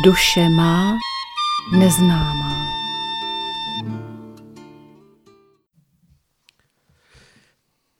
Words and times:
Duše 0.00 0.48
má 0.48 0.98
neznámá. 1.78 2.66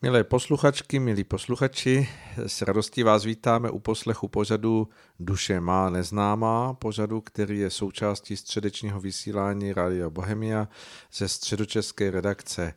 Milé 0.01 0.23
posluchačky, 0.23 0.99
milí 0.99 1.23
posluchači, 1.23 2.09
s 2.37 2.61
radostí 2.61 3.03
vás 3.03 3.23
vítáme 3.23 3.69
u 3.69 3.79
poslechu 3.79 4.27
pořadu 4.27 4.87
Duše 5.19 5.59
má 5.59 5.89
neznámá, 5.89 6.73
pořadu, 6.73 7.21
který 7.21 7.59
je 7.59 7.69
součástí 7.69 8.37
středečního 8.37 8.99
vysílání 8.99 9.73
Rádia 9.73 10.09
Bohemia 10.09 10.67
ze 11.13 11.27
středočeské 11.27 12.11
redakce. 12.11 12.73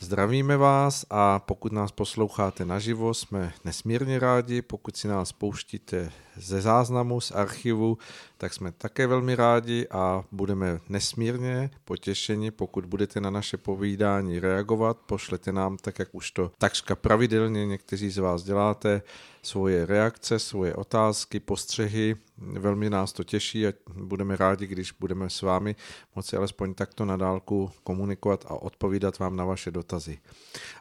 Zdravíme 0.00 0.56
vás 0.56 1.06
a 1.10 1.38
pokud 1.38 1.72
nás 1.72 1.92
posloucháte 1.92 2.64
naživo, 2.64 3.14
jsme 3.14 3.52
nesmírně 3.64 4.18
rádi. 4.18 4.62
Pokud 4.62 4.96
si 4.96 5.08
nás 5.08 5.32
pouštíte 5.32 6.12
ze 6.36 6.60
záznamu, 6.60 7.20
z 7.20 7.30
archivu, 7.30 7.98
tak 8.36 8.54
jsme 8.54 8.72
také 8.72 9.06
velmi 9.06 9.34
rádi 9.34 9.86
a 9.90 10.24
budeme 10.32 10.80
nesmírně 10.88 11.70
potěšeni, 11.84 12.50
pokud 12.50 12.84
budete 12.84 13.20
na 13.20 13.30
naše 13.30 13.56
povídání 13.56 14.40
reagovat. 14.40 14.96
Pošlete 15.06 15.52
nám, 15.52 15.76
tak 15.76 15.98
jak 15.98 16.08
už 16.12 16.30
to 16.30 16.50
takřka 16.58 16.96
pravidelně 16.96 17.66
někteří 17.66 18.10
z 18.10 18.18
vás 18.18 18.42
děláte, 18.42 19.02
svoje 19.42 19.86
reakce, 19.86 20.38
svoje 20.38 20.74
otázky, 20.74 21.40
postřehy. 21.40 22.16
Velmi 22.38 22.90
nás 22.90 23.12
to 23.12 23.24
těší 23.24 23.66
a 23.66 23.72
budeme 23.94 24.36
rádi, 24.36 24.66
když 24.66 24.92
budeme 25.00 25.30
s 25.30 25.42
vámi 25.42 25.76
moci 26.16 26.36
alespoň 26.36 26.74
takto 26.74 27.04
na 27.04 27.16
dálku 27.16 27.70
komunikovat 27.84 28.44
a 28.48 28.62
odpovídat 28.62 29.18
vám 29.18 29.36
na 29.36 29.44
vaše 29.44 29.70
dotazy. 29.70 30.18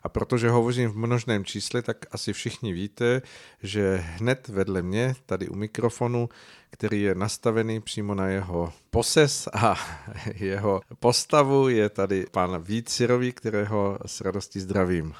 A 0.03 0.09
protože 0.09 0.49
hovořím 0.49 0.89
v 0.89 0.97
množném 0.97 1.45
čísle, 1.45 1.81
tak 1.81 1.97
asi 2.11 2.33
všichni 2.33 2.73
víte, 2.73 3.21
že 3.63 3.97
hned 3.97 4.47
vedle 4.47 4.81
mě, 4.81 5.15
tady 5.25 5.49
u 5.49 5.55
mikrofonu, 5.55 6.29
který 6.69 7.01
je 7.01 7.15
nastavený 7.15 7.79
přímo 7.79 8.15
na 8.15 8.27
jeho 8.27 8.73
poses 8.89 9.47
a 9.53 9.75
jeho 10.33 10.81
postavu, 10.99 11.69
je 11.69 11.89
tady 11.89 12.25
pan 12.31 12.63
Vít 12.63 12.89
Sirový, 12.89 13.31
kterého 13.31 13.97
s 14.05 14.21
radostí 14.21 14.59
zdravím. 14.59 15.13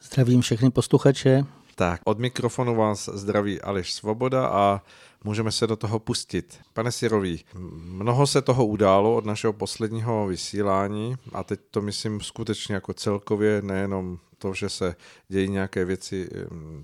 Zdravím 0.00 0.40
všechny 0.40 0.70
posluchače. 0.70 1.44
Tak, 1.74 2.00
od 2.04 2.18
mikrofonu 2.18 2.74
vás 2.74 3.10
zdraví 3.12 3.60
Aleš 3.60 3.92
Svoboda 3.92 4.46
a 4.46 4.82
můžeme 5.24 5.52
se 5.52 5.66
do 5.66 5.76
toho 5.76 5.98
pustit. 5.98 6.58
Pane 6.72 6.92
Sirový, 6.92 7.44
mnoho 7.84 8.26
se 8.26 8.42
toho 8.42 8.66
událo 8.66 9.16
od 9.16 9.24
našeho 9.24 9.52
posledního 9.52 10.26
vysílání 10.26 11.16
a 11.32 11.44
teď 11.44 11.60
to 11.70 11.82
myslím 11.82 12.20
skutečně 12.20 12.74
jako 12.74 12.94
celkově, 12.94 13.62
nejenom 13.62 14.18
to, 14.38 14.54
že 14.54 14.68
se 14.68 14.96
dějí 15.28 15.48
nějaké 15.48 15.84
věci 15.84 16.28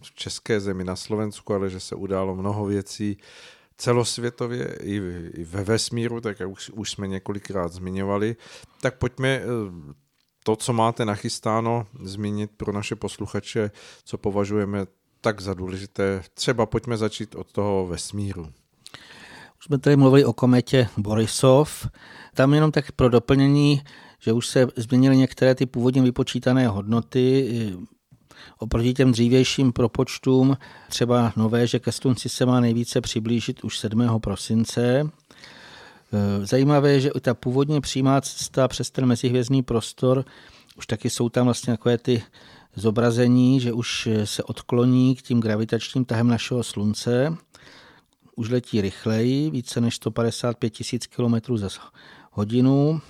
v 0.03 0.15
české 0.15 0.61
zemi 0.61 0.85
na 0.85 0.97
Slovensku, 0.97 1.55
ale 1.55 1.71
že 1.71 1.81
se 1.81 1.95
událo 1.95 2.37
mnoho 2.37 2.65
věcí 2.67 3.17
celosvětově 3.77 4.79
i, 4.83 5.01
ve 5.45 5.65
vesmíru, 5.65 6.21
tak 6.21 6.41
jak 6.41 6.51
už, 6.51 6.71
už 6.71 6.91
jsme 6.91 7.09
několikrát 7.09 7.73
zmiňovali. 7.73 8.37
Tak 8.81 8.99
pojďme 8.99 9.29
eh, 9.29 9.45
to, 10.51 10.57
co 10.57 10.73
máte 10.73 11.05
nachystáno, 11.05 11.87
zmínit 12.03 12.51
pro 12.57 12.73
naše 12.73 12.97
posluchače, 12.97 13.71
co 14.05 14.19
považujeme 14.19 14.87
tak 15.21 15.41
za 15.41 15.55
důležité. 15.55 16.23
Třeba 16.35 16.67
pojďme 16.67 16.97
začít 16.97 17.35
od 17.35 17.53
toho 17.53 17.87
vesmíru. 17.87 18.43
Už 19.59 19.65
jsme 19.65 19.79
tady 19.79 19.97
mluvili 19.97 20.25
o 20.25 20.33
kometě 20.33 20.89
Borisov. 20.97 21.87
Tam 22.35 22.55
jenom 22.55 22.73
tak 22.73 22.93
pro 22.93 23.09
doplnění, 23.09 23.83
že 24.19 24.33
už 24.33 24.47
se 24.47 24.67
změnily 24.77 25.17
některé 25.17 25.55
ty 25.55 25.67
původně 25.67 26.03
vypočítané 26.03 26.69
hodnoty 26.69 27.49
oproti 28.59 28.95
těm 28.95 29.13
dřívějším 29.13 29.73
propočtům. 29.73 30.57
Třeba 30.89 31.33
nové, 31.37 31.67
že 31.67 31.79
ke 31.79 31.93
slunci 31.93 32.29
se 32.29 32.47
má 32.47 32.61
nejvíce 32.61 33.01
přiblížit 33.01 33.65
už 33.65 33.79
7. 33.79 34.21
prosince. 34.21 35.11
Zajímavé 36.43 36.91
je, 36.93 37.01
že 37.01 37.11
ta 37.21 37.35
původně 37.35 37.81
přímá 37.81 38.21
cesta 38.21 38.69
přes 38.69 38.91
ten 38.91 39.07
mezihvězdný 39.07 39.63
prostor, 39.63 40.25
už 40.77 40.87
taky 40.87 41.11
jsou 41.11 41.29
tam 41.29 41.45
vlastně 41.45 41.73
takové 41.73 41.99
ty 41.99 42.23
zobrazení, 42.77 43.61
že 43.61 43.73
už 43.73 44.09
se 44.25 44.43
odkloní 44.43 45.17
k 45.17 45.23
tím 45.23 45.41
gravitačním 45.41 46.05
tahem 46.05 46.29
našeho 46.29 46.63
slunce, 46.63 47.37
už 48.37 48.49
letí 48.49 48.81
rychleji, 48.81 49.51
více 49.51 49.81
než 49.81 49.95
155 49.95 50.71
tisíc 50.71 51.07
km 51.07 51.57
za 51.57 51.69
hodinu 52.33 53.01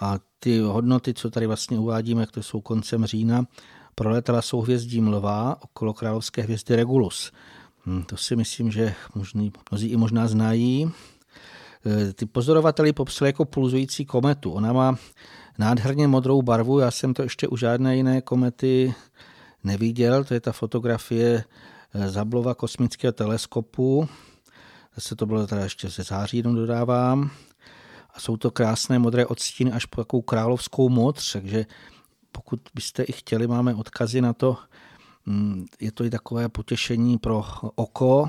a 0.00 0.18
ty 0.38 0.58
hodnoty, 0.58 1.14
co 1.14 1.30
tady 1.30 1.46
vlastně 1.46 1.78
uvádíme, 1.78 2.20
jak 2.20 2.30
to 2.30 2.42
jsou 2.42 2.60
koncem 2.60 3.06
října, 3.06 3.46
proletala 3.94 4.42
souhvězdí 4.42 5.00
Mlva 5.00 5.56
okolo 5.62 5.94
královské 5.94 6.42
hvězdy 6.42 6.76
Regulus. 6.76 7.32
Hm, 7.86 8.02
to 8.02 8.16
si 8.16 8.36
myslím, 8.36 8.70
že 8.70 8.94
možný, 9.14 9.52
mnozí 9.70 9.88
i 9.88 9.96
možná 9.96 10.28
znají. 10.28 10.90
E, 11.86 12.12
ty 12.12 12.26
pozorovateli 12.26 12.92
popsali 12.92 13.28
jako 13.28 13.44
pulzující 13.44 14.04
kometu. 14.04 14.52
Ona 14.52 14.72
má 14.72 14.96
nádherně 15.58 16.08
modrou 16.08 16.42
barvu, 16.42 16.78
já 16.78 16.90
jsem 16.90 17.14
to 17.14 17.22
ještě 17.22 17.48
u 17.48 17.56
žádné 17.56 17.96
jiné 17.96 18.20
komety 18.20 18.94
neviděl, 19.64 20.24
to 20.24 20.34
je 20.34 20.40
ta 20.40 20.52
fotografie 20.52 21.44
e, 21.94 22.08
Zablova 22.08 22.54
kosmického 22.54 23.12
teleskopu. 23.12 24.08
Zase 24.94 25.16
to 25.16 25.26
bylo 25.26 25.46
teda 25.46 25.62
ještě 25.62 25.88
ze 25.88 26.02
září, 26.02 26.36
jenom 26.36 26.54
dodávám. 26.54 27.30
A 28.14 28.20
jsou 28.20 28.36
to 28.36 28.50
krásné 28.50 28.98
modré 28.98 29.26
odstíny 29.26 29.72
až 29.72 29.84
po 29.84 30.04
takovou 30.04 30.22
královskou 30.22 30.88
modř, 30.88 31.32
takže 31.32 31.66
pokud 32.32 32.60
byste 32.74 33.02
i 33.02 33.12
chtěli, 33.12 33.46
máme 33.46 33.74
odkazy 33.74 34.20
na 34.20 34.32
to. 34.32 34.56
Mm, 35.26 35.66
je 35.80 35.92
to 35.92 36.04
i 36.04 36.10
takové 36.10 36.48
potěšení 36.48 37.18
pro 37.18 37.44
oko. 37.74 38.28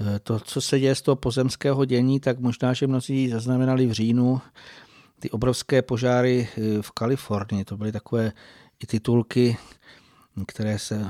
E, 0.00 0.18
to, 0.18 0.40
co 0.40 0.60
se 0.60 0.80
děje 0.80 0.94
z 0.94 1.02
toho 1.02 1.16
pozemského 1.16 1.84
dění, 1.84 2.20
tak 2.20 2.38
možná, 2.38 2.72
že 2.72 2.86
mnozí 2.86 3.28
zaznamenali 3.28 3.86
v 3.86 3.92
říjnu 3.92 4.40
ty 5.20 5.30
obrovské 5.30 5.82
požáry 5.82 6.48
e, 6.56 6.82
v 6.82 6.90
Kalifornii. 6.90 7.64
To 7.64 7.76
byly 7.76 7.92
takové 7.92 8.32
i 8.80 8.86
titulky, 8.86 9.56
které 10.46 10.78
se 10.78 11.06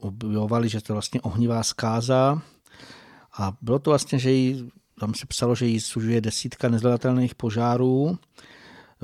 objevovaly, 0.00 0.68
že 0.68 0.80
to 0.80 0.92
vlastně 0.92 1.20
ohnivá 1.20 1.62
zkáza. 1.62 2.42
A 3.38 3.56
bylo 3.62 3.78
to 3.78 3.90
vlastně, 3.90 4.18
že 4.18 4.30
jí, 4.30 4.70
tam 5.00 5.14
se 5.14 5.26
psalo, 5.26 5.54
že 5.54 5.66
jí 5.66 5.80
služuje 5.80 6.20
desítka 6.20 6.68
nezvladatelných 6.68 7.34
požárů 7.34 8.18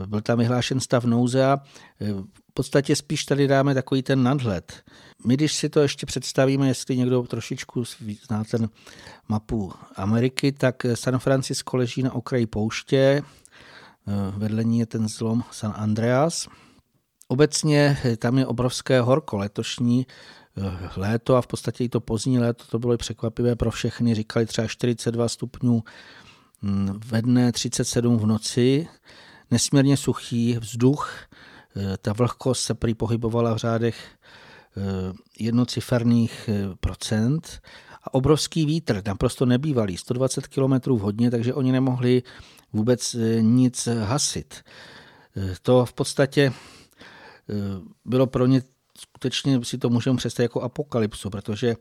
byl 0.07 0.21
tam 0.21 0.39
vyhlášen 0.39 0.81
stav 0.81 1.05
nouze 1.05 1.45
a 1.45 1.59
e, 2.01 2.13
v 2.51 2.55
podstatě 2.55 2.97
spíš 2.97 3.25
tady 3.25 3.49
dáme 3.49 3.75
takový 3.75 4.03
ten 4.03 4.23
nadhled. 4.23 4.83
My, 5.27 5.35
když 5.35 5.53
si 5.53 5.69
to 5.69 5.81
ještě 5.81 6.07
představíme, 6.07 6.69
jestli 6.69 6.97
někdo 6.97 7.23
trošičku 7.23 7.85
zná 8.27 8.45
ten 8.45 8.69
mapu 9.29 9.73
Ameriky, 9.97 10.53
tak 10.53 10.87
San 10.95 11.19
Francisco 11.19 11.77
leží 11.77 12.03
na 12.03 12.15
okraji 12.15 12.47
pouště, 12.47 12.99
e, 12.99 13.23
vedle 14.37 14.65
ní 14.65 14.79
je 14.79 14.87
ten 14.87 15.09
zlom 15.09 15.45
San 15.51 15.75
Andreas. 15.77 16.49
Obecně 17.29 17.99
e, 18.05 18.17
tam 18.17 18.39
je 18.39 18.47
obrovské 18.47 19.01
horko. 19.01 19.37
Letošní 19.37 20.07
léto 20.97 21.37
a 21.37 21.43
v 21.43 21.47
podstatě 21.47 21.85
i 21.85 21.89
to 21.89 22.01
pozdní 22.01 22.39
léto, 22.39 22.65
to 22.65 22.79
bylo 22.79 22.97
překvapivé 22.97 23.57
pro 23.57 23.71
všechny. 23.71 24.15
Říkali 24.15 24.47
třeba 24.47 24.69
42 24.69 25.29
stupňů 25.29 25.85
ve 27.07 27.23
dne, 27.23 27.53
37 27.53 28.19
v 28.19 28.27
noci 28.27 28.89
nesmírně 29.51 29.97
suchý 29.97 30.59
vzduch, 30.59 31.11
eh, 31.77 31.97
ta 31.97 32.13
vlhkost 32.13 32.65
se 32.65 32.75
prý 32.75 32.95
pohybovala 32.95 33.55
v 33.55 33.57
řádech 33.57 34.09
eh, 34.77 35.13
jednociferných 35.39 36.49
eh, 36.49 36.77
procent 36.81 37.61
a 38.03 38.15
obrovský 38.15 38.67
vítr, 38.67 39.03
naprosto 39.07 39.47
nebývalý, 39.47 39.97
120 39.97 40.47
km 40.47 40.73
v 40.73 41.01
hodně, 41.01 41.31
takže 41.31 41.55
oni 41.55 41.73
nemohli 41.73 42.23
vůbec 42.73 43.17
nic 43.41 43.89
hasit. 44.05 44.65
To 45.63 45.85
v 45.87 45.93
podstatě 45.93 46.53
bylo 48.05 48.27
pro 48.27 48.47
ně 48.47 48.63
skutečně 48.99 49.65
si 49.65 49.79
to 49.79 49.91
můžeme 49.91 50.17
představit 50.17 50.45
jako 50.45 50.61
apokalypsu, 50.61 51.31
protože 51.31 51.77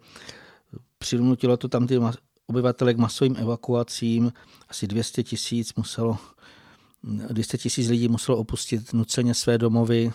přinutilo 0.98 1.58
to 1.58 1.68
tam 1.68 1.88
ty 1.88 2.00
obyvatele 2.48 2.94
k 2.94 2.98
masovým 2.98 3.36
evakuacím, 3.38 4.34
asi 4.70 4.88
200 4.88 5.24
tisíc 5.24 5.76
muselo 5.76 6.18
200 7.06 7.58
tisíc 7.58 7.90
lidí 7.90 8.08
muselo 8.08 8.38
opustit 8.38 8.94
nuceně 8.94 9.34
své 9.34 9.58
domovy. 9.58 10.12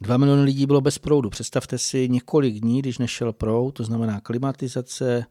Dva 0.00 0.16
miliony 0.16 0.42
lidí 0.42 0.66
bylo 0.66 0.80
bez 0.80 0.98
proudu. 0.98 1.30
Představte 1.30 1.78
si 1.78 2.08
několik 2.08 2.60
dní, 2.60 2.82
když 2.82 2.98
nešel 2.98 3.32
proud, 3.32 3.70
to 3.70 3.84
znamená 3.84 4.20
klimatizace, 4.20 5.24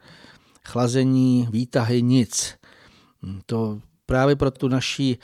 chlazení, 0.66 1.48
výtahy, 1.52 2.02
nic. 2.02 2.56
To 3.46 3.82
právě 4.06 4.36
pro 4.36 4.52
tu 4.52 4.68
naší 4.68 5.18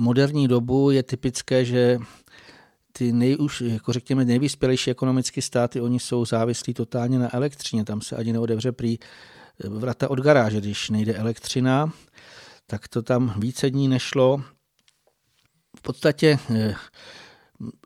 moderní 0.00 0.48
dobu 0.48 0.90
je 0.90 1.02
typické, 1.02 1.64
že 1.64 1.98
ty 2.92 3.12
nejuž, 3.12 3.60
jako 3.60 3.92
řekněme, 3.92 4.24
nejvyspělejší 4.24 4.90
ekonomické 4.90 5.42
státy, 5.42 5.80
oni 5.80 6.00
jsou 6.00 6.24
závislí 6.24 6.74
totálně 6.74 7.18
na 7.18 7.34
elektřině. 7.34 7.84
Tam 7.84 8.00
se 8.00 8.16
ani 8.16 8.32
neodevře 8.32 8.72
prý 8.72 8.98
vrata 9.68 10.10
od 10.10 10.20
garáže, 10.20 10.60
když 10.60 10.90
nejde 10.90 11.14
elektřina. 11.14 11.92
Tak 12.66 12.88
to 12.88 13.02
tam 13.02 13.34
více 13.40 13.70
dní 13.70 13.88
nešlo 13.88 14.42
v 15.78 15.80
podstatě 15.80 16.38
eh, 16.54 16.74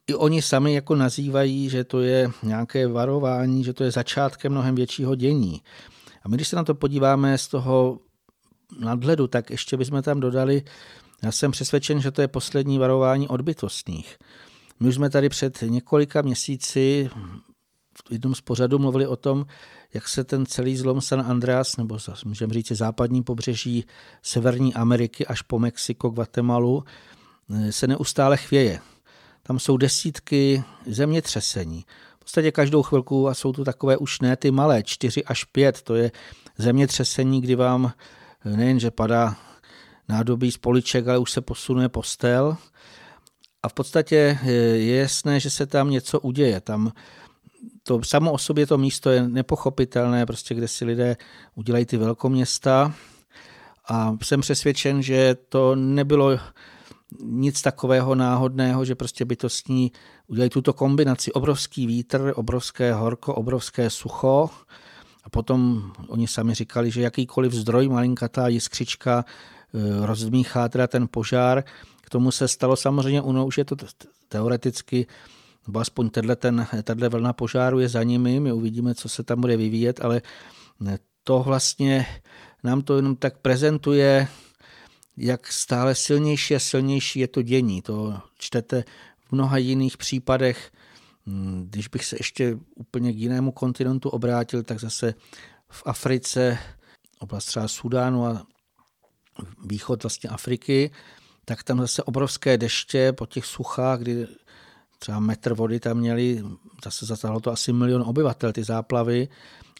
i 0.06 0.14
oni 0.14 0.42
sami 0.42 0.74
jako 0.74 0.96
nazývají, 0.96 1.68
že 1.68 1.84
to 1.84 2.00
je 2.00 2.30
nějaké 2.42 2.86
varování, 2.86 3.64
že 3.64 3.72
to 3.72 3.84
je 3.84 3.90
začátkem 3.90 4.52
mnohem 4.52 4.74
většího 4.74 5.14
dění. 5.14 5.62
A 6.22 6.28
my, 6.28 6.36
když 6.36 6.48
se 6.48 6.56
na 6.56 6.64
to 6.64 6.74
podíváme 6.74 7.38
z 7.38 7.48
toho 7.48 7.98
nadhledu, 8.80 9.26
tak 9.26 9.50
ještě 9.50 9.76
bychom 9.76 10.02
tam 10.02 10.20
dodali, 10.20 10.62
já 11.22 11.32
jsem 11.32 11.50
přesvědčen, 11.50 12.00
že 12.00 12.10
to 12.10 12.20
je 12.20 12.28
poslední 12.28 12.78
varování 12.78 13.28
od 13.28 13.40
bytostných. 13.40 14.18
My 14.80 14.88
už 14.88 14.94
jsme 14.94 15.10
tady 15.10 15.28
před 15.28 15.62
několika 15.62 16.22
měsíci 16.22 17.10
v 18.08 18.12
jednom 18.12 18.34
z 18.34 18.40
pořadů 18.40 18.78
mluvili 18.78 19.06
o 19.06 19.16
tom, 19.16 19.46
jak 19.94 20.08
se 20.08 20.24
ten 20.24 20.46
celý 20.46 20.76
zlom 20.76 21.00
San 21.00 21.20
Andreas, 21.20 21.76
nebo 21.76 21.98
můžeme 22.24 22.54
říct 22.54 22.72
západní 22.72 23.22
pobřeží 23.22 23.84
Severní 24.22 24.74
Ameriky 24.74 25.26
až 25.26 25.42
po 25.42 25.58
Mexiko, 25.58 26.08
Guatemalu, 26.08 26.84
se 27.70 27.86
neustále 27.86 28.36
chvěje. 28.36 28.80
Tam 29.42 29.58
jsou 29.58 29.76
desítky 29.76 30.64
zemětřesení. 30.86 31.84
V 32.16 32.18
podstatě 32.18 32.52
každou 32.52 32.82
chvilku, 32.82 33.28
a 33.28 33.34
jsou 33.34 33.52
to 33.52 33.64
takové 33.64 33.96
už 33.96 34.20
ne 34.20 34.36
ty 34.36 34.50
malé, 34.50 34.82
čtyři 34.82 35.24
až 35.24 35.44
pět, 35.44 35.82
to 35.82 35.94
je 35.94 36.10
zemětřesení, 36.58 37.40
kdy 37.40 37.54
vám 37.54 37.92
eh, 38.44 38.56
nejen, 38.56 38.80
že 38.80 38.90
padá 38.90 39.36
nádobí 40.08 40.52
z 40.52 40.58
poliček, 40.58 41.08
ale 41.08 41.18
už 41.18 41.30
se 41.30 41.40
posunuje 41.40 41.88
postel. 41.88 42.56
A 43.62 43.68
v 43.68 43.74
podstatě 43.74 44.38
eh, 44.42 44.50
je 44.52 44.96
jasné, 44.96 45.40
že 45.40 45.50
se 45.50 45.66
tam 45.66 45.90
něco 45.90 46.20
uděje. 46.20 46.60
Tam 46.60 46.92
to 47.82 48.02
samo 48.02 48.32
o 48.32 48.38
sobě 48.38 48.66
to 48.66 48.78
místo 48.78 49.10
je 49.10 49.28
nepochopitelné, 49.28 50.26
prostě 50.26 50.54
kde 50.54 50.68
si 50.68 50.84
lidé 50.84 51.16
udělají 51.54 51.86
ty 51.86 51.96
velkoměsta 51.96 52.94
a 53.88 54.16
jsem 54.22 54.40
přesvědčen, 54.40 55.02
že 55.02 55.36
to 55.48 55.74
nebylo 55.74 56.38
nic 57.20 57.62
takového 57.62 58.14
náhodného, 58.14 58.85
že 58.85 58.94
prostě 58.94 59.25
bytostní 59.25 59.93
udělají 60.26 60.50
tuto 60.50 60.73
kombinaci 60.73 61.32
obrovský 61.32 61.87
vítr, 61.87 62.32
obrovské 62.37 62.93
horko, 62.93 63.35
obrovské 63.35 63.91
sucho 63.91 64.50
a 65.25 65.31
potom 65.31 65.91
oni 66.09 66.29
sami 66.29 66.55
říkali, 66.55 66.91
že 66.91 67.03
jakýkoliv 67.03 67.53
zdroj, 67.53 67.88
malinkatá 67.88 68.49
jiskřička 68.49 69.25
eh, 69.25 70.06
rozmíchá 70.06 70.69
teda 70.69 70.87
ten 70.87 71.09
požár. 71.11 71.64
K 72.03 72.11
tomu 72.11 72.31
se 72.31 72.49
stalo 72.49 72.76
samozřejmě, 72.76 73.23
ono 73.23 73.47
už 73.47 73.59
je 73.59 73.64
to 73.64 73.76
teoreticky 74.29 75.06
nebo 75.67 75.81
aspoň 75.81 76.11
ten, 76.11 76.67
tato 76.82 77.11
vlna 77.11 77.32
požáru 77.32 77.79
je 77.79 77.88
za 77.88 78.03
nimi, 78.03 78.41
my 78.41 78.53
uvidíme, 78.53 78.94
co 78.94 79.09
se 79.09 79.23
tam 79.23 79.41
bude 79.41 79.56
vyvíjet, 79.56 80.00
ale 80.05 80.23
to 81.25 81.43
vlastně 81.43 82.06
nám 82.64 82.82
to 82.82 82.97
jenom 82.97 83.17
tak 83.17 83.38
prezentuje, 83.38 84.29
jak 85.17 85.53
stále 85.53 85.94
silnější 85.94 86.55
a 86.55 86.59
silnější 86.59 87.20
je 87.20 87.29
to 87.29 87.43
dění. 87.43 87.82
To 87.82 88.20
čtete 88.38 88.85
v 89.29 89.32
mnoha 89.32 89.59
jiných 89.59 89.97
případech. 89.97 90.73
Když 91.62 91.88
bych 91.88 92.05
se 92.05 92.17
ještě 92.19 92.59
úplně 92.75 93.12
k 93.12 93.17
jinému 93.17 93.53
kontinentu 93.53 94.09
obrátil, 94.09 94.62
tak 94.62 94.81
zase 94.81 95.14
v 95.69 95.82
Africe, 95.87 96.59
oblast 97.19 97.44
třeba 97.44 97.69
Sudánu 97.69 98.26
a 98.26 98.47
východ 99.64 100.03
vlastně 100.03 100.31
Afriky, 100.31 100.91
tak 101.44 101.62
tam 101.62 101.79
zase 101.81 102.03
obrovské 102.03 102.59
deště 102.59 103.12
po 103.12 103.26
těch 103.26 103.47
suchách, 103.47 104.00
kdy 104.00 104.26
třeba 104.99 105.20
metr 105.20 105.55
vody 105.55 105.81
tam 105.81 105.97
měli, 105.97 106.43
zase 106.85 107.06
zasáhlo 107.06 107.41
to 107.41 107.53
asi 107.53 107.73
milion 107.73 108.03
obyvatel, 108.03 108.53
ty 108.53 108.64
záplavy. 108.64 109.29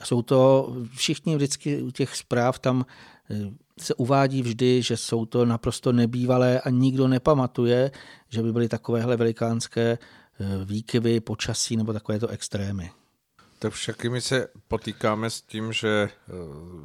Jsou 0.05 0.23
to 0.23 0.73
všichni 0.97 1.37
vždycky 1.37 1.83
u 1.83 1.91
těch 1.91 2.17
zpráv 2.17 2.59
tam 2.59 2.87
eh, 3.31 3.51
se 3.81 3.95
uvádí 3.95 4.43
vždy, 4.43 4.83
že 4.83 4.97
jsou 4.97 5.27
to 5.27 5.45
naprosto 5.45 5.93
nebývalé 5.93 6.61
a 6.61 6.71
nikdo 6.71 7.09
nepamatuje, 7.09 7.91
že 8.29 8.43
by 8.43 8.53
byly 8.53 8.69
takovéhle 8.69 9.17
velikánské 9.17 9.99
eh, 9.99 10.65
výkyvy 10.65 11.21
počasí 11.21 11.77
nebo 11.77 11.93
takovéto 11.93 12.29
extrémy. 12.29 12.91
Tak 13.63 13.73
však 13.73 14.05
my 14.05 14.21
se 14.21 14.49
potýkáme 14.69 15.31
s 15.31 15.41
tím, 15.41 15.73
že 15.73 15.89
eh, 15.89 16.33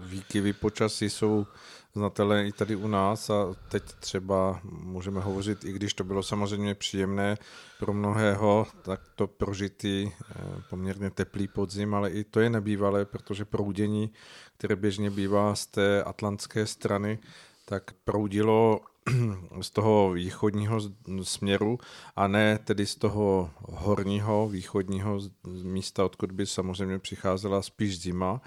výkyvy 0.06 0.54
počasí 0.54 1.10
jsou 1.10 1.48
znatelé 1.96 2.48
i 2.48 2.52
tady 2.52 2.76
u 2.76 2.88
nás 2.88 3.30
a 3.30 3.56
teď 3.70 3.84
třeba 3.84 4.60
můžeme 4.64 5.22
hovořit, 5.22 5.66
i 5.66 5.72
když 5.72 5.94
to 5.94 6.04
bylo 6.04 6.24
samozřejmě 6.24 6.76
příjemné 6.76 7.38
pro 7.80 7.94
mnohého, 7.94 8.68
tak 8.82 9.02
to 9.16 9.28
prožitý 9.28 10.12
eh, 10.12 10.36
poměrně 10.70 11.10
teplý 11.10 11.48
podzim, 11.48 11.94
ale 11.94 12.10
i 12.10 12.24
to 12.24 12.40
je 12.40 12.50
nebývalé, 12.50 13.06
protože 13.06 13.46
proudění, 13.46 14.14
které 14.58 14.76
běžně 14.76 15.10
bývá 15.10 15.56
z 15.56 15.66
té 15.66 16.04
atlantské 16.04 16.66
strany, 16.66 17.20
tak 17.66 17.92
proudilo 18.04 18.82
z 19.62 19.70
toho 19.70 20.12
východního 20.12 20.82
směru 21.24 21.80
a 22.16 22.28
ne 22.28 22.60
tedy 22.64 22.86
z 22.86 22.96
toho 22.96 23.50
horního 23.62 24.50
východního 24.50 25.20
místa, 25.64 26.06
odkud 26.06 26.32
by 26.32 26.46
samozřejmě 26.46 27.00
přicházela 27.00 27.62
spíš 27.62 28.00
zima 28.00 28.42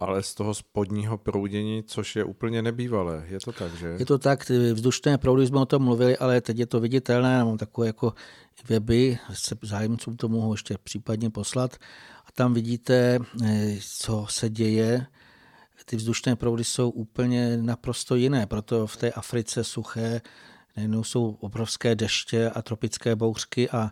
ale 0.00 0.22
z 0.22 0.34
toho 0.34 0.54
spodního 0.54 1.18
proudění, 1.18 1.82
což 1.86 2.16
je 2.16 2.24
úplně 2.24 2.62
nebývalé. 2.62 3.24
Je 3.28 3.40
to 3.40 3.52
tak, 3.52 3.74
že? 3.74 3.96
Je 3.98 4.06
to 4.06 4.18
tak, 4.18 4.44
ty 4.44 4.72
vzdušné 4.72 5.18
proudy 5.18 5.46
jsme 5.46 5.60
o 5.60 5.66
tom 5.66 5.82
mluvili, 5.82 6.16
ale 6.18 6.40
teď 6.40 6.58
je 6.58 6.66
to 6.66 6.80
viditelné, 6.80 7.44
mám 7.44 7.58
takové 7.58 7.86
jako 7.86 8.14
weby, 8.68 9.18
se 9.32 9.54
zájemcům 9.62 10.16
to 10.16 10.28
mohu 10.28 10.54
ještě 10.54 10.76
případně 10.84 11.30
poslat 11.30 11.76
a 12.26 12.32
tam 12.34 12.54
vidíte, 12.54 13.18
eh, 13.44 13.76
co 13.80 14.26
se 14.28 14.50
děje. 14.50 15.06
Ty 15.84 15.96
vzdušné 15.96 16.36
proudy 16.36 16.64
jsou 16.64 16.90
úplně 16.90 17.56
naprosto 17.56 18.14
jiné, 18.14 18.46
proto 18.46 18.86
v 18.86 18.96
té 18.96 19.12
Africe 19.12 19.64
suché 19.64 20.20
nejenom 20.76 21.04
jsou 21.04 21.36
obrovské 21.40 21.94
deště 21.94 22.50
a 22.50 22.62
tropické 22.62 23.16
bouřky 23.16 23.70
a 23.70 23.90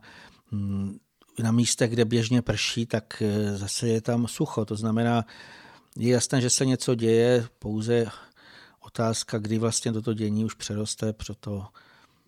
mm, 0.51 0.99
na 1.39 1.53
místech, 1.53 1.91
kde 1.91 2.05
běžně 2.05 2.43
prší, 2.43 2.87
tak 2.87 3.23
eh, 3.23 3.57
zase 3.57 3.89
je 3.89 4.01
tam 4.01 4.29
sucho. 4.29 4.65
To 4.65 4.77
znamená, 4.77 5.25
je 5.97 6.13
jasné, 6.13 6.41
že 6.41 6.51
se 6.51 6.67
něco 6.67 6.95
děje, 6.95 7.47
pouze 7.59 8.07
otázka, 8.81 9.39
kdy 9.39 9.59
vlastně 9.59 9.93
toto 9.93 10.15
dění 10.15 10.45
už 10.45 10.55
přeroste 10.55 11.13
pro 11.13 11.35
to 11.35 11.67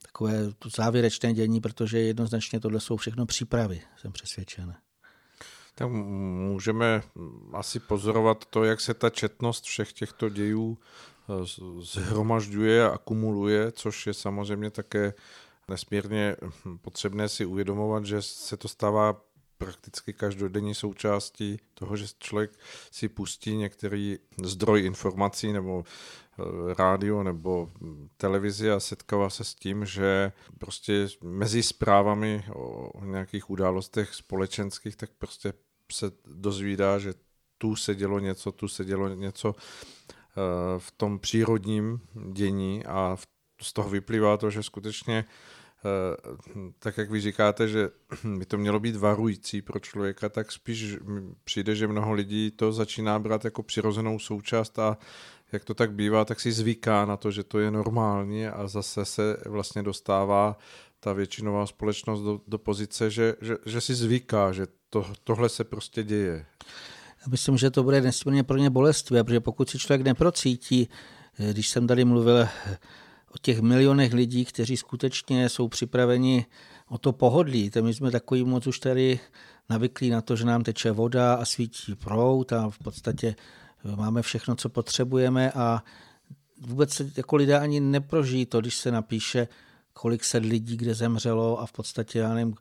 takové 0.02 0.52
to 0.58 0.68
závěrečné 0.76 1.34
dění, 1.34 1.60
protože 1.60 1.98
jednoznačně 1.98 2.60
tohle 2.60 2.80
jsou 2.80 2.96
všechno 2.96 3.26
přípravy, 3.26 3.82
jsem 3.96 4.12
přesvědčen. 4.12 4.74
Tak 5.74 5.88
můžeme 5.88 7.02
asi 7.52 7.80
pozorovat 7.80 8.44
to, 8.44 8.64
jak 8.64 8.80
se 8.80 8.94
ta 8.94 9.10
četnost 9.10 9.64
všech 9.64 9.92
těchto 9.92 10.28
dějů 10.28 10.78
eh, 10.78 11.32
zhromažďuje 11.80 12.84
a 12.84 12.88
akumuluje, 12.88 13.72
což 13.72 14.06
je 14.06 14.14
samozřejmě 14.14 14.70
také 14.70 15.14
nesmírně 15.68 16.36
potřebné 16.82 17.28
si 17.28 17.46
uvědomovat, 17.46 18.06
že 18.06 18.22
se 18.22 18.56
to 18.56 18.68
stává 18.68 19.20
prakticky 19.58 20.12
každodenní 20.12 20.74
součástí 20.74 21.58
toho, 21.74 21.96
že 21.96 22.06
člověk 22.18 22.50
si 22.90 23.08
pustí 23.08 23.56
některý 23.56 24.18
zdroj 24.42 24.84
informací 24.84 25.52
nebo 25.52 25.84
rádio 26.76 27.22
nebo 27.22 27.70
televizi 28.16 28.70
a 28.70 28.80
setkává 28.80 29.30
se 29.30 29.44
s 29.44 29.54
tím, 29.54 29.84
že 29.84 30.32
prostě 30.58 31.08
mezi 31.22 31.62
zprávami 31.62 32.44
o 32.54 33.04
nějakých 33.04 33.50
událostech 33.50 34.14
společenských, 34.14 34.96
tak 34.96 35.10
prostě 35.18 35.52
se 35.92 36.12
dozvídá, 36.26 36.98
že 36.98 37.14
tu 37.58 37.76
se 37.76 37.94
dělo 37.94 38.18
něco, 38.18 38.52
tu 38.52 38.68
se 38.68 38.84
dělo 38.84 39.08
něco 39.08 39.54
eh, 39.56 40.40
v 40.78 40.90
tom 40.90 41.18
přírodním 41.18 42.00
dění 42.32 42.84
a 42.84 43.16
z 43.62 43.72
toho 43.72 43.90
vyplývá 43.90 44.36
to, 44.36 44.50
že 44.50 44.62
skutečně 44.62 45.24
Eh, 45.84 46.16
tak 46.78 46.98
jak 46.98 47.10
vy 47.10 47.20
říkáte, 47.20 47.68
že 47.68 47.90
by 48.38 48.46
to 48.46 48.58
mělo 48.58 48.80
být 48.80 48.96
varující 48.96 49.62
pro 49.62 49.78
člověka, 49.80 50.28
tak 50.28 50.52
spíš 50.52 50.96
přijde, 51.44 51.74
že 51.74 51.86
mnoho 51.86 52.12
lidí 52.12 52.50
to 52.50 52.72
začíná 52.72 53.18
brát 53.18 53.44
jako 53.44 53.62
přirozenou 53.62 54.18
součást 54.18 54.78
a 54.78 54.98
jak 55.54 55.64
to 55.64 55.74
tak 55.74 55.92
bývá, 55.92 56.24
tak 56.24 56.40
si 56.40 56.52
zvyká 56.52 57.04
na 57.04 57.16
to, 57.16 57.30
že 57.30 57.44
to 57.44 57.58
je 57.58 57.70
normální 57.70 58.46
a 58.46 58.68
zase 58.68 59.04
se 59.04 59.36
vlastně 59.46 59.82
dostává 59.82 60.58
ta 61.00 61.12
většinová 61.12 61.66
společnost 61.66 62.20
do, 62.20 62.40
do 62.48 62.58
pozice, 62.58 63.10
že, 63.10 63.34
že, 63.40 63.56
že 63.66 63.80
si 63.80 63.94
zvyká, 63.94 64.52
že 64.52 64.66
to, 64.90 65.06
tohle 65.24 65.48
se 65.48 65.64
prostě 65.64 66.02
děje. 66.02 66.46
Já 67.20 67.30
myslím, 67.30 67.56
že 67.56 67.70
to 67.70 67.82
bude 67.82 68.00
nesmírně 68.00 68.42
pro 68.42 68.56
ně 68.56 68.70
bolestvé, 68.70 69.24
protože 69.24 69.40
pokud 69.40 69.70
si 69.70 69.78
člověk 69.78 70.02
neprocítí, 70.02 70.88
eh, 71.38 71.50
když 71.52 71.68
jsem 71.68 71.86
tady 71.86 72.04
mluvil 72.04 72.48
o 73.34 73.38
těch 73.42 73.60
milionech 73.60 74.12
lidí, 74.12 74.44
kteří 74.44 74.76
skutečně 74.76 75.48
jsou 75.48 75.68
připraveni 75.68 76.46
o 76.88 76.98
to 76.98 77.12
pohodlí. 77.12 77.70
To 77.70 77.82
my 77.82 77.94
jsme 77.94 78.10
takový 78.10 78.44
moc 78.44 78.66
už 78.66 78.78
tady 78.78 79.20
navyklí 79.70 80.10
na 80.10 80.20
to, 80.20 80.36
že 80.36 80.44
nám 80.44 80.62
teče 80.62 80.92
voda 80.92 81.34
a 81.34 81.44
svítí 81.44 81.94
prout 81.94 82.52
a 82.52 82.70
v 82.70 82.78
podstatě 82.78 83.34
máme 83.96 84.22
všechno, 84.22 84.56
co 84.56 84.68
potřebujeme 84.68 85.52
a 85.52 85.82
vůbec 86.60 86.90
se 86.90 87.10
jako 87.16 87.36
lidé 87.36 87.58
ani 87.58 87.80
neprožijí 87.80 88.46
to, 88.46 88.60
když 88.60 88.76
se 88.76 88.90
napíše, 88.90 89.48
kolik 89.92 90.24
set 90.24 90.44
lidí 90.44 90.76
kde 90.76 90.94
zemřelo 90.94 91.60
a 91.60 91.66
v 91.66 91.72
podstatě, 91.72 92.18
já 92.18 92.34
nevím, 92.34 92.54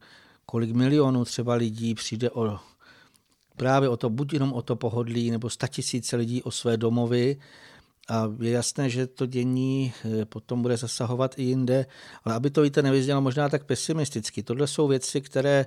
kolik 0.46 0.72
milionů 0.72 1.26
třeba 1.26 1.54
lidí 1.54 1.96
přijde 1.96 2.32
o 2.32 2.60
právě 3.58 3.90
o 3.90 3.98
to, 3.98 4.10
buď 4.10 4.34
jenom 4.34 4.54
o 4.54 4.62
to 4.62 4.76
pohodlí, 4.76 5.32
nebo 5.32 5.50
statisíce 5.50 6.16
lidí 6.16 6.44
o 6.44 6.52
své 6.52 6.78
domovy 6.78 7.38
a 8.10 8.32
je 8.40 8.52
jasné, 8.52 8.90
že 8.90 9.08
to 9.08 9.26
dění 9.26 9.94
eh, 10.22 10.26
potom 10.26 10.62
bude 10.62 10.78
zasahovat 10.78 11.40
i 11.40 11.44
jinde, 11.44 11.86
ale 12.24 12.36
aby 12.36 12.50
to 12.50 12.62
víte 12.62 12.82
nevyznělo 12.82 13.22
možná 13.22 13.50
tak 13.50 13.64
pesimisticky. 13.64 14.44
Tohle 14.44 14.68
jsou 14.68 14.88
věci, 14.88 15.22
které 15.22 15.66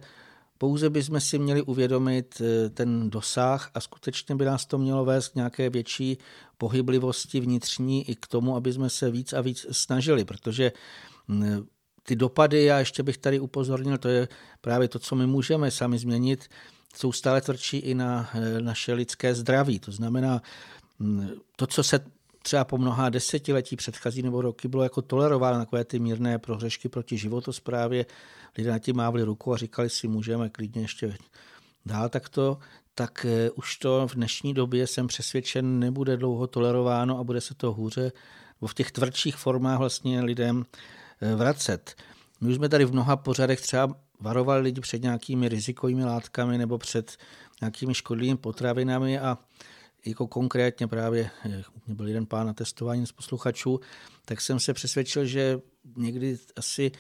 pouze 0.59 0.91
bychom 0.91 1.21
si 1.21 1.39
měli 1.39 1.63
uvědomit 1.63 2.41
eh, 2.41 2.71
ten 2.71 3.11
dosah 3.11 3.71
a 3.75 3.81
skutečně 3.81 4.35
by 4.35 4.45
nás 4.45 4.67
to 4.67 4.79
mělo 4.79 5.05
vést 5.05 5.29
k 5.29 5.35
nějaké 5.35 5.71
větší 5.71 6.19
pohyblivosti 6.59 7.41
vnitřní 7.41 8.11
i 8.11 8.15
k 8.15 8.27
tomu, 8.27 8.57
aby 8.57 8.73
jsme 8.73 8.91
se 8.91 9.11
víc 9.11 9.33
a 9.33 9.41
víc 9.41 9.67
snažili, 9.71 10.25
protože 10.25 10.73
mm, 11.29 11.67
ty 12.03 12.17
dopady, 12.17 12.65
já 12.65 12.79
ještě 12.79 13.03
bych 13.03 13.19
tady 13.19 13.41
upozornil, 13.41 13.99
to 13.99 14.09
je 14.09 14.29
právě 14.61 14.89
to, 14.89 14.99
co 14.99 15.15
my 15.15 15.27
můžeme 15.27 15.71
sami 15.71 15.99
změnit, 15.99 16.45
jsou 16.97 17.13
stále 17.13 17.41
tvrdší 17.41 17.77
i 17.77 17.95
na 17.95 18.31
eh, 18.35 18.61
naše 18.61 18.93
lidské 18.93 19.35
zdraví. 19.35 19.79
To 19.79 19.93
znamená, 19.93 20.43
mm, 20.99 21.31
to, 21.57 21.67
co 21.67 21.83
se 21.83 22.16
třeba 22.47 22.65
po 22.65 22.79
mnoha 22.79 23.09
desetiletí 23.09 23.77
předchozí 23.77 24.23
nebo 24.23 24.43
roky 24.43 24.69
bylo 24.69 24.83
jako 24.83 25.03
tolerováno, 25.03 25.59
takové 25.59 25.85
ty 25.85 25.99
mírné 25.99 26.39
prohřešky 26.39 26.89
proti 26.89 27.19
životosprávě, 27.19 28.07
lidé 28.59 28.71
na 28.71 28.79
tím 28.79 28.97
mávli 28.97 29.23
ruku 29.23 29.55
a 29.55 29.57
říkali 29.57 29.91
si, 29.91 30.09
můžeme 30.09 30.49
klidně 30.49 30.83
ještě 30.83 31.17
dál 31.87 32.09
takto, 32.09 32.59
tak 32.95 33.27
eh, 33.29 33.51
už 33.51 33.77
to 33.77 34.07
v 34.09 34.15
dnešní 34.15 34.55
době 34.55 34.87
jsem 34.87 35.07
přesvědčen 35.07 35.79
nebude 35.79 36.17
dlouho 36.17 36.47
tolerováno 36.47 37.19
a 37.19 37.25
bude 37.25 37.41
se 37.41 37.55
to 37.55 37.73
hůře 37.73 38.13
v 38.67 38.75
těch 38.75 38.93
tvrdších 38.93 39.37
formách 39.37 39.79
vlastně 39.79 40.21
lidem 40.21 40.65
eh, 41.21 41.35
vracet. 41.35 41.95
My 42.41 42.49
už 42.49 42.55
jsme 42.55 42.69
tady 42.69 42.85
v 42.85 42.93
mnoha 42.93 43.17
pořadech 43.17 43.61
třeba 43.61 43.97
varovali 44.21 44.61
lidi 44.61 44.81
před 44.81 45.03
nějakými 45.03 45.49
rizikovými 45.49 46.05
látkami 46.05 46.59
nebo 46.59 46.79
před 46.79 47.17
nějakými 47.61 47.95
škodlivými 47.95 48.37
potravinami 48.37 49.19
a 49.19 49.39
jako 50.07 50.27
konkrétně 50.27 50.87
právě, 50.87 51.31
mě 51.87 51.95
byl 51.95 52.09
jeden 52.09 52.27
pán 52.27 52.47
na 52.47 52.53
testování 52.53 53.07
z 53.07 53.13
posluchačů, 53.13 53.81
tak 54.25 54.41
jsem 54.41 54.61
se 54.61 54.75
přesvědčil, 54.75 55.25
že 55.25 55.61
někdy 55.97 56.39
asi 56.57 56.93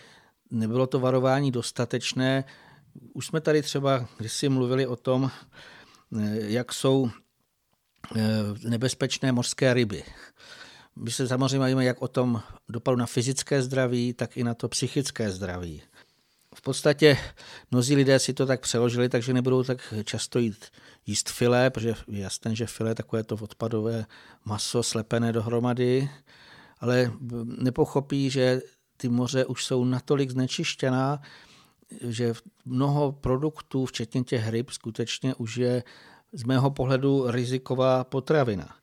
nebylo 0.50 0.86
to 0.86 1.00
varování 1.00 1.50
dostatečné. 1.50 2.44
Už 3.14 3.26
jsme 3.26 3.40
tady 3.40 3.62
třeba 3.62 4.08
kdysi 4.18 4.48
mluvili 4.48 4.86
o 4.86 4.96
tom, 4.96 5.30
jak 6.32 6.72
jsou 6.72 7.10
eh, 8.16 8.20
nebezpečné 8.68 9.32
mořské 9.32 9.74
ryby. 9.74 10.02
My 10.96 11.10
se 11.10 11.28
samozřejmě 11.28 11.58
bavíme 11.58 11.84
jak 11.84 12.02
o 12.02 12.08
tom 12.08 12.42
dopadu 12.68 12.96
na 12.96 13.06
fyzické 13.06 13.62
zdraví, 13.62 14.12
tak 14.12 14.36
i 14.36 14.44
na 14.44 14.54
to 14.54 14.68
psychické 14.68 15.30
zdraví. 15.30 15.82
V 16.56 16.62
podstatě 16.62 17.18
mnozí 17.70 17.96
lidé 17.96 18.18
si 18.18 18.34
to 18.34 18.46
tak 18.46 18.60
přeložili, 18.60 19.08
takže 19.08 19.32
nebudou 19.32 19.62
tak 19.62 19.94
často 20.04 20.38
jít 20.38 20.64
jíst 21.06 21.30
filé, 21.30 21.70
protože 21.70 21.94
je 22.08 22.20
jasné, 22.20 22.54
že 22.54 22.66
filé 22.66 22.90
je 22.90 22.94
takové 22.94 23.24
to 23.24 23.34
odpadové 23.34 24.06
maso 24.44 24.82
slepené 24.82 25.32
dohromady, 25.32 26.10
ale 26.80 27.12
nepochopí, 27.44 28.30
že 28.30 28.60
ty 28.96 29.08
moře 29.08 29.44
už 29.44 29.64
jsou 29.64 29.84
natolik 29.84 30.30
znečištěná, 30.30 31.20
že 32.00 32.34
mnoho 32.64 33.12
produktů, 33.12 33.86
včetně 33.86 34.24
těch 34.24 34.48
ryb, 34.48 34.70
skutečně 34.70 35.34
už 35.34 35.56
je 35.56 35.82
z 36.32 36.44
mého 36.44 36.70
pohledu 36.70 37.30
riziková 37.30 38.04
potravina. 38.04 38.76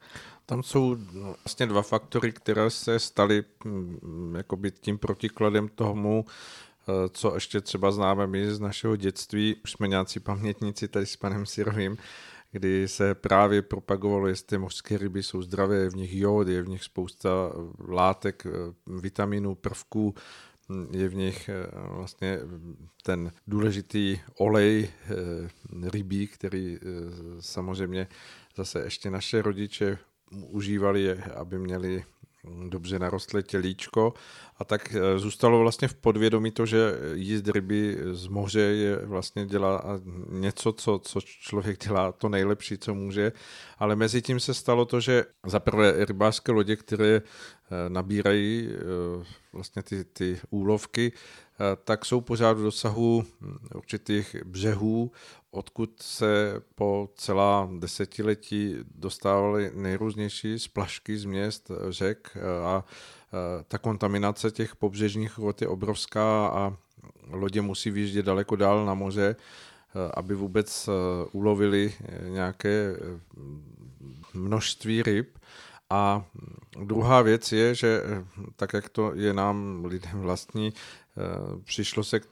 Tam 0.45 0.63
jsou 0.63 0.97
vlastně 1.43 1.65
dva 1.65 1.81
faktory, 1.81 2.31
které 2.31 2.69
se 2.69 2.99
staly 2.99 3.43
mm, 3.65 4.33
jakoby 4.37 4.71
tím 4.71 4.97
protikladem 4.97 5.67
tomu, 5.67 6.25
co 7.09 7.33
ještě 7.33 7.61
třeba 7.61 7.91
známe 7.91 8.27
my 8.27 8.51
z 8.51 8.59
našeho 8.59 8.95
dětství. 8.95 9.55
Už 9.63 9.71
jsme 9.71 9.87
nějací 9.87 10.19
pamětníci 10.19 10.87
tady 10.87 11.05
s 11.05 11.15
panem 11.15 11.45
Sirovým, 11.45 11.97
kdy 12.51 12.87
se 12.87 13.15
právě 13.15 13.61
propagovalo, 13.61 14.27
jestli 14.27 14.57
mořské 14.57 14.97
ryby 14.97 15.23
jsou 15.23 15.41
zdravé, 15.41 15.75
je 15.75 15.89
v 15.89 15.95
nich 15.95 16.15
jod, 16.15 16.47
je 16.47 16.63
v 16.63 16.67
nich 16.67 16.83
spousta 16.83 17.29
látek, 17.87 18.45
eh, 18.45 18.51
vitaminů, 19.01 19.55
prvků, 19.55 20.15
hm, 20.69 20.87
je 20.91 21.09
v 21.09 21.15
nich 21.15 21.49
eh, 21.49 21.67
vlastně 21.73 22.39
ten 23.03 23.31
důležitý 23.47 24.19
olej 24.37 24.89
rybí, 25.83 26.27
který 26.27 26.79
samozřejmě 27.39 28.07
zase 28.55 28.83
ještě 28.83 29.11
naše 29.11 29.41
rodiče 29.41 29.97
užívali, 30.31 31.19
aby 31.19 31.59
měli 31.59 32.03
dobře 32.69 32.99
narostlé 32.99 33.43
tělíčko. 33.43 34.13
A 34.57 34.63
tak 34.63 34.95
eh, 34.95 35.19
zůstalo 35.19 35.59
vlastně 35.59 35.87
v 35.87 35.93
podvědomí 35.93 36.51
to, 36.51 36.65
že 36.65 36.93
jíst 37.13 37.47
ryby 37.47 37.97
z 38.11 38.27
moře 38.27 38.59
je 38.59 39.05
vlastně 39.05 39.45
dělá 39.45 39.83
něco, 40.29 40.73
co, 40.73 40.99
co 40.99 41.21
člověk 41.21 41.87
dělá 41.87 42.11
to 42.11 42.29
nejlepší, 42.29 42.77
co 42.77 42.93
může, 42.93 43.31
ale 43.77 43.95
mezi 43.95 44.21
tím 44.21 44.39
se 44.39 44.53
stalo 44.53 44.85
to, 44.85 44.99
že 44.99 45.25
za 45.45 45.59
prvé 45.59 46.05
rybářské 46.05 46.51
lodě, 46.51 46.75
které 46.75 47.15
eh, 47.15 47.89
nabírají 47.89 48.69
eh, 48.69 49.25
vlastně 49.53 49.83
ty, 49.83 50.03
ty 50.03 50.39
úlovky, 50.49 51.11
tak 51.83 52.05
jsou 52.05 52.21
pořád 52.21 52.57
v 52.57 52.63
dosahu 52.63 53.23
určitých 53.75 54.35
břehů, 54.45 55.11
odkud 55.53 56.01
se 56.01 56.61
po 56.75 57.09
celá 57.15 57.69
desetiletí 57.79 58.75
dostávaly 58.95 59.71
nejrůznější 59.73 60.59
splašky 60.59 61.17
z 61.17 61.25
měst, 61.25 61.71
řek 61.89 62.37
a 62.65 62.83
ta 63.67 63.77
kontaminace 63.77 64.51
těch 64.51 64.75
pobřežních 64.75 65.37
vod 65.37 65.61
je 65.61 65.67
obrovská 65.67 66.47
a 66.47 66.77
lodě 67.29 67.61
musí 67.61 67.91
vyjíždět 67.91 68.25
daleko 68.25 68.55
dál 68.55 68.85
na 68.85 68.93
moře, 68.93 69.35
aby 70.13 70.35
vůbec 70.35 70.89
ulovili 71.31 71.93
nějaké 72.27 72.97
množství 74.33 75.03
ryb. 75.03 75.37
A 75.89 76.25
druhá 76.83 77.21
věc 77.21 77.51
je, 77.51 77.75
že 77.75 78.01
tak, 78.55 78.73
jak 78.73 78.89
to 78.89 79.11
je 79.15 79.33
nám 79.33 79.85
lidem 79.85 80.19
vlastní, 80.19 80.73
přišlo 81.63 82.03
se 82.03 82.19
k 82.19 82.27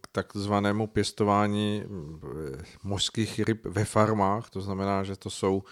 k 0.00 0.06
takzvanému 0.12 0.86
pěstování 0.86 1.84
mořských 2.82 3.38
ryb 3.40 3.66
ve 3.66 3.84
farmách, 3.84 4.50
to 4.50 4.60
znamená, 4.60 5.04
že 5.04 5.16
to 5.16 5.30
jsou 5.30 5.62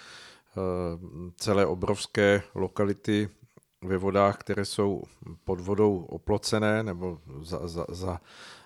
celé 1.37 1.66
obrovské 1.66 2.42
lokality 2.54 3.28
ve 3.84 3.99
vodách, 3.99 4.38
které 4.38 4.64
jsou 4.64 5.02
pod 5.44 5.61
vodou 5.61 5.99
oplocené 5.99 6.82
nebo 6.82 7.18
za, 7.42 7.68
za, 7.68 7.87
za, 7.88 8.20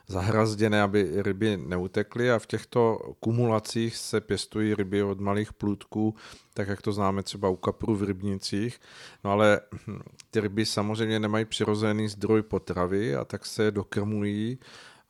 zahrazděné, 0.08 0.82
aby 0.82 1.22
ryby 1.22 1.56
neutekly. 1.56 2.32
A 2.32 2.38
v 2.38 2.46
těchto 2.46 2.98
kumulacích 3.20 3.96
se 3.96 4.20
pěstují 4.20 4.74
ryby 4.74 5.02
od 5.02 5.20
malých 5.20 5.52
plůdků, 5.52 6.14
tak 6.54 6.68
jak 6.68 6.82
to 6.82 6.92
známe 6.92 7.22
třeba 7.22 7.48
u 7.48 7.56
kaprů 7.56 7.96
v 7.96 8.02
rybnicích. 8.02 8.80
No 9.24 9.30
ale 9.30 9.60
ty 10.30 10.40
ryby 10.40 10.66
samozřejmě 10.66 11.20
nemají 11.20 11.44
přirozený 11.44 12.08
zdroj 12.08 12.42
potravy 12.42 13.16
a 13.16 13.24
tak 13.24 13.46
se 13.46 13.70
dokrmují 13.70 14.58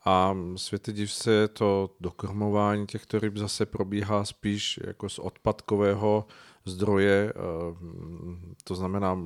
a 0.09 0.37
světe 0.57 0.93
div 0.93 1.12
se 1.12 1.49
to 1.49 1.91
dokrmování 2.00 2.87
těchto 2.87 3.19
ryb 3.19 3.37
zase 3.37 3.67
probíhá 3.67 4.25
spíš 4.25 4.81
jako 4.87 5.09
z 5.09 5.19
odpadkového 5.19 6.27
zdroje, 6.65 7.33
eh, 7.33 8.55
to 8.65 8.75
znamená 8.75 9.19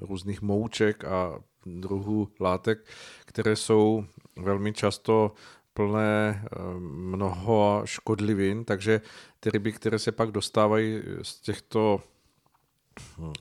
různých 0.00 0.42
mouček 0.42 1.04
a 1.04 1.40
druhů 1.66 2.28
látek, 2.40 2.86
které 3.24 3.56
jsou 3.56 4.04
velmi 4.36 4.72
často 4.72 5.32
plné 5.74 6.44
eh, 6.44 6.58
mnoho 6.80 7.82
škodlivin, 7.84 8.64
takže 8.64 9.00
ty 9.40 9.50
ryby, 9.50 9.72
které 9.72 9.98
se 9.98 10.12
pak 10.12 10.30
dostávají 10.30 11.02
z 11.22 11.40
těchto 11.40 12.00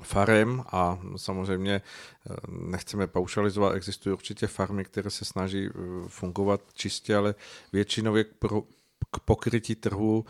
farem 0.01 0.63
a 0.71 0.99
samozřejmě 1.15 1.73
eh, 1.73 2.35
nechceme 2.47 3.07
paušalizovat, 3.07 3.75
existují 3.75 4.13
určitě 4.13 4.47
farmy, 4.47 4.83
které 4.83 5.09
se 5.09 5.25
snaží 5.25 5.69
fungovat 6.07 6.61
čistě, 6.73 7.15
ale 7.15 7.35
většinově 7.73 8.23
k 9.11 9.19
pokrytí 9.25 9.75
trhu 9.75 10.25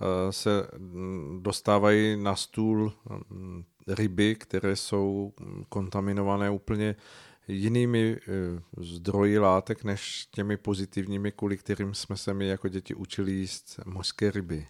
Eh, 0.00 0.32
se 0.32 0.68
mm, 0.78 1.40
dostávají 1.42 2.16
na 2.16 2.36
stůl 2.36 2.92
mm, 3.30 3.64
ryby, 3.88 4.34
které 4.34 4.76
jsou 4.76 5.32
mm, 5.40 5.64
kontaminované 5.68 6.50
úplně 6.50 6.96
jinými 7.48 8.16
eh, 8.16 8.82
zdroji 8.84 9.38
látek 9.38 9.84
než 9.84 10.26
těmi 10.30 10.56
pozitivními, 10.56 11.32
kvůli 11.32 11.56
kterým 11.56 11.94
jsme 11.94 12.16
se 12.16 12.34
my 12.34 12.48
jako 12.48 12.68
děti 12.68 12.94
učili 12.94 13.32
jíst 13.32 13.80
mořské 13.86 14.30
ryby. 14.30 14.66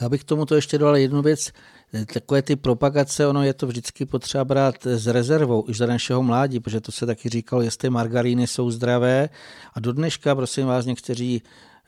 Já 0.00 0.08
bych 0.08 0.24
tomu 0.24 0.46
to 0.46 0.54
ještě 0.54 0.78
dal 0.78 0.96
jednu 0.96 1.22
věc. 1.22 1.52
Eh, 1.94 2.04
takové 2.04 2.42
ty 2.42 2.56
propagace, 2.56 3.26
ono 3.26 3.42
je 3.42 3.54
to 3.54 3.66
vždycky 3.66 4.06
potřeba 4.06 4.44
brát 4.44 4.86
s 4.86 5.06
rezervou, 5.06 5.60
už 5.60 5.76
za 5.76 5.86
našeho 5.86 6.22
mládí, 6.22 6.60
protože 6.60 6.80
to 6.80 6.92
se 6.92 7.06
taky 7.06 7.28
říkalo, 7.28 7.62
jestli 7.62 7.90
margaríny 7.90 8.46
jsou 8.46 8.70
zdravé. 8.70 9.28
A 9.74 9.80
do 9.80 9.92
dneška, 9.92 10.34
prosím 10.34 10.66
vás, 10.66 10.86
někteří 10.86 11.42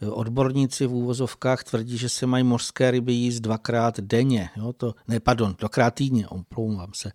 Odborníci 0.08 0.86
v 0.86 0.94
úvozovkách 0.94 1.64
tvrdí, 1.64 1.98
že 1.98 2.08
se 2.08 2.26
mají 2.26 2.44
mořské 2.44 2.90
ryby 2.90 3.12
jíst 3.12 3.40
dvakrát 3.40 4.00
denně. 4.00 4.50
Jo, 4.56 4.72
to, 4.72 4.94
ne, 5.08 5.20
pardon, 5.20 5.54
dvakrát 5.58 5.94
týdně, 5.94 6.28
omlouvám 6.28 6.90
se. 6.94 7.12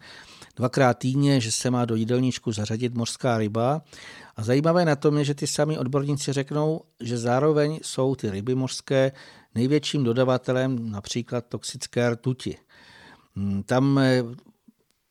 Dvakrát 0.56 0.94
týdně, 0.94 1.42
že 1.42 1.52
se 1.52 1.72
má 1.72 1.86
do 1.86 1.96
jídelníčku 1.96 2.52
zařadit 2.52 2.94
mořská 2.94 3.38
ryba. 3.38 3.82
A 4.36 4.44
zajímavé 4.44 4.86
na 4.86 4.96
tom 4.96 5.18
je, 5.18 5.24
že 5.24 5.34
ty 5.34 5.48
sami 5.48 5.78
odborníci 5.78 6.34
řeknou, 6.34 6.82
že 7.00 7.18
zároveň 7.18 7.80
jsou 7.82 8.16
ty 8.16 8.32
ryby 8.32 8.56
mořské 8.56 9.12
největším 9.56 10.04
dodavatelem 10.04 10.92
například 10.92 11.46
toxické 11.46 12.10
rtuti. 12.10 12.58
Hmm, 13.36 13.64
tam, 13.64 14.00
eh, 14.00 14.24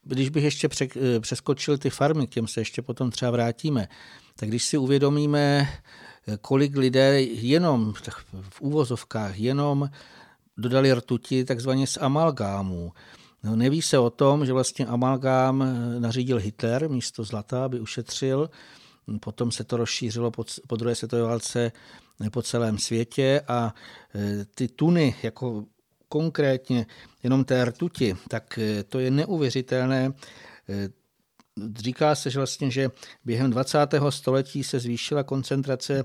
když 0.03 0.29
bych 0.29 0.45
ještě 0.45 0.69
eh, 0.83 1.21
přeskočil 1.21 1.79
ty 1.79 1.91
farmy, 1.91 2.27
k 2.27 2.31
těm 2.31 2.47
se 2.47 2.61
ještě 2.61 2.83
potom 2.83 3.11
třeba 3.11 3.31
vrátíme, 3.31 3.89
tak 4.37 4.49
když 4.49 4.65
si 4.65 4.79
uvědomíme, 4.79 5.69
kolik 6.41 6.77
lidé 6.77 7.23
jenom 7.23 7.93
v 8.49 8.61
úvozovkách 8.61 9.39
jenom 9.39 9.91
dodali 10.57 10.95
rtuti 10.95 11.45
takzvaně 11.45 11.87
z 11.87 11.99
amalgámů. 12.01 12.93
No, 13.43 13.57
neví 13.57 13.83
se 13.83 13.99
o 13.99 14.11
tom, 14.11 14.47
že 14.47 14.53
vlastně 14.53 14.87
amalgám 14.87 15.65
nařídil 15.99 16.39
Hitler 16.39 16.91
místo 16.91 17.25
zlata, 17.25 17.65
aby 17.65 17.81
ušetřil. 17.81 18.51
Potom 19.21 19.53
se 19.53 19.65
to 19.65 19.77
rozšířilo 19.77 20.31
po, 20.31 20.45
po 20.67 20.77
druhé 20.77 20.95
světové 20.95 21.23
válce 21.23 21.73
po 22.31 22.43
celém 22.43 22.79
světě 22.79 23.41
a 23.49 23.75
ty 24.55 24.69
tuny, 24.69 25.15
jako 25.23 25.65
konkrétně 26.09 26.87
jenom 27.23 27.45
té 27.45 27.65
rtuti, 27.65 28.17
tak 28.29 28.59
e, 28.59 28.83
to 28.83 28.99
je 28.99 29.11
neuvěřitelné. 29.11 30.13
E, 30.69 30.89
říká 31.77 32.15
se, 32.15 32.31
že 32.31 32.39
vlastně, 32.39 32.71
že 32.71 32.91
během 33.25 33.51
20. 33.51 33.79
století 34.11 34.65
se 34.65 34.81
zvýšila 34.81 35.23
koncentrace 35.23 36.05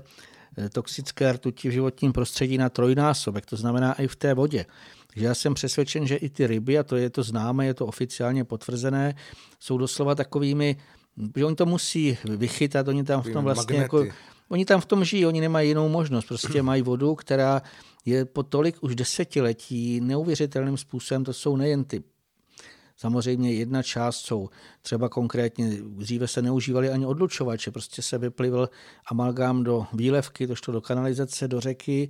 toxické 0.72 1.32
rtuti 1.32 1.68
v 1.68 1.72
životním 1.72 2.12
prostředí 2.12 2.58
na 2.58 2.68
trojnásobek, 2.68 3.46
to 3.46 3.56
znamená 3.56 3.94
i 3.94 4.06
v 4.06 4.16
té 4.16 4.34
vodě. 4.34 4.66
Takže 5.06 5.26
já 5.26 5.34
jsem 5.34 5.54
přesvědčen, 5.54 6.06
že 6.06 6.16
i 6.16 6.28
ty 6.28 6.46
ryby, 6.46 6.78
a 6.78 6.82
to 6.82 6.96
je 6.96 7.10
to 7.10 7.22
známé, 7.22 7.66
je 7.66 7.74
to 7.74 7.86
oficiálně 7.86 8.44
potvrzené, 8.44 9.14
jsou 9.60 9.78
doslova 9.78 10.14
takovými, 10.14 10.76
že 11.36 11.44
oni 11.44 11.56
to 11.56 11.66
musí 11.66 12.18
vychytat, 12.24 12.88
oni 12.88 13.04
tam 13.04 13.22
v 13.22 13.32
tom 13.32 13.44
vlastně 13.44 13.76
jako, 13.76 14.06
oni 14.50 14.64
tam 14.64 14.80
v 14.80 14.86
tom 14.86 15.04
žijí, 15.04 15.26
oni 15.26 15.40
nemají 15.40 15.68
jinou 15.68 15.88
možnost, 15.88 16.24
prostě 16.24 16.62
mají 16.70 16.82
vodu, 16.82 17.14
která 17.14 17.62
je 18.04 18.24
po 18.24 18.42
tolik 18.42 18.76
už 18.80 18.94
desetiletí 18.94 20.00
neuvěřitelným 20.00 20.76
způsobem, 20.76 21.24
to 21.24 21.32
jsou 21.32 21.56
nejen 21.56 21.84
ty 21.84 22.02
Samozřejmě 23.00 23.52
jedna 23.52 23.82
část 23.82 24.16
jsou 24.16 24.48
třeba 24.82 25.08
konkrétně, 25.08 25.76
dříve 25.82 26.28
se 26.28 26.42
neužívali 26.42 26.90
ani 26.90 27.06
odlučovače, 27.06 27.70
prostě 27.70 28.02
se 28.02 28.18
vyplivil 28.18 28.70
amalgám 29.06 29.64
do 29.64 29.86
výlevky, 29.92 30.46
to 30.46 30.54
šlo 30.54 30.72
do 30.72 30.80
kanalizace, 30.80 31.48
do 31.48 31.60
řeky, 31.60 32.08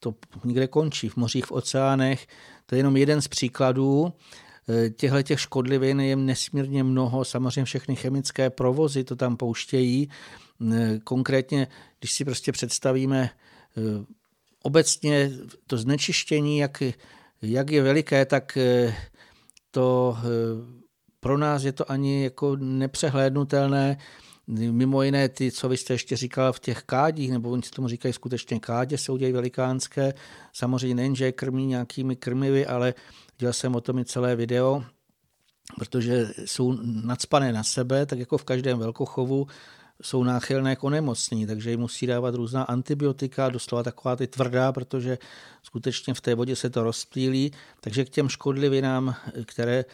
to 0.00 0.14
někde 0.44 0.66
končí, 0.66 1.08
v 1.08 1.16
mořích, 1.16 1.46
v 1.46 1.52
oceánech. 1.52 2.26
To 2.66 2.74
je 2.74 2.78
jenom 2.78 2.96
jeden 2.96 3.22
z 3.22 3.28
příkladů. 3.28 4.12
Eh, 4.68 4.90
těchto 4.90 5.22
těch 5.22 5.40
škodlivin 5.40 6.00
je 6.00 6.16
nesmírně 6.16 6.84
mnoho, 6.84 7.24
samozřejmě 7.24 7.64
všechny 7.64 7.96
chemické 7.96 8.50
provozy 8.50 9.04
to 9.04 9.16
tam 9.16 9.36
pouštějí. 9.36 10.08
Konkrétně, 11.04 11.68
když 11.98 12.12
si 12.12 12.24
prostě 12.24 12.52
představíme 12.52 13.30
eh, 13.76 13.80
obecně 14.62 15.30
to 15.66 15.76
znečištění, 15.76 16.58
jak, 16.58 16.82
jak 17.42 17.70
je 17.70 17.82
veliké, 17.82 18.24
tak 18.24 18.58
to 19.70 20.16
pro 21.24 21.38
nás 21.38 21.64
je 21.64 21.72
to 21.72 21.90
ani 21.90 22.24
jako 22.24 22.56
nepřehlédnutelné. 22.56 23.98
Mimo 24.46 25.02
jiné 25.02 25.28
ty, 25.28 25.52
co 25.52 25.68
vy 25.68 25.76
jste 25.76 25.94
ještě 25.94 26.16
říkal 26.16 26.52
v 26.52 26.60
těch 26.60 26.82
kádích, 26.82 27.30
nebo 27.30 27.50
oni 27.50 27.62
tomu 27.62 27.88
říkají 27.88 28.12
skutečně 28.14 28.60
kádě, 28.60 28.98
se 28.98 29.12
udělají 29.12 29.32
velikánské. 29.32 30.14
Samozřejmě 30.52 30.94
nejen, 30.94 31.16
že 31.16 31.24
je 31.24 31.32
krmí 31.32 31.66
nějakými 31.66 32.16
krmivy, 32.16 32.66
ale 32.66 32.94
dělal 33.38 33.52
jsem 33.52 33.74
o 33.74 33.80
tom 33.80 33.98
i 33.98 34.04
celé 34.04 34.36
video, 34.36 34.84
protože 35.78 36.28
jsou 36.44 36.78
nadspané 36.82 37.52
na 37.52 37.62
sebe, 37.62 38.06
tak 38.06 38.18
jako 38.18 38.38
v 38.38 38.44
každém 38.44 38.78
velkochovu 38.78 39.46
jsou 40.02 40.24
náchylné 40.24 40.76
k 40.76 40.84
onemocnění, 40.84 41.46
takže 41.46 41.70
jim 41.70 41.80
musí 41.80 42.06
dávat 42.06 42.34
různá 42.34 42.62
antibiotika, 42.62 43.48
doslova 43.48 43.82
taková 43.82 44.16
ty 44.16 44.26
tvrdá, 44.26 44.72
protože 44.72 45.18
skutečně 45.62 46.14
v 46.14 46.20
té 46.20 46.34
vodě 46.34 46.56
se 46.56 46.70
to 46.70 46.82
rozptýlí, 46.82 47.52
takže 47.80 48.04
k 48.04 48.08
těm 48.08 48.28
škodlivinám, 48.28 49.14
které 49.46 49.84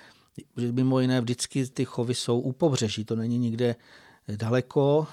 mimo 0.57 1.00
jiné 1.00 1.21
vždycky 1.21 1.66
ty 1.66 1.85
chovy 1.85 2.14
jsou 2.14 2.40
u 2.40 2.52
pobřeží, 2.52 3.04
to 3.04 3.16
není 3.16 3.38
nikde 3.38 3.76
daleko, 4.37 5.07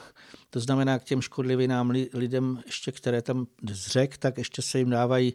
to 0.49 0.59
znamená 0.59 0.99
k 0.99 1.03
těm 1.03 1.21
škodlivinám 1.21 1.89
lidem, 2.13 2.61
ještě 2.65 2.91
které 2.91 3.21
tam 3.21 3.47
z 3.71 3.87
řek, 3.87 4.17
tak 4.17 4.37
ještě 4.37 4.61
se 4.61 4.79
jim 4.79 4.89
dávají 4.89 5.33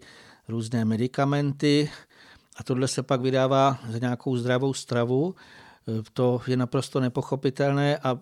různé 0.49 0.85
medicamenty. 0.85 1.91
A 2.57 2.65
tohle 2.65 2.89
se 2.89 3.03
pak 3.03 3.21
vydává 3.21 3.79
za 3.89 3.99
nějakou 3.99 4.37
zdravou 4.37 4.75
stravu. 4.75 5.35
To 6.13 6.43
je 6.47 6.57
naprosto 6.57 7.01
nepochopitelné 7.01 7.99
a 7.99 8.19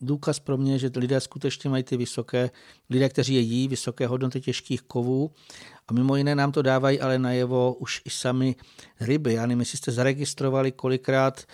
důkaz 0.00 0.38
pro 0.38 0.56
mě, 0.56 0.78
že 0.78 0.90
lidé 0.96 1.20
skutečně 1.20 1.70
mají 1.70 1.82
ty 1.82 1.96
vysoké, 1.96 2.50
lidé, 2.90 3.08
kteří 3.08 3.34
je 3.34 3.40
jí, 3.40 3.68
vysoké 3.68 4.06
hodnoty 4.06 4.40
těžkých 4.40 4.82
kovů 4.82 5.30
a 5.88 5.92
mimo 5.92 6.16
jiné 6.16 6.34
nám 6.34 6.52
to 6.52 6.62
dávají 6.62 7.00
ale 7.00 7.18
najevo 7.18 7.74
už 7.74 8.02
i 8.04 8.10
sami 8.10 8.56
ryby. 9.00 9.34
Já 9.34 9.46
nevím, 9.46 9.60
jestli 9.60 9.78
jste 9.78 9.92
zaregistrovali, 9.92 10.72
kolikrát 10.72 11.44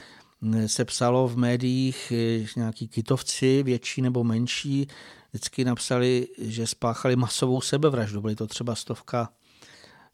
se 0.66 0.84
psalo 0.84 1.28
v 1.28 1.36
médiích, 1.36 2.12
že 2.40 2.50
nějaký 2.56 2.88
kytovci, 2.88 3.62
větší 3.62 4.02
nebo 4.02 4.24
menší, 4.24 4.88
vždycky 5.30 5.64
napsali, 5.64 6.28
že 6.38 6.66
spáchali 6.66 7.16
masovou 7.16 7.60
sebevraždu. 7.60 8.20
Byly 8.20 8.36
to 8.36 8.46
třeba 8.46 8.74
stovka 8.74 9.28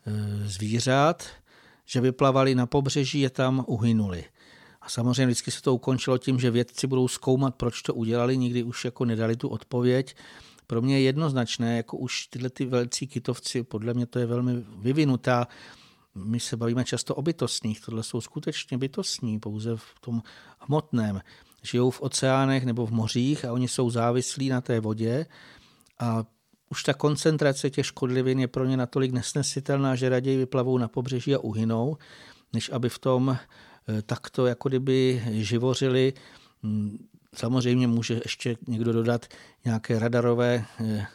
e, 0.07 0.49
zvířat, 0.49 1.27
že 1.87 2.01
vyplavali 2.01 2.55
na 2.55 2.67
pobřeží, 2.67 3.21
je 3.21 3.31
tam 3.31 3.65
uhynuli. 3.67 4.25
Samozřejmě 4.91 5.27
vždycky 5.27 5.51
se 5.51 5.63
to 5.63 5.75
ukončilo 5.75 6.19
tím, 6.19 6.41
že 6.41 6.51
vědci 6.51 6.87
budou 6.87 7.09
zkoumat, 7.09 7.55
proč 7.55 7.83
to 7.83 7.95
udělali, 7.95 8.37
nikdy 8.37 8.63
už 8.63 8.85
jako 8.85 9.05
nedali 9.05 9.37
tu 9.37 9.49
odpověď. 9.49 10.17
Pro 10.67 10.83
mě 10.83 10.99
je 10.99 11.03
jednoznačné, 11.05 11.77
jako 11.77 11.97
už 11.97 12.27
tyhle 12.27 12.51
ty 12.51 12.65
velcí 12.65 13.07
kytovci, 13.07 13.63
podle 13.63 13.95
mě 13.95 14.07
to 14.07 14.19
je 14.19 14.27
velmi 14.27 14.65
vyvinutá 14.79 15.47
my 16.25 16.41
se 16.41 16.57
bavíme 16.57 16.85
často 16.85 17.15
o 17.15 17.23
bytostních, 17.23 17.81
tohle 17.81 18.03
jsou 18.03 18.21
skutečně 18.21 18.79
bytostní, 18.79 19.41
pouze 19.41 19.77
v 19.77 20.01
tom 20.01 20.23
hmotném. 20.59 21.21
Žijou 21.63 21.91
v 21.91 22.03
oceánech 22.03 22.65
nebo 22.65 22.87
v 22.87 22.91
mořích 22.91 23.45
a 23.45 23.53
oni 23.53 23.69
jsou 23.69 23.91
závislí 23.91 24.49
na 24.49 24.61
té 24.61 24.81
vodě 24.81 25.27
a 25.99 26.25
už 26.71 26.83
ta 26.83 26.95
koncentrace 26.95 27.71
těch 27.71 27.87
škodlivin 27.87 28.41
je 28.41 28.49
pro 28.49 28.65
ně 28.65 28.77
natolik 28.77 29.13
nesnesitelná, 29.13 29.95
že 29.95 30.09
raději 30.09 30.37
vyplavou 30.37 30.79
na 30.79 30.89
pobřeží 30.89 31.35
a 31.35 31.39
uhynou, 31.39 31.97
než 32.53 32.71
aby 32.71 32.89
v 32.89 32.99
tom 32.99 33.39
takto 34.07 34.47
jako 34.47 34.69
kdyby 34.69 35.23
živořili. 35.31 36.13
Hmm, 36.63 36.99
samozřejmě 37.35 37.87
může 37.87 38.15
ještě 38.15 38.57
někdo 38.67 38.93
dodat 38.93 39.27
nějaké 39.65 39.99
radarové 39.99 40.65
eh, 40.81 41.07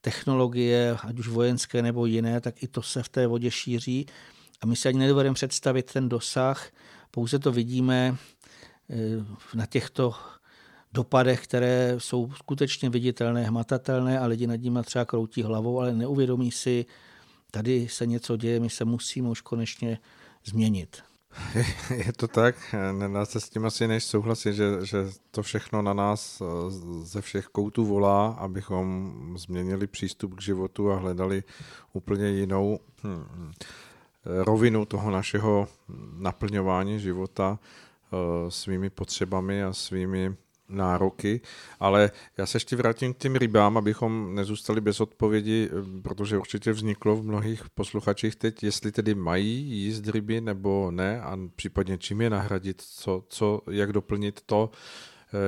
technologie, 0.00 0.96
ať 1.02 1.18
už 1.18 1.28
vojenské 1.28 1.82
nebo 1.82 2.06
jiné, 2.06 2.40
tak 2.40 2.62
i 2.62 2.68
to 2.68 2.82
se 2.82 3.02
v 3.02 3.08
té 3.08 3.26
vodě 3.26 3.50
šíří. 3.50 4.06
A 4.60 4.66
my 4.66 4.76
si 4.76 4.88
ani 4.88 4.98
nedovedeme 4.98 5.34
představit 5.34 5.92
ten 5.92 6.08
dosah, 6.08 6.70
pouze 7.10 7.38
to 7.38 7.52
vidíme 7.52 8.16
eh, 8.90 8.96
na 9.54 9.66
těchto 9.66 10.14
dopadech, 10.92 11.44
které 11.44 11.94
jsou 11.98 12.30
skutečně 12.36 12.90
viditelné, 12.90 13.44
hmatatelné 13.44 14.18
a 14.18 14.26
lidi 14.26 14.46
nad 14.46 14.56
nimi 14.56 14.78
třeba 14.84 15.04
kroutí 15.04 15.42
hlavou, 15.42 15.80
ale 15.80 15.92
neuvědomí 15.92 16.50
si, 16.50 16.86
tady 17.50 17.88
se 17.88 18.06
něco 18.06 18.36
děje, 18.36 18.60
my 18.60 18.70
se 18.70 18.84
musíme 18.84 19.28
už 19.28 19.40
konečně 19.40 19.98
změnit. 20.44 21.02
Je 22.06 22.12
to 22.12 22.28
tak, 22.28 22.74
nedá 22.92 23.24
se 23.24 23.40
s 23.40 23.50
tím 23.50 23.66
asi 23.66 23.88
než 23.88 24.04
souhlasit, 24.04 24.52
že, 24.52 24.86
že 24.86 24.98
to 25.30 25.42
všechno 25.42 25.82
na 25.82 25.92
nás 25.92 26.40
eh, 26.40 26.44
ze 27.02 27.20
všech 27.20 27.46
koutů 27.46 27.84
volá, 27.84 28.28
abychom 28.28 29.12
změnili 29.38 29.86
přístup 29.86 30.34
k 30.34 30.42
životu 30.42 30.92
a 30.92 30.96
hledali 30.96 31.42
úplně 31.92 32.28
jinou 32.28 32.80
hmm, 33.02 33.52
rovinu 34.24 34.84
toho 34.84 35.10
našeho 35.10 35.68
naplňování 36.18 37.00
života 37.00 37.58
eh, 37.58 38.50
svými 38.50 38.90
potřebami 38.90 39.64
a 39.64 39.72
svými 39.72 40.36
nároky, 40.68 41.40
ale 41.80 42.10
já 42.38 42.46
se 42.46 42.56
ještě 42.56 42.76
vrátím 42.76 43.14
k 43.14 43.18
těm 43.18 43.36
rybám, 43.36 43.76
abychom 43.76 44.34
nezůstali 44.34 44.80
bez 44.80 45.00
odpovědi, 45.00 45.70
eh, 45.70 46.00
protože 46.02 46.38
určitě 46.38 46.72
vzniklo 46.72 47.16
v 47.16 47.22
mnohých 47.22 47.70
posluchačích 47.70 48.36
teď, 48.36 48.62
jestli 48.62 48.92
tedy 48.92 49.14
mají 49.14 49.62
jíst 49.62 50.08
ryby 50.08 50.40
nebo 50.40 50.90
ne 50.90 51.20
a 51.20 51.38
případně 51.56 51.98
čím 51.98 52.20
je 52.20 52.30
nahradit, 52.30 52.82
co, 52.82 53.24
co, 53.28 53.60
jak 53.70 53.92
doplnit 53.92 54.40
to, 54.46 54.70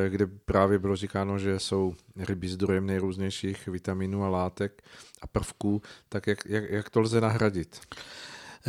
eh, 0.06 0.10
kde 0.10 0.26
právě 0.26 0.78
bylo 0.78 0.96
říkáno, 0.96 1.38
že 1.38 1.58
jsou 1.58 1.94
ryby 2.16 2.48
zdrojem 2.48 2.86
nejrůznějších 2.86 3.68
vitaminů 3.68 4.24
a 4.24 4.28
látek 4.28 4.82
a 5.22 5.26
prvků, 5.26 5.82
tak 6.08 6.26
jak, 6.26 6.38
jak, 6.46 6.70
jak 6.70 6.90
to 6.90 7.00
lze 7.00 7.20
nahradit? 7.20 7.80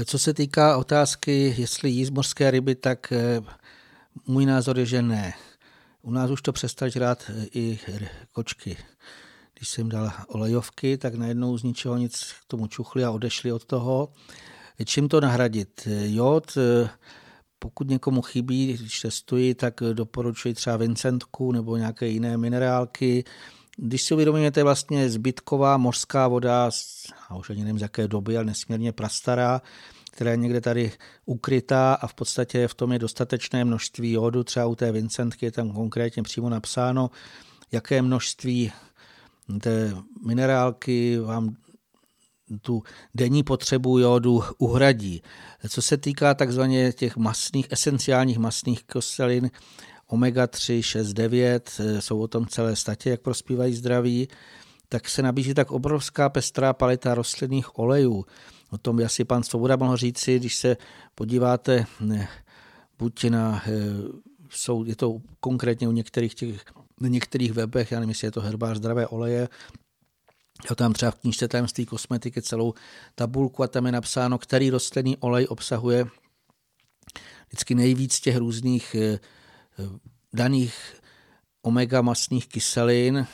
Co 0.05 0.19
se 0.19 0.33
týká 0.33 0.77
otázky, 0.77 1.55
jestli 1.57 1.89
jíst 1.89 2.09
mořské 2.09 2.51
ryby, 2.51 2.75
tak 2.75 3.11
eh, 3.11 3.41
můj 4.27 4.45
názor 4.45 4.79
je, 4.79 4.85
že 4.85 5.01
ne. 5.01 5.33
U 6.01 6.11
nás 6.11 6.31
už 6.31 6.41
to 6.41 6.51
přestali 6.51 6.91
žrát 6.91 7.23
eh, 7.29 7.45
i 7.53 7.79
kočky. 8.31 8.77
Když 9.57 9.69
jsem 9.69 9.89
dal 9.89 10.11
olejovky, 10.27 10.97
tak 10.97 11.15
najednou 11.15 11.57
z 11.57 11.63
ničeho 11.63 11.97
nic 11.97 12.33
k 12.41 12.45
tomu 12.47 12.67
čuchli 12.67 13.03
a 13.03 13.11
odešli 13.11 13.51
od 13.51 13.65
toho. 13.65 14.13
Čím 14.85 15.09
to 15.09 15.21
nahradit? 15.21 15.87
Jod, 16.05 16.57
eh, 16.57 16.89
pokud 17.59 17.89
někomu 17.89 18.21
chybí, 18.21 18.73
když 18.73 19.01
testuji, 19.01 19.55
tak 19.55 19.73
doporučuji 19.93 20.53
třeba 20.53 20.77
Vincentku 20.77 21.51
nebo 21.51 21.77
nějaké 21.77 22.07
jiné 22.07 22.37
minerálky. 22.37 23.23
Když 23.77 24.01
si 24.01 24.13
uvědomíme, 24.13 24.51
to 24.51 24.59
je 24.59 24.63
vlastně 24.63 25.09
zbytková 25.09 25.77
mořská 25.77 26.27
voda, 26.27 26.69
a 27.29 27.35
už 27.35 27.49
ani 27.49 27.59
nevím 27.59 27.79
z 27.79 27.81
jaké 27.81 28.07
doby, 28.07 28.37
ale 28.37 28.45
nesmírně 28.45 28.91
prastará, 28.91 29.61
která 30.11 30.31
je 30.31 30.37
někde 30.37 30.61
tady 30.61 30.91
ukrytá 31.25 31.93
a 31.93 32.07
v 32.07 32.13
podstatě 32.13 32.67
v 32.67 32.73
tom 32.73 32.91
je 32.91 32.99
dostatečné 32.99 33.65
množství 33.65 34.11
jodu. 34.11 34.43
Třeba 34.43 34.65
u 34.65 34.75
té 34.75 34.91
Vincentky 34.91 35.45
je 35.45 35.51
tam 35.51 35.71
konkrétně 35.71 36.23
přímo 36.23 36.49
napsáno, 36.49 37.09
jaké 37.71 38.01
množství 38.01 38.71
té 39.61 39.95
minerálky 40.25 41.19
vám 41.19 41.55
tu 42.61 42.83
denní 43.15 43.43
potřebu 43.43 43.99
jodu 43.99 44.43
uhradí. 44.57 45.21
Co 45.69 45.81
se 45.81 45.97
týká 45.97 46.33
takzvaně 46.33 46.93
těch 46.93 47.17
masných, 47.17 47.67
esenciálních 47.69 48.37
masných 48.37 48.83
kyselin, 48.83 49.51
omega-3, 50.11 50.81
6, 50.81 51.13
9, 51.13 51.71
jsou 51.99 52.19
o 52.19 52.27
tom 52.27 52.47
celé 52.47 52.75
statě, 52.75 53.09
jak 53.09 53.21
prospívají 53.21 53.73
zdraví, 53.75 54.27
tak 54.89 55.09
se 55.09 55.21
nabízí 55.21 55.53
tak 55.53 55.71
obrovská 55.71 56.29
pestrá 56.29 56.73
paleta 56.73 57.15
rostlinných 57.15 57.79
olejů. 57.79 58.25
O 58.69 58.77
tom 58.77 58.95
by 58.95 59.05
asi 59.05 59.25
pan 59.25 59.43
Svoboda 59.43 59.75
mohl 59.75 59.97
říci, 59.97 60.39
když 60.39 60.55
se 60.55 60.77
podíváte 61.15 61.85
buď 62.99 63.23
na, 63.23 63.63
eh, 63.67 63.71
jsou, 64.49 64.83
je 64.83 64.95
to 64.95 65.21
konkrétně 65.39 65.87
u 65.87 65.91
některých 65.91 66.35
těch, 66.35 66.63
na 67.01 67.07
některých 67.07 67.51
webech, 67.53 67.91
já 67.91 67.99
nevím, 67.99 68.09
jestli 68.09 68.27
je 68.27 68.31
to 68.31 68.41
herbář 68.41 68.77
zdravé 68.77 69.07
oleje, 69.07 69.49
Jo, 70.69 70.75
tam 70.75 70.93
třeba 70.93 71.11
v 71.11 71.15
knížce 71.15 71.47
tajemství 71.47 71.85
kosmetiky 71.85 72.41
celou 72.41 72.73
tabulku 73.15 73.63
a 73.63 73.67
tam 73.67 73.85
je 73.85 73.91
napsáno, 73.91 74.37
který 74.37 74.69
rostlinný 74.69 75.17
olej 75.17 75.47
obsahuje 75.49 76.05
vždycky 77.47 77.75
nejvíc 77.75 78.19
těch 78.19 78.37
různých 78.37 78.95
eh, 78.95 79.01
eh, 79.03 79.19
daných 80.33 80.95
omega 81.61 82.01
masných 82.01 82.47
kyselin. 82.47 83.27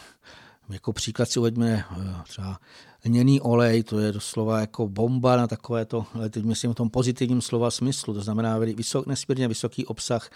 Jako 0.69 0.93
příklad 0.93 1.29
si 1.29 1.39
uveďme 1.39 1.85
třeba 2.27 2.59
lněný 3.05 3.41
olej, 3.41 3.83
to 3.83 3.99
je 3.99 4.11
doslova 4.11 4.59
jako 4.59 4.87
bomba 4.87 5.37
na 5.37 5.47
takové 5.47 5.85
to, 5.85 6.05
ale 6.13 6.29
teď 6.29 6.45
myslím 6.45 6.71
v 6.71 6.75
tom 6.75 6.89
pozitivním 6.89 7.41
slova 7.41 7.71
smyslu, 7.71 8.13
to 8.13 8.21
znamená 8.21 8.57
vysok, 8.57 9.07
nesmírně 9.07 9.47
vysoký 9.47 9.85
obsah 9.85 10.29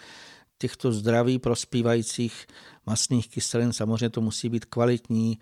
těchto 0.58 0.92
zdraví 0.92 1.40
prospívajících 1.40 2.48
masných 2.86 3.30
kyselin. 3.30 3.74
Samozřejmě 3.74 4.10
to 4.10 4.22
musí 4.22 4.50
být 4.50 4.66
kvalitní, 4.66 5.40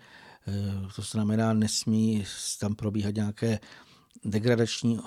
eh, 0.48 0.88
to 0.96 1.02
znamená, 1.02 1.52
nesmí 1.52 2.24
tam 2.60 2.74
probíhat 2.74 3.14
nějaké 3.14 3.58
degradační 4.24 5.00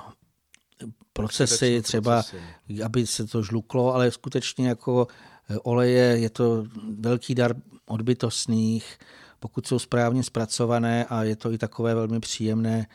procesy, 1.14 1.82
třeba 1.82 2.24
procesy. 2.24 2.84
aby 2.84 3.08
se 3.08 3.28
to 3.28 3.44
žluklo, 3.44 3.94
ale 3.94 4.12
skutečně 4.12 4.68
jako 4.68 5.08
eh, 5.50 5.58
oleje 5.58 6.18
je 6.20 6.30
to 6.30 6.66
velký 7.00 7.36
dar 7.36 7.56
odbytostných, 7.86 8.98
pokud 9.42 9.68
jsou 9.68 9.80
správně 9.80 10.24
zpracované 10.24 11.06
a 11.06 11.24
je 11.24 11.36
to 11.36 11.52
i 11.52 11.58
takové 11.58 11.96
velmi 11.96 12.20
příjemné, 12.20 12.88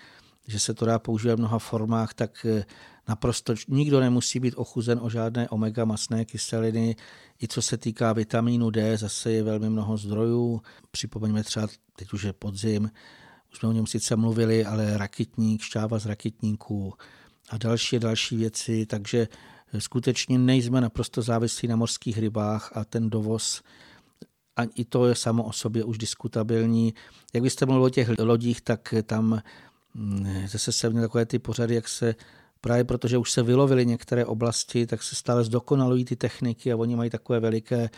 že 0.47 0.59
se 0.59 0.75
to 0.75 0.87
dá 0.87 0.99
používat 0.99 1.35
v 1.35 1.39
mnoha 1.39 1.59
formách, 1.59 2.15
tak 2.15 2.47
eh, 2.47 2.65
naprosto 3.09 3.55
nikdo 3.69 4.01
nemusí 4.01 4.41
být 4.41 4.55
ochuzen 4.57 4.99
o 5.03 5.11
žádné 5.11 5.49
omega 5.49 5.85
masné 5.85 6.25
kyseliny. 6.25 6.97
I 7.43 7.49
co 7.49 7.63
se 7.63 7.77
týká 7.77 8.13
vitamínu 8.13 8.71
D, 8.71 8.97
zase 8.97 9.33
je 9.33 9.43
velmi 9.43 9.71
mnoho 9.71 9.97
zdrojů. 9.97 10.63
Připomeňme 10.91 11.45
třeba, 11.45 11.69
teď 11.97 12.13
už 12.13 12.23
je 12.23 12.33
podzim, 12.33 12.91
už 13.53 13.59
jsme 13.59 13.69
o 13.69 13.73
něm 13.73 13.87
sice 13.87 14.17
mluvili, 14.17 14.65
ale 14.65 14.99
rakitník, 14.99 15.63
šťáva 15.63 15.99
z 15.99 16.07
rakitníků 16.07 16.95
a 17.51 17.59
další 17.59 17.99
další 17.99 18.37
věci, 18.37 18.87
takže 18.87 19.29
eh, 19.73 19.81
skutečně 19.81 20.39
nejsme 20.39 20.81
naprosto 20.81 21.23
závislí 21.23 21.69
na 21.69 21.77
mořských 21.77 22.19
rybách 22.19 22.77
a 22.77 22.85
ten 22.85 23.11
dovoz 23.11 23.63
a 24.57 24.63
i 24.75 24.85
to 24.85 25.07
je 25.07 25.15
samo 25.15 25.45
o 25.45 25.53
sobě 25.53 25.85
už 25.85 25.99
diskutabilní. 25.99 26.95
Jak 27.35 27.43
byste 27.43 27.67
mluvil 27.67 27.85
o 27.85 27.91
těch 27.91 28.09
lodích, 28.19 28.61
tak 28.61 28.95
tam 29.05 29.43
mm, 29.95 30.47
zase 30.49 30.73
se 30.73 30.91
měl 30.91 31.03
takové 31.03 31.27
ty 31.27 31.39
pořady, 31.39 31.75
jak 31.75 31.89
se 31.89 32.15
právě 32.61 32.85
protože 32.85 33.19
už 33.19 33.31
se 33.31 33.43
vylovily 33.43 33.87
některé 33.87 34.25
oblasti, 34.25 34.87
tak 34.87 35.03
se 35.03 35.15
stále 35.15 35.45
zdokonalují 35.45 36.05
ty 36.05 36.17
techniky 36.17 36.73
a 36.73 36.77
oni 36.77 36.97
mají 36.97 37.11
takové 37.11 37.41
veliké 37.41 37.91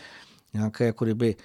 nějaké 0.53 0.85
jako 0.85 1.05
kdyby 1.05 1.35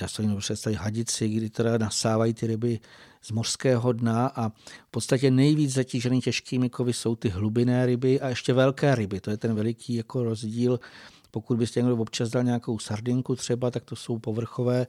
já 0.00 0.08
se 0.08 0.22
to 0.22 0.36
představit 0.36 0.76
hadici, 0.76 1.28
kdy 1.28 1.50
teda 1.50 1.78
nasávají 1.78 2.34
ty 2.34 2.46
ryby 2.46 2.80
z 3.22 3.30
mořského 3.30 3.92
dna 3.92 4.26
a 4.26 4.48
v 4.48 4.90
podstatě 4.90 5.30
nejvíc 5.30 5.72
zatížený 5.72 6.20
těžkými 6.20 6.70
kovy 6.70 6.92
jsou 6.92 7.16
ty 7.16 7.28
hlubinné 7.28 7.86
ryby 7.86 8.20
a 8.20 8.28
ještě 8.28 8.52
velké 8.52 8.94
ryby. 8.94 9.20
To 9.20 9.30
je 9.30 9.36
ten 9.36 9.54
veliký 9.54 9.94
jako 9.94 10.24
rozdíl 10.24 10.80
pokud 11.32 11.58
byste 11.58 11.80
někdo 11.80 11.96
občas 11.96 12.30
dal 12.30 12.44
nějakou 12.44 12.78
sardinku 12.78 13.36
třeba, 13.36 13.70
tak 13.70 13.84
to 13.84 13.96
jsou 13.96 14.18
povrchové 14.18 14.86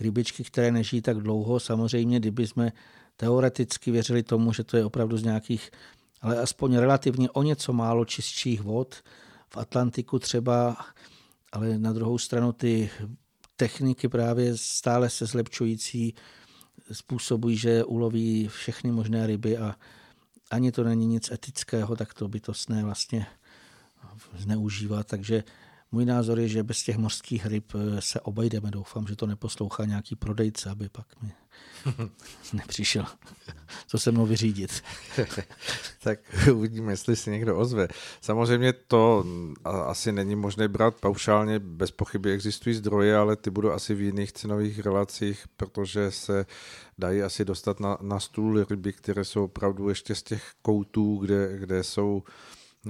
rybičky, 0.00 0.44
které 0.44 0.72
nežijí 0.72 1.02
tak 1.02 1.16
dlouho. 1.16 1.60
Samozřejmě, 1.60 2.18
kdyby 2.20 2.46
jsme 2.46 2.72
teoreticky 3.16 3.90
věřili 3.90 4.22
tomu, 4.22 4.52
že 4.52 4.64
to 4.64 4.76
je 4.76 4.84
opravdu 4.84 5.16
z 5.16 5.22
nějakých, 5.22 5.70
ale 6.22 6.40
aspoň 6.40 6.76
relativně 6.76 7.30
o 7.30 7.42
něco 7.42 7.72
málo 7.72 8.04
čistších 8.04 8.60
vod, 8.60 8.94
v 9.48 9.56
Atlantiku 9.56 10.18
třeba, 10.18 10.76
ale 11.52 11.78
na 11.78 11.92
druhou 11.92 12.18
stranu 12.18 12.52
ty 12.52 12.90
techniky 13.56 14.08
právě 14.08 14.56
stále 14.56 15.10
se 15.10 15.26
zlepšující 15.26 16.14
způsobují, 16.92 17.56
že 17.56 17.84
uloví 17.84 18.48
všechny 18.48 18.92
možné 18.92 19.26
ryby 19.26 19.58
a 19.58 19.74
ani 20.50 20.72
to 20.72 20.84
není 20.84 21.06
nic 21.06 21.30
etického, 21.30 21.96
tak 21.96 22.14
to 22.14 22.28
bytostné 22.28 22.84
vlastně 22.84 23.26
zneužívat. 24.36 25.06
Takže 25.06 25.44
můj 25.92 26.04
názor 26.04 26.40
je, 26.40 26.48
že 26.48 26.62
bez 26.62 26.82
těch 26.82 26.96
mořských 26.96 27.46
ryb 27.46 27.72
eh, 27.74 28.00
se 28.00 28.20
obejdeme. 28.20 28.70
Doufám, 28.70 29.06
že 29.06 29.16
to 29.16 29.26
neposlouchá 29.26 29.84
nějaký 29.84 30.16
prodejce, 30.16 30.70
aby 30.70 30.88
pak 30.88 31.22
mi 31.22 31.32
nepřišel 32.52 33.06
co 33.86 33.98
se 33.98 34.12
mnou 34.12 34.26
vyřídit. 34.26 34.82
tak 36.02 36.20
uvidíme, 36.52 36.92
jestli 36.92 37.16
si 37.16 37.30
někdo 37.30 37.58
ozve. 37.58 37.88
Samozřejmě 38.20 38.72
to 38.72 39.24
asi 39.64 40.12
není 40.12 40.36
možné 40.36 40.68
brát 40.68 40.94
paušálně, 40.94 41.58
bez 41.58 41.90
pochyby 41.90 42.32
existují 42.32 42.74
zdroje, 42.74 43.16
ale 43.16 43.36
ty 43.36 43.50
budou 43.50 43.70
asi 43.70 43.94
v 43.94 44.00
jiných 44.00 44.32
cenových 44.32 44.78
relacích, 44.78 45.44
protože 45.56 46.10
se 46.10 46.46
dají 46.98 47.22
asi 47.22 47.44
dostat 47.44 47.80
na, 47.80 47.98
na 48.00 48.20
stůl 48.20 48.64
ryby, 48.64 48.92
které 48.92 49.24
jsou 49.24 49.44
opravdu 49.44 49.88
ještě 49.88 50.14
z 50.14 50.22
těch 50.22 50.52
koutů, 50.62 51.16
kde, 51.16 51.58
kde 51.58 51.84
jsou 51.84 52.22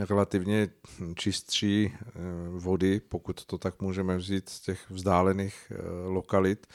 relativně 0.01 0.69
čistší 1.15 1.93
eh, 1.95 2.11
vody, 2.51 3.01
pokud 3.09 3.45
to 3.45 3.59
tak 3.59 3.83
můžeme 3.83 4.17
vzít 4.17 4.49
z 4.49 4.61
těch 4.61 4.91
vzdálených 4.91 5.55
eh, 5.71 5.77
lokalit, 6.09 6.67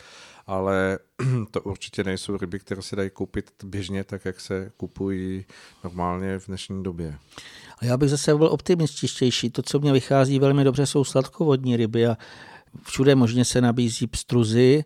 ale 0.47 0.99
to 1.51 1.61
určitě 1.61 2.03
nejsou 2.03 2.37
ryby, 2.37 2.59
které 2.59 2.81
se 2.81 2.95
dají 2.95 3.09
koupit 3.09 3.51
běžně, 3.63 4.03
tak 4.03 4.25
jak 4.25 4.39
se 4.39 4.71
kupují 4.77 5.45
normálně 5.83 6.39
v 6.39 6.47
dnešní 6.47 6.83
době. 6.83 7.17
A 7.77 7.85
já 7.85 7.97
bych 7.97 8.09
zase 8.09 8.35
byl 8.35 8.47
optimističtější. 8.47 9.49
To, 9.49 9.61
co 9.61 9.79
mě 9.79 9.93
vychází 9.93 10.39
velmi 10.39 10.63
dobře, 10.63 10.85
jsou 10.85 11.03
sladkovodní 11.03 11.77
ryby 11.77 12.07
a 12.07 12.17
všude 12.83 13.15
možně 13.15 13.45
se 13.45 13.61
nabízí 13.61 14.07
pstruzy, 14.07 14.83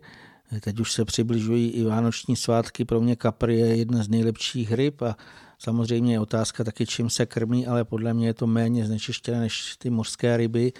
Teď 0.60 0.80
už 0.80 0.92
se 0.92 1.04
přibližují 1.04 1.70
i 1.70 1.84
vánoční 1.84 2.36
svátky. 2.36 2.84
Pro 2.84 3.00
mě 3.00 3.16
kapr 3.16 3.50
je 3.50 3.76
jedna 3.76 4.02
z 4.02 4.08
nejlepších 4.08 4.72
ryb 4.72 5.02
a 5.02 5.16
Samozřejmě 5.58 6.12
je 6.12 6.20
otázka 6.20 6.64
taky, 6.64 6.86
čím 6.86 7.10
se 7.10 7.26
krmí, 7.26 7.66
ale 7.66 7.84
podle 7.84 8.14
mě 8.14 8.26
je 8.26 8.34
to 8.34 8.46
méně 8.46 8.86
znečištěné 8.86 9.40
než 9.40 9.76
ty 9.76 9.90
mořské 9.90 10.36
ryby, 10.36 10.72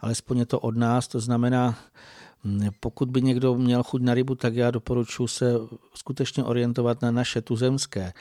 alespoň 0.00 0.38
je 0.38 0.46
to 0.46 0.60
od 0.60 0.76
nás, 0.76 1.08
to 1.08 1.20
znamená, 1.20 1.78
pokud 2.80 3.10
by 3.10 3.22
někdo 3.22 3.54
měl 3.54 3.82
chuť 3.82 4.02
na 4.02 4.14
rybu, 4.14 4.34
tak 4.34 4.54
já 4.54 4.70
doporučuji 4.70 5.26
se 5.26 5.52
skutečně 5.94 6.44
orientovat 6.44 7.02
na 7.02 7.10
naše 7.10 7.40
tuzemské. 7.40 8.12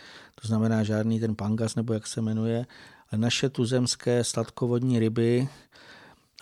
To 0.42 0.48
znamená 0.48 0.84
žádný 0.84 1.20
ten 1.20 1.36
pangas, 1.36 1.76
nebo 1.76 1.94
jak 1.94 2.08
se 2.08 2.22
jmenuje, 2.22 2.66
ale 3.12 3.20
naše 3.20 3.50
tuzemské 3.50 4.24
sladkovodní 4.24 5.00
ryby. 5.00 5.48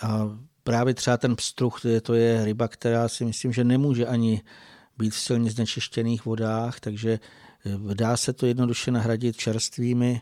A 0.02 0.38
právě 0.64 0.94
třeba 0.94 1.18
ten 1.18 1.36
pstruh, 1.36 1.80
to 2.02 2.14
je 2.14 2.46
ryba, 2.46 2.68
která 2.68 3.08
si 3.08 3.26
myslím, 3.26 3.54
že 3.54 3.64
nemůže 3.64 4.08
ani 4.08 4.42
být 4.98 5.14
v 5.14 5.20
silně 5.20 5.52
znečištěných 5.52 6.26
vodách, 6.26 6.80
takže 6.80 7.20
Dá 7.94 8.18
se 8.18 8.34
to 8.34 8.46
jednoduše 8.46 8.92
nahradit 8.92 9.36
čerstvými 9.36 10.22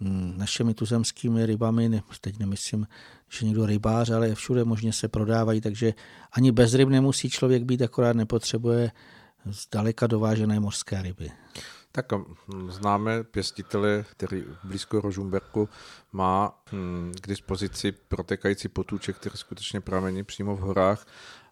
hm, 0.00 0.34
našimi 0.36 0.74
tuzemskými 0.74 1.46
rybami, 1.46 2.02
teď 2.20 2.38
nemyslím, 2.38 2.86
že 3.28 3.46
někdo 3.46 3.66
rybář, 3.66 4.10
ale 4.10 4.34
všude 4.34 4.64
možně 4.64 4.92
se 4.92 5.08
prodávají, 5.08 5.60
takže 5.60 5.94
ani 6.32 6.52
bez 6.52 6.74
ryb 6.74 6.88
nemusí 6.88 7.30
člověk 7.30 7.64
být, 7.64 7.82
akorát 7.82 8.16
nepotřebuje 8.16 8.90
zdaleka 9.44 10.06
dovážené 10.06 10.60
mořské 10.60 11.02
ryby. 11.02 11.30
Tak 11.92 12.12
hm, 12.12 12.70
známe 12.70 13.24
pěstitele, 13.24 14.04
který 14.10 14.44
blízko 14.64 15.00
Rožumberku 15.00 15.68
má 16.12 16.62
hm, 16.72 17.12
k 17.20 17.26
dispozici 17.26 17.92
protekající 17.92 18.68
potůček, 18.68 19.16
který 19.16 19.36
skutečně 19.36 19.80
pramení 19.80 20.24
přímo 20.24 20.56
v 20.56 20.60
horách 20.60 21.06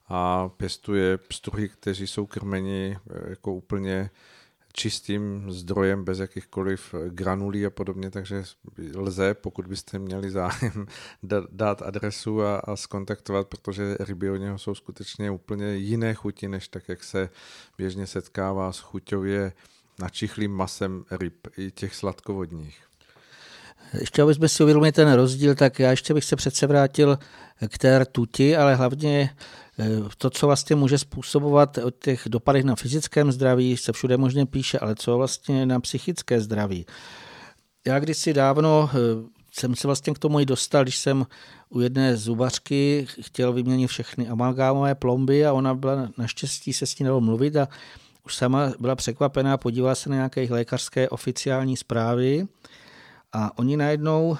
a 0.08 0.48
pěstuje 0.48 1.18
pstruhy, 1.18 1.68
kteří 1.68 2.06
jsou 2.06 2.26
krmeni 2.26 2.98
eh, 3.10 3.30
jako 3.30 3.54
úplně 3.54 4.10
čistým 4.76 5.50
zdrojem 5.50 6.04
bez 6.04 6.18
jakýchkoliv 6.18 6.94
granulí 7.08 7.66
a 7.66 7.70
podobně, 7.70 8.10
takže 8.10 8.44
lze, 8.94 9.34
pokud 9.34 9.66
byste 9.66 9.98
měli 9.98 10.30
zájem, 10.30 10.86
dát 11.50 11.82
adresu 11.82 12.42
a, 12.42 12.56
a 12.56 12.76
skontaktovat, 12.76 13.48
protože 13.48 13.96
ryby 14.00 14.30
od 14.30 14.36
něho 14.36 14.58
jsou 14.58 14.74
skutečně 14.74 15.30
úplně 15.30 15.74
jiné 15.74 16.14
chuti, 16.14 16.48
než 16.48 16.68
tak, 16.68 16.88
jak 16.88 17.04
se 17.04 17.28
běžně 17.78 18.06
setkává 18.06 18.72
s 18.72 18.78
chuťově 18.78 19.52
načichlým 19.98 20.52
masem 20.52 21.04
ryb, 21.10 21.46
i 21.56 21.70
těch 21.70 21.94
sladkovodních. 21.94 22.80
Ještě 24.00 24.22
aby 24.22 24.34
jsme 24.34 24.48
si 24.48 24.62
uvědomili 24.62 24.92
ten 24.92 25.12
rozdíl, 25.12 25.54
tak 25.54 25.78
já 25.78 25.90
ještě 25.90 26.14
bych 26.14 26.24
se 26.24 26.36
přece 26.36 26.66
vrátil 26.66 27.18
k 27.68 27.78
té 27.78 27.98
rtuti, 27.98 28.56
ale 28.56 28.74
hlavně 28.74 29.30
to, 30.18 30.30
co 30.30 30.46
vlastně 30.46 30.76
může 30.76 30.98
způsobovat 30.98 31.78
o 31.78 31.90
těch 31.90 32.22
dopadech 32.26 32.64
na 32.64 32.76
fyzickém 32.76 33.32
zdraví, 33.32 33.76
se 33.76 33.92
všude 33.92 34.16
možně 34.16 34.46
píše, 34.46 34.78
ale 34.78 34.94
co 34.94 35.16
vlastně 35.16 35.66
na 35.66 35.80
psychické 35.80 36.40
zdraví. 36.40 36.86
Já 37.86 37.98
kdysi 37.98 38.32
dávno 38.32 38.90
eh, 38.92 38.96
jsem 39.52 39.74
se 39.74 39.88
vlastně 39.88 40.14
k 40.14 40.18
tomu 40.18 40.40
i 40.40 40.46
dostal, 40.46 40.82
když 40.82 40.96
jsem 40.96 41.26
u 41.68 41.80
jedné 41.80 42.16
zubařky 42.16 43.06
chtěl 43.20 43.52
vyměnit 43.52 43.86
všechny 43.86 44.28
amalgámové 44.28 44.94
plomby 44.94 45.46
a 45.46 45.52
ona 45.52 45.74
byla 45.74 46.08
naštěstí 46.18 46.72
se 46.72 46.86
s 46.86 46.98
ní 46.98 47.06
dalo 47.06 47.20
mluvit 47.20 47.56
a 47.56 47.68
už 48.24 48.34
sama 48.34 48.72
byla 48.78 48.94
překvapená, 48.94 49.56
podívala 49.56 49.94
se 49.94 50.08
na 50.08 50.14
nějaké 50.14 50.46
lékařské 50.50 51.08
oficiální 51.08 51.76
zprávy 51.76 52.46
a 53.32 53.58
oni 53.58 53.76
najednou 53.76 54.36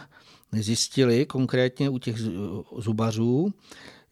zjistili, 0.53 1.27
konkrétně 1.27 1.89
u 1.89 1.99
těch 1.99 2.17
zubařů, 2.79 3.53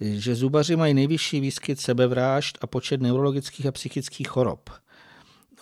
že 0.02 0.34
zubaři 0.34 0.76
mají 0.76 0.94
nejvyšší 0.94 1.40
výskyt 1.40 1.80
sebevrážd 1.80 2.58
a 2.60 2.66
počet 2.66 3.00
neurologických 3.00 3.66
a 3.66 3.72
psychických 3.72 4.28
chorob. 4.28 4.70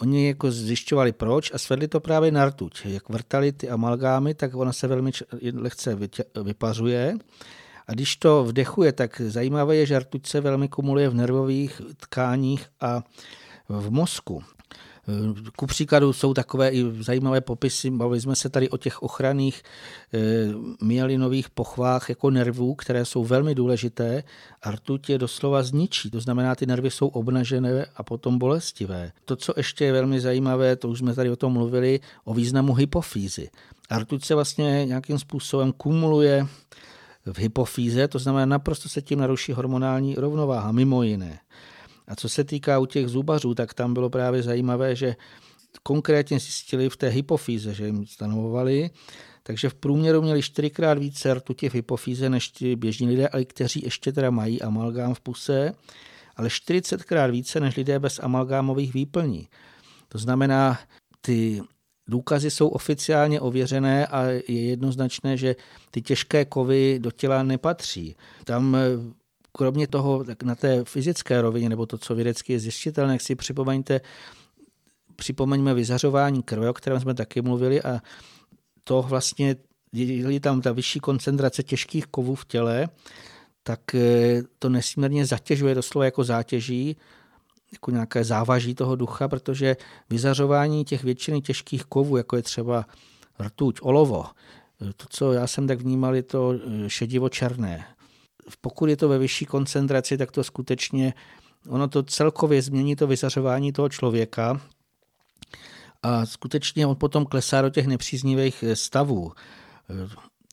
Oni 0.01 0.27
jako 0.27 0.51
zjišťovali 0.51 1.13
proč 1.13 1.51
a 1.55 1.59
svedli 1.59 1.89
to 1.89 2.01
právě 2.01 2.31
na 2.31 2.45
rtuť. 2.45 2.83
Jak 2.85 3.09
vrtali 3.09 3.53
ty 3.53 3.69
amalgámy, 3.69 4.35
tak 4.35 4.55
ona 4.55 4.73
se 4.73 4.87
velmi 4.87 5.11
lehce 5.55 5.99
vypařuje. 6.43 7.17
A 7.87 7.93
když 7.93 8.17
to 8.17 8.45
vdechuje, 8.45 8.93
tak 8.93 9.21
zajímavé 9.21 9.77
je, 9.77 9.87
že 9.87 9.99
rtuť 9.99 10.27
se 10.27 10.41
velmi 10.41 10.69
kumuluje 10.69 11.09
v 11.09 11.15
nervových 11.15 11.81
tkáních 11.97 12.67
a 12.81 13.03
v 13.69 13.91
mozku. 13.91 14.43
Ku 15.57 15.67
příkladu 15.67 16.13
jsou 16.13 16.35
takové 16.35 16.71
i 16.71 16.85
zajímavé 17.03 17.41
popisy, 17.41 17.91
bavili 17.91 18.21
jsme 18.21 18.37
se 18.37 18.49
tady 18.49 18.69
o 18.69 18.77
těch 18.77 19.03
ochranných 19.03 19.63
e, 20.15 20.19
myelinových 20.85 21.51
pochvách 21.51 22.09
jako 22.09 22.31
nervů, 22.31 22.75
které 22.75 23.05
jsou 23.05 23.25
velmi 23.25 23.55
důležité 23.55 24.23
a 24.63 24.71
rtuť 24.71 25.11
je 25.11 25.19
doslova 25.19 25.63
zničí. 25.63 26.11
To 26.11 26.21
znamená, 26.21 26.55
ty 26.55 26.67
nervy 26.67 26.91
jsou 26.91 27.09
obnažené 27.09 27.87
a 27.97 28.03
potom 28.03 28.39
bolestivé. 28.39 29.13
To, 29.25 29.37
co 29.37 29.53
ještě 29.57 29.85
je 29.85 29.93
velmi 29.93 30.21
zajímavé, 30.21 30.77
to 30.77 30.89
už 30.89 30.99
jsme 30.99 31.15
tady 31.15 31.31
o 31.31 31.37
tom 31.37 31.53
mluvili, 31.53 32.01
o 32.25 32.35
významu 32.35 32.75
hypofýzy. 32.75 33.51
A 33.91 33.99
rtuť 33.99 34.25
se 34.25 34.35
vlastně 34.35 34.87
nějakým 34.87 35.19
způsobem 35.19 35.73
kumuluje 35.73 36.47
v 37.27 37.39
hypofýze, 37.39 38.09
to 38.09 38.19
znamená, 38.19 38.47
naprosto 38.47 38.89
se 38.89 39.03
tím 39.03 39.19
naruší 39.19 39.53
hormonální 39.53 40.15
rovnováha, 40.15 40.73
mimo 40.73 41.03
jiné. 41.03 41.39
A 42.11 42.17
co 42.17 42.29
se 42.29 42.45
týká 42.45 42.79
u 42.79 42.87
těch 42.87 43.09
zubařů, 43.09 43.55
tak 43.55 43.75
tam 43.75 43.95
bylo 43.95 44.11
právě 44.11 44.43
zajímavé, 44.43 44.97
že 44.97 45.17
konkrétně 45.83 46.39
zjistili 46.39 46.89
v 46.89 46.97
té 46.97 47.09
hypofýze, 47.09 47.75
že 47.75 47.87
jim 47.87 48.07
stanovovali, 48.07 48.91
takže 49.43 49.69
v 49.69 49.75
průměru 49.75 50.23
měli 50.23 50.43
čtyřikrát 50.43 50.99
více 50.99 51.35
rtuti 51.35 51.69
v 51.69 51.75
hypofýze 51.75 52.31
než 52.31 52.49
ti 52.49 52.77
běžní 52.77 53.09
lidé, 53.09 53.29
ale 53.29 53.45
kteří 53.45 53.83
ještě 53.85 54.13
teda 54.13 54.31
mají 54.31 54.63
amalgám 54.63 55.15
v 55.15 55.21
puse, 55.21 55.73
ale 56.37 56.49
40krát 56.49 57.31
více 57.31 57.61
než 57.61 57.77
lidé 57.77 57.99
bez 57.99 58.19
amalgámových 58.19 58.95
výplní. 58.95 59.49
To 60.09 60.19
znamená, 60.19 60.79
ty 61.21 61.63
důkazy 62.09 62.51
jsou 62.51 62.69
oficiálně 62.69 63.41
ověřené 63.41 64.07
a 64.07 64.25
je 64.25 64.61
jednoznačné, 64.61 65.37
že 65.37 65.57
ty 65.91 66.03
těžké 66.03 66.45
kovy 66.45 66.99
do 66.99 67.11
těla 67.11 67.43
nepatří. 67.43 68.17
Tam 68.45 68.77
kromě 69.53 69.87
toho, 69.87 70.25
tak 70.25 70.43
na 70.43 70.55
té 70.55 70.85
fyzické 70.85 71.41
rovině, 71.41 71.69
nebo 71.69 71.87
to, 71.87 71.99
co 71.99 72.15
vědecky 72.15 72.53
je 72.53 72.61
zjistitelné, 72.61 73.13
jak 73.13 73.21
si 73.21 73.35
připomeňte, 73.35 74.01
připomeňme 75.17 75.75
vyzařování 75.75 76.43
krve, 76.43 76.71
o 76.71 76.73
kterém 76.73 77.01
jsme 77.01 77.15
taky 77.15 77.43
mluvili 77.43 77.83
a 77.83 78.01
to 78.85 79.03
vlastně, 79.03 79.57
je 79.93 80.41
tam 80.41 80.61
ta 80.61 80.73
vyšší 80.73 81.01
koncentrace 81.01 81.63
těžkých 81.63 82.07
kovů 82.07 82.35
v 82.35 82.45
těle, 82.45 82.89
tak 83.63 83.95
eh, 83.95 84.43
to 84.59 84.69
nesmírně 84.69 85.27
zatěžuje 85.27 85.75
doslova 85.75 86.05
jako 86.05 86.25
zátěží, 86.25 86.97
jako 87.73 87.91
nějaké 87.91 88.25
závaží 88.25 88.75
toho 88.75 88.97
ducha, 88.97 89.29
protože 89.29 89.77
vyzařování 90.11 90.85
těch 90.85 91.05
většiny 91.05 91.41
těžkých 91.41 91.85
kovů, 91.85 92.17
jako 92.17 92.37
je 92.37 92.43
třeba 92.43 92.85
rtuť, 93.41 93.79
olovo, 93.83 94.27
to, 94.97 95.07
co 95.11 95.33
já 95.33 95.47
jsem 95.47 95.67
tak 95.67 95.81
vnímal, 95.81 96.15
je 96.15 96.23
to 96.23 96.55
eh, 96.55 96.89
šedivo-černé 96.89 97.85
pokud 98.61 98.89
je 98.89 98.97
to 98.97 99.09
ve 99.09 99.19
vyšší 99.19 99.47
koncentraci, 99.47 100.19
tak 100.19 100.33
to 100.33 100.45
skutečně 100.45 101.15
ono 101.69 101.89
to 101.89 102.03
celkově 102.03 102.63
změní 102.63 102.97
to 102.97 103.07
vyzařování 103.07 103.73
toho 103.73 103.89
člověka 103.89 104.61
a 106.03 106.27
skutečně 106.27 106.87
on 106.87 106.97
potom 106.97 107.27
klesá 107.27 107.63
do 107.63 107.71
těch 107.71 107.87
nepříznivých 107.87 108.65
stavů. 108.75 109.33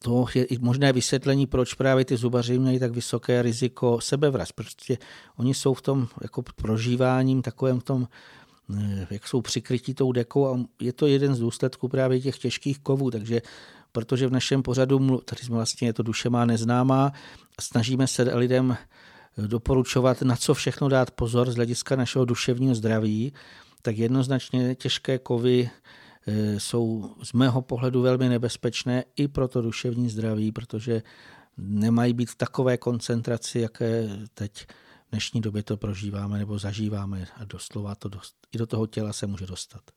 To 0.04 0.26
je 0.36 0.44
i 0.44 0.58
možné 0.58 0.94
vysvětlení, 0.94 1.48
proč 1.48 1.74
právě 1.74 2.06
ty 2.06 2.18
zubaři 2.18 2.60
mají 2.60 2.80
tak 2.80 2.92
vysoké 2.92 3.42
riziko 3.42 4.02
sebevraz. 4.02 4.52
Prostě 4.52 4.98
oni 5.38 5.54
jsou 5.54 5.74
v 5.74 5.82
tom 5.82 6.08
jako 6.22 6.44
prožíváním, 6.56 7.42
takovém 7.42 7.82
tom, 7.82 8.08
jak 9.10 9.28
jsou 9.28 9.42
přikrytí 9.42 9.94
tou 9.94 10.12
dekou 10.12 10.48
a 10.48 10.60
je 10.82 10.94
to 10.94 11.08
jeden 11.08 11.36
z 11.36 11.40
důsledků 11.40 11.88
právě 11.88 12.22
těch 12.22 12.38
těžkých 12.38 12.80
kovů, 12.80 13.12
takže 13.12 13.42
protože 13.98 14.28
v 14.28 14.32
našem 14.32 14.64
pořadu, 14.64 15.18
tady 15.26 15.42
jsme 15.42 15.56
vlastně, 15.56 15.88
je 15.88 15.94
to 15.94 16.04
duše 16.04 16.30
má 16.30 16.46
neznámá, 16.46 17.12
snažíme 17.62 18.08
se 18.08 18.24
lidem 18.24 18.78
doporučovat, 19.38 20.22
na 20.22 20.36
co 20.36 20.54
všechno 20.54 20.90
dát 20.90 21.12
pozor 21.12 21.52
z 21.52 21.56
hlediska 21.56 21.96
našeho 21.96 22.26
duševního 22.26 22.76
zdraví, 22.76 23.34
tak 23.82 23.98
jednoznačně 23.98 24.76
těžké 24.76 25.18
kovy 25.18 25.70
e, 26.28 26.60
jsou 26.60 27.16
z 27.24 27.34
mého 27.34 27.62
pohledu 27.62 28.02
velmi 28.02 28.30
nebezpečné 28.30 29.04
i 29.16 29.28
pro 29.28 29.48
to 29.48 29.62
duševní 29.62 30.10
zdraví, 30.10 30.52
protože 30.52 31.02
nemají 31.58 32.14
být 32.14 32.30
v 32.30 32.36
takové 32.36 32.78
koncentraci, 32.78 33.60
jaké 33.60 34.10
teď 34.34 34.66
v 35.08 35.10
dnešní 35.12 35.42
době 35.42 35.64
to 35.64 35.78
prožíváme 35.78 36.38
nebo 36.38 36.60
zažíváme 36.60 37.28
a 37.36 37.46
doslova 37.46 37.96
to 37.96 38.10
dost, 38.10 38.36
i 38.52 38.58
do 38.58 38.66
toho 38.66 38.88
těla 38.88 39.14
se 39.14 39.28
může 39.28 39.46
dostat. 39.46 39.97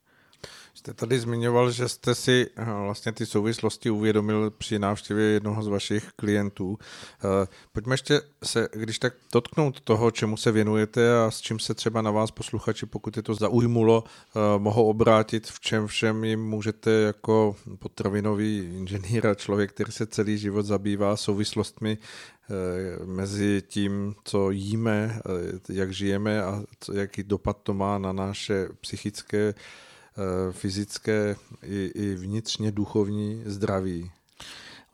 Jste 0.75 0.95
tady 0.95 1.21
zmiňoval, 1.21 1.71
že 1.71 1.89
jste 1.89 2.15
si 2.15 2.47
eh, 2.57 2.65
vlastně 2.65 3.13
ty 3.13 3.27
souvislosti 3.27 3.91
uvědomil 3.91 4.51
při 4.51 4.79
návštěvě 4.79 5.25
jednoho 5.25 5.63
z 5.63 5.69
vašich 5.69 6.09
klientů. 6.17 6.79
Eh, 7.25 7.47
pojďme 7.73 7.95
ještě 7.95 8.21
se, 8.45 8.69
když 8.73 8.99
tak 8.99 9.15
dotknout 9.33 9.81
toho, 9.81 10.11
čemu 10.11 10.37
se 10.37 10.53
věnujete 10.53 11.19
a 11.19 11.31
s 11.31 11.41
čím 11.41 11.59
se 11.59 11.75
třeba 11.75 12.03
na 12.03 12.11
vás 12.11 12.31
posluchači, 12.31 12.87
pokud 12.87 13.17
je 13.17 13.23
to 13.23 13.35
zaujmulo, 13.35 14.05
eh, 14.05 14.39
mohou 14.59 14.89
obrátit, 14.89 15.47
v 15.47 15.61
čem 15.61 15.87
všem 15.87 16.25
jim 16.25 16.41
můžete 16.45 16.91
jako 16.91 17.57
potravinový 17.79 18.71
inženýr 18.77 19.27
a 19.27 19.35
člověk, 19.35 19.71
který 19.71 19.93
se 19.93 20.07
celý 20.07 20.39
život 20.39 20.67
zabývá 20.67 21.17
souvislostmi 21.17 21.99
mezi 23.05 23.63
tím, 23.67 24.15
co 24.25 24.51
jíme, 24.51 25.21
jak 25.69 25.93
žijeme 25.93 26.43
a 26.43 26.63
jaký 26.93 27.23
dopad 27.23 27.57
to 27.63 27.75
má 27.75 27.99
na 27.99 28.13
naše 28.13 28.69
psychické 28.81 29.55
fyzické 30.51 31.37
i, 31.63 31.91
i 31.95 32.15
vnitřně 32.15 32.73
duchovní 32.73 33.43
zdraví. 33.47 34.11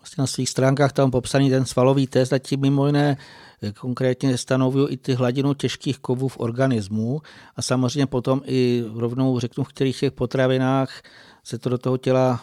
Vlastně 0.01 0.23
na 0.23 0.27
svých 0.27 0.49
stránkách 0.49 0.93
tam 0.93 1.11
popsaný 1.11 1.51
ten 1.51 1.65
svalový 1.65 2.07
test 2.07 2.33
a 2.33 2.39
tím 2.39 2.61
mimo 2.61 2.87
jiné 2.87 3.17
eh, 3.63 3.73
konkrétně 3.73 4.39
stanovují 4.39 4.89
i 4.89 4.97
ty 4.97 5.15
hladinu 5.15 5.55
těžkých 5.55 5.99
kovů 5.99 6.29
v 6.29 6.41
organismu 6.41 7.23
a 7.57 7.63
samozřejmě 7.63 8.07
potom 8.07 8.41
i 8.45 8.85
rovnou 8.95 9.39
řeknu, 9.39 9.65
v 9.65 9.69
kterých 9.69 10.01
těch 10.01 10.13
potravinách 10.13 11.03
se 11.45 11.59
to 11.59 11.69
do 11.69 11.79
toho 11.79 11.97
těla 11.97 12.43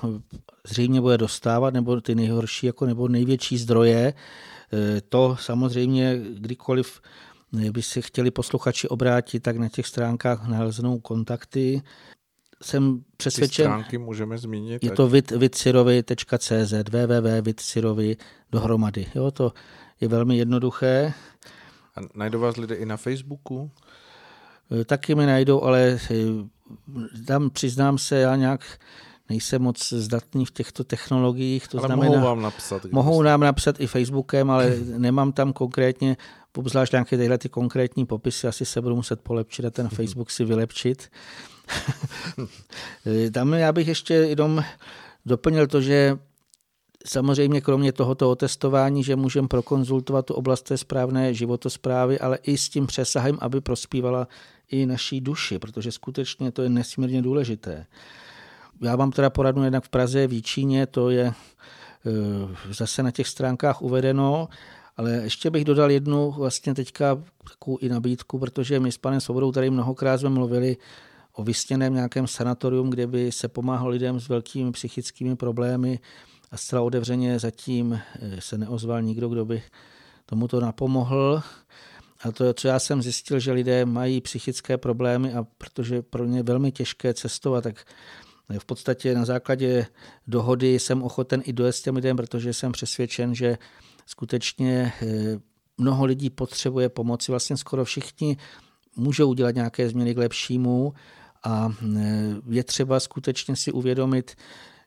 zřejmě 0.67 1.01
bude 1.01 1.17
dostávat, 1.17 1.73
nebo 1.73 2.01
ty 2.01 2.15
nejhorší, 2.15 2.65
jako 2.65 2.85
nebo 2.85 3.07
největší 3.07 3.57
zdroje. 3.57 4.13
Eh, 4.73 5.01
to 5.01 5.37
samozřejmě 5.39 6.21
kdykoliv 6.33 7.01
by 7.71 7.81
se 7.81 8.01
chtěli 8.01 8.31
posluchači 8.31 8.87
obrátit, 8.87 9.39
tak 9.39 9.57
na 9.57 9.69
těch 9.69 9.87
stránkách 9.87 10.47
naleznou 10.47 10.99
kontakty 10.99 11.81
jsem 12.65 13.03
přesvědčen... 13.17 13.65
Ty 13.65 13.69
stránky 13.69 13.97
můžeme 13.97 14.37
zmínit. 14.37 14.83
Je 14.83 14.91
to 14.91 15.07
vidcirovi.cz, 15.37 16.73
www.vidcirovi 16.91 18.17
dohromady. 18.51 19.05
Jo, 19.15 19.31
to 19.31 19.53
je 20.01 20.07
velmi 20.07 20.37
jednoduché. 20.37 21.13
A 21.95 21.99
najdou 22.15 22.39
vás 22.39 22.57
lidé 22.57 22.75
i 22.75 22.85
na 22.85 22.97
Facebooku? 22.97 23.71
E, 24.81 24.85
taky 24.85 25.15
mi 25.15 25.25
najdou, 25.25 25.61
ale 25.61 25.99
tam 27.27 27.49
přiznám 27.49 27.97
se, 27.97 28.15
já 28.15 28.35
nějak 28.35 28.79
nejsem 29.29 29.61
moc 29.61 29.93
zdatný 29.93 30.45
v 30.45 30.51
těchto 30.51 30.83
technologiích. 30.83 31.67
To 31.67 31.77
ale 31.77 31.87
znamená, 31.87 32.11
mohou 32.11 32.25
vám 32.25 32.41
napsat. 32.41 32.85
Mohou 32.91 33.21
nám 33.21 33.39
napsat 33.39 33.79
i 33.79 33.87
Facebookem, 33.87 34.51
ale 34.51 34.75
nemám 34.97 35.31
tam 35.31 35.53
konkrétně, 35.53 36.17
obzvlášť 36.57 36.91
nějaké 36.91 37.17
tyhle 37.17 37.37
ty 37.37 37.49
konkrétní 37.49 38.05
popisy, 38.05 38.47
asi 38.47 38.65
se 38.65 38.81
budu 38.81 38.95
muset 38.95 39.21
polepšit 39.21 39.65
a 39.65 39.69
ten 39.69 39.89
Facebook 39.95 40.31
si 40.31 40.45
vylepšit. 40.45 41.09
Tam 43.33 43.53
já 43.53 43.71
bych 43.71 43.87
ještě 43.87 44.13
jenom 44.13 44.63
doplnil 45.25 45.67
to, 45.67 45.81
že 45.81 46.17
samozřejmě 47.05 47.61
kromě 47.61 47.91
tohoto 47.91 48.31
otestování, 48.31 49.03
že 49.03 49.15
můžeme 49.15 49.47
prokonzultovat 49.47 50.25
tu 50.25 50.33
oblast 50.33 50.61
té 50.61 50.77
správné 50.77 51.33
životosprávy, 51.33 52.19
ale 52.19 52.37
i 52.43 52.57
s 52.57 52.69
tím 52.69 52.87
přesahem, 52.87 53.37
aby 53.41 53.61
prospívala 53.61 54.27
i 54.71 54.85
naší 54.85 55.21
duši, 55.21 55.59
protože 55.59 55.91
skutečně 55.91 56.51
to 56.51 56.61
je 56.61 56.69
nesmírně 56.69 57.21
důležité. 57.21 57.85
Já 58.81 58.95
vám 58.95 59.11
teda 59.11 59.29
poradnu 59.29 59.63
jednak 59.63 59.83
v 59.83 59.89
Praze, 59.89 60.27
v 60.27 60.33
Jíčíně, 60.33 60.87
to 60.87 61.09
je 61.09 61.33
zase 62.71 63.03
na 63.03 63.11
těch 63.11 63.27
stránkách 63.27 63.81
uvedeno. 63.81 64.47
Ale 64.97 65.11
ještě 65.11 65.49
bych 65.49 65.65
dodal 65.65 65.91
jednu 65.91 66.31
vlastně 66.31 66.73
teďka 66.73 67.23
takovou 67.49 67.77
i 67.77 67.89
nabídku, 67.89 68.39
protože 68.39 68.79
my 68.79 68.91
s 68.91 68.97
panem 68.97 69.21
Svobodou 69.21 69.51
tady 69.51 69.69
mnohokrát 69.69 70.17
jsme 70.17 70.29
mluvili 70.29 70.77
o 71.33 71.43
vysněném 71.43 71.93
nějakém 71.93 72.27
sanatorium, 72.27 72.89
kde 72.89 73.07
by 73.07 73.31
se 73.31 73.47
pomáhalo 73.47 73.89
lidem 73.89 74.19
s 74.19 74.29
velkými 74.29 74.71
psychickými 74.71 75.35
problémy 75.35 75.99
a 76.51 76.57
zcela 76.57 76.81
otevřeně 76.81 77.39
zatím 77.39 77.93
eh, 78.19 78.41
se 78.41 78.57
neozval 78.57 79.01
nikdo, 79.01 79.29
kdo 79.29 79.45
by 79.45 79.63
tomuto 80.25 80.59
napomohl. 80.59 81.41
A 82.23 82.31
to, 82.31 82.53
co 82.53 82.67
já 82.67 82.79
jsem 82.79 83.01
zjistil, 83.01 83.39
že 83.39 83.51
lidé 83.51 83.85
mají 83.85 84.21
psychické 84.21 84.77
problémy 84.77 85.33
a 85.33 85.43
protože 85.57 86.01
pro 86.01 86.25
ně 86.25 86.39
je 86.39 86.43
velmi 86.43 86.71
těžké 86.71 87.13
cestovat, 87.13 87.63
tak 87.63 87.85
v 88.59 88.65
podstatě 88.65 89.15
na 89.15 89.25
základě 89.25 89.85
dohody 90.27 90.79
jsem 90.79 91.03
ochoten 91.03 91.41
i 91.45 91.53
dojet 91.53 91.75
těm 91.75 91.95
lidem, 91.95 92.17
protože 92.17 92.53
jsem 92.53 92.71
přesvědčen, 92.71 93.35
že 93.35 93.57
skutečně 94.05 94.93
eh, 95.01 95.05
mnoho 95.77 96.05
lidí 96.05 96.29
potřebuje 96.29 96.89
pomoci. 96.89 97.31
Vlastně 97.31 97.57
skoro 97.57 97.85
všichni 97.85 98.37
můžou 98.95 99.29
udělat 99.29 99.55
nějaké 99.55 99.89
změny 99.89 100.15
k 100.15 100.17
lepšímu 100.17 100.93
a 101.43 101.69
eh, 101.97 102.35
je 102.49 102.63
třeba 102.63 102.99
skutečně 102.99 103.55
si 103.55 103.71
uvědomit, 103.71 104.35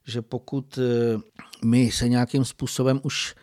že 0.07 0.23
pokud 0.23 0.79
eh, 0.79 1.19
my 1.65 1.93
se 1.93 2.09
nějakým 2.09 2.45
způsobem 2.45 3.01
už 3.03 3.35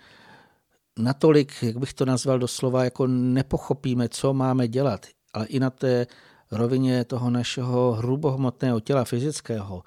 natolik, 1.00 1.64
jak 1.64 1.78
bych 1.78 1.94
to 1.94 2.06
nazval 2.06 2.40
doslova, 2.40 2.84
jako 2.84 3.08
nepochopíme, 3.08 4.10
co 4.10 4.34
máme 4.34 4.68
dělat, 4.68 5.06
ale 5.34 5.46
i 5.46 5.60
na 5.60 5.70
té 5.70 6.08
rovině 6.52 7.06
toho 7.06 7.30
našeho 7.30 7.92
hrubohmotného 7.92 8.80
těla 8.80 9.04
fyzického, 9.04 9.84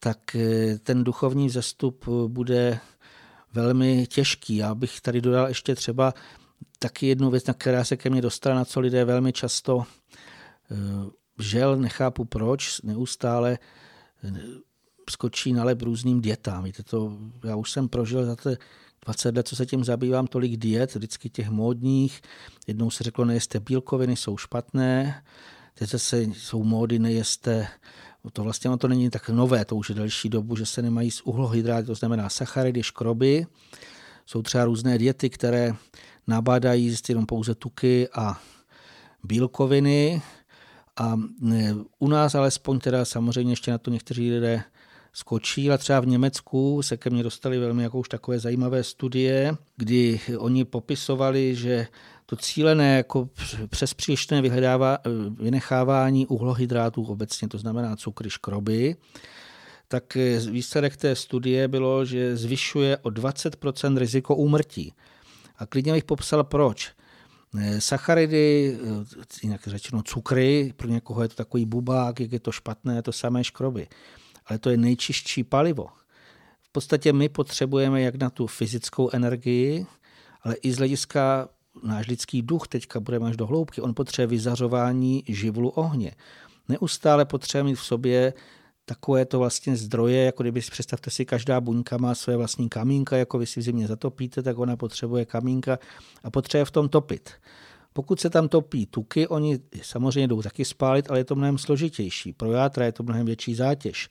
tak 0.00 0.36
ten 0.82 1.04
duchovní 1.04 1.46
vzestup 1.46 2.08
bude 2.26 2.78
velmi 3.52 4.06
těžký. 4.06 4.56
Já 4.56 4.74
bych 4.74 5.00
tady 5.00 5.20
dodal 5.20 5.48
ještě 5.48 5.74
třeba 5.74 6.14
taky 6.78 7.06
jednu 7.06 7.30
věc, 7.30 7.46
na 7.46 7.54
která 7.54 7.84
se 7.84 7.96
ke 7.96 8.10
mně 8.10 8.22
dostala, 8.22 8.56
na 8.56 8.64
co 8.64 8.80
lidé 8.80 9.04
velmi 9.04 9.32
často 9.32 9.84
žel, 11.38 11.76
nechápu 11.76 12.24
proč, 12.24 12.80
neustále 12.82 13.58
eh, 14.24 14.32
skočí 15.10 15.52
na 15.52 15.64
lep 15.64 15.82
různým 15.82 16.20
dietám. 16.20 16.64
Víte, 16.64 16.82
to, 16.82 17.18
já 17.44 17.56
už 17.56 17.70
jsem 17.70 17.88
prožil 17.88 18.26
za 18.26 18.36
ty 18.36 18.56
20 19.04 19.36
let, 19.36 19.48
co 19.48 19.56
se 19.56 19.66
tím 19.66 19.84
zabývám, 19.84 20.26
tolik 20.26 20.56
diet, 20.56 20.94
vždycky 20.94 21.30
těch 21.30 21.50
módních. 21.50 22.20
Jednou 22.66 22.90
se 22.90 23.04
řeklo, 23.04 23.24
nejeste 23.24 23.60
bílkoviny, 23.60 24.16
jsou 24.16 24.36
špatné. 24.36 25.22
Teď 25.74 25.90
zase 25.90 26.22
jsou 26.22 26.64
módy, 26.64 26.98
nejeste 26.98 27.68
to 28.32 28.42
vlastně 28.42 28.70
ono 28.70 28.78
to 28.78 28.88
není 28.88 29.10
tak 29.10 29.28
nové, 29.28 29.64
to 29.64 29.76
už 29.76 29.88
je 29.88 29.94
delší 29.94 30.28
dobu, 30.28 30.56
že 30.56 30.66
se 30.66 30.82
nemají 30.82 31.10
z 31.10 31.22
uhlohydráty, 31.24 31.86
to 31.86 31.94
znamená 31.94 32.28
sacharidy, 32.28 32.82
škroby. 32.82 33.46
Jsou 34.26 34.42
třeba 34.42 34.64
různé 34.64 34.98
diety, 34.98 35.30
které 35.30 35.74
nabádají 36.26 36.96
jenom 37.08 37.26
pouze 37.26 37.54
tuky 37.54 38.08
a 38.08 38.40
bílkoviny. 39.24 40.22
A 40.96 41.16
e, 41.52 41.74
u 41.98 42.08
nás 42.08 42.34
alespoň 42.34 42.78
teda 42.78 43.04
samozřejmě 43.04 43.52
ještě 43.52 43.70
na 43.70 43.78
to 43.78 43.90
někteří 43.90 44.30
lidé 44.30 44.62
skočí, 45.12 45.68
ale 45.68 45.78
třeba 45.78 46.00
v 46.00 46.06
Německu 46.06 46.82
se 46.82 46.96
ke 46.96 47.10
mně 47.10 47.22
dostali 47.22 47.58
velmi 47.58 47.82
jako 47.82 47.98
už 47.98 48.08
takové 48.08 48.38
zajímavé 48.38 48.84
studie, 48.84 49.56
kdy 49.76 50.20
oni 50.38 50.64
popisovali, 50.64 51.54
že 51.54 51.86
to 52.26 52.36
cílené 52.36 52.96
jako 52.96 53.28
přes 53.68 53.94
přílišné 53.94 54.42
vynechávání 55.38 56.26
uhlohydrátů 56.26 57.04
obecně, 57.04 57.48
to 57.48 57.58
znamená 57.58 57.96
cukry, 57.96 58.30
škroby, 58.30 58.96
tak 59.88 60.16
výsledek 60.50 60.96
té 60.96 61.16
studie 61.16 61.68
bylo, 61.68 62.04
že 62.04 62.36
zvyšuje 62.36 62.96
o 62.96 63.08
20% 63.08 63.98
riziko 63.98 64.36
úmrtí. 64.36 64.92
A 65.58 65.66
klidně 65.66 65.92
bych 65.92 66.04
popsal 66.04 66.44
proč. 66.44 66.92
Sacharidy, 67.78 68.78
jinak 69.42 69.66
řečeno 69.66 70.02
cukry, 70.02 70.72
pro 70.76 70.88
někoho 70.88 71.22
je 71.22 71.28
to 71.28 71.34
takový 71.34 71.64
bubák, 71.64 72.20
jak 72.20 72.32
je 72.32 72.40
to 72.40 72.52
špatné, 72.52 73.02
to 73.02 73.12
samé 73.12 73.44
škroby. 73.44 73.88
Ale 74.46 74.58
to 74.58 74.70
je 74.70 74.76
nejčistší 74.76 75.44
palivo. 75.44 75.88
V 76.62 76.72
podstatě 76.72 77.12
my 77.12 77.28
potřebujeme 77.28 78.02
jak 78.02 78.14
na 78.14 78.30
tu 78.30 78.46
fyzickou 78.46 79.10
energii, 79.12 79.86
ale 80.42 80.54
i 80.54 80.72
z 80.72 80.78
hlediska 80.78 81.48
náš 81.82 82.06
lidský 82.06 82.42
duch 82.42 82.68
teďka 82.68 83.00
budeme 83.00 83.28
až 83.28 83.36
do 83.36 83.46
hloubky, 83.46 83.80
on 83.80 83.94
potřebuje 83.94 84.26
vyzařování 84.26 85.24
živlu 85.28 85.68
ohně. 85.68 86.12
Neustále 86.68 87.24
potřebuje 87.24 87.64
mít 87.64 87.74
v 87.74 87.84
sobě 87.84 88.32
takové 88.86 89.24
to 89.24 89.38
vlastně 89.38 89.76
zdroje, 89.76 90.24
jako 90.24 90.42
kdyby 90.42 90.62
si 90.62 90.70
představte 90.70 91.10
si, 91.10 91.24
každá 91.24 91.60
buňka 91.60 91.96
má 91.96 92.14
své 92.14 92.36
vlastní 92.36 92.68
kamínka, 92.68 93.16
jako 93.16 93.38
vy 93.38 93.46
si 93.46 93.60
v 93.60 93.62
zimě 93.62 93.86
zatopíte, 93.86 94.42
tak 94.42 94.58
ona 94.58 94.76
potřebuje 94.76 95.24
kamínka 95.24 95.78
a 96.24 96.30
potřebuje 96.30 96.64
v 96.64 96.70
tom 96.70 96.88
topit. 96.88 97.30
Pokud 97.92 98.20
se 98.20 98.30
tam 98.30 98.48
topí 98.48 98.86
tuky, 98.86 99.28
oni 99.28 99.58
samozřejmě 99.82 100.28
jdou 100.28 100.42
taky 100.42 100.64
spálit, 100.64 101.10
ale 101.10 101.20
je 101.20 101.24
to 101.24 101.34
mnohem 101.34 101.58
složitější. 101.58 102.32
Pro 102.32 102.52
játra 102.52 102.84
je 102.84 102.92
to 102.92 103.02
mnohem 103.02 103.26
větší 103.26 103.54
zátěž. 103.54 104.08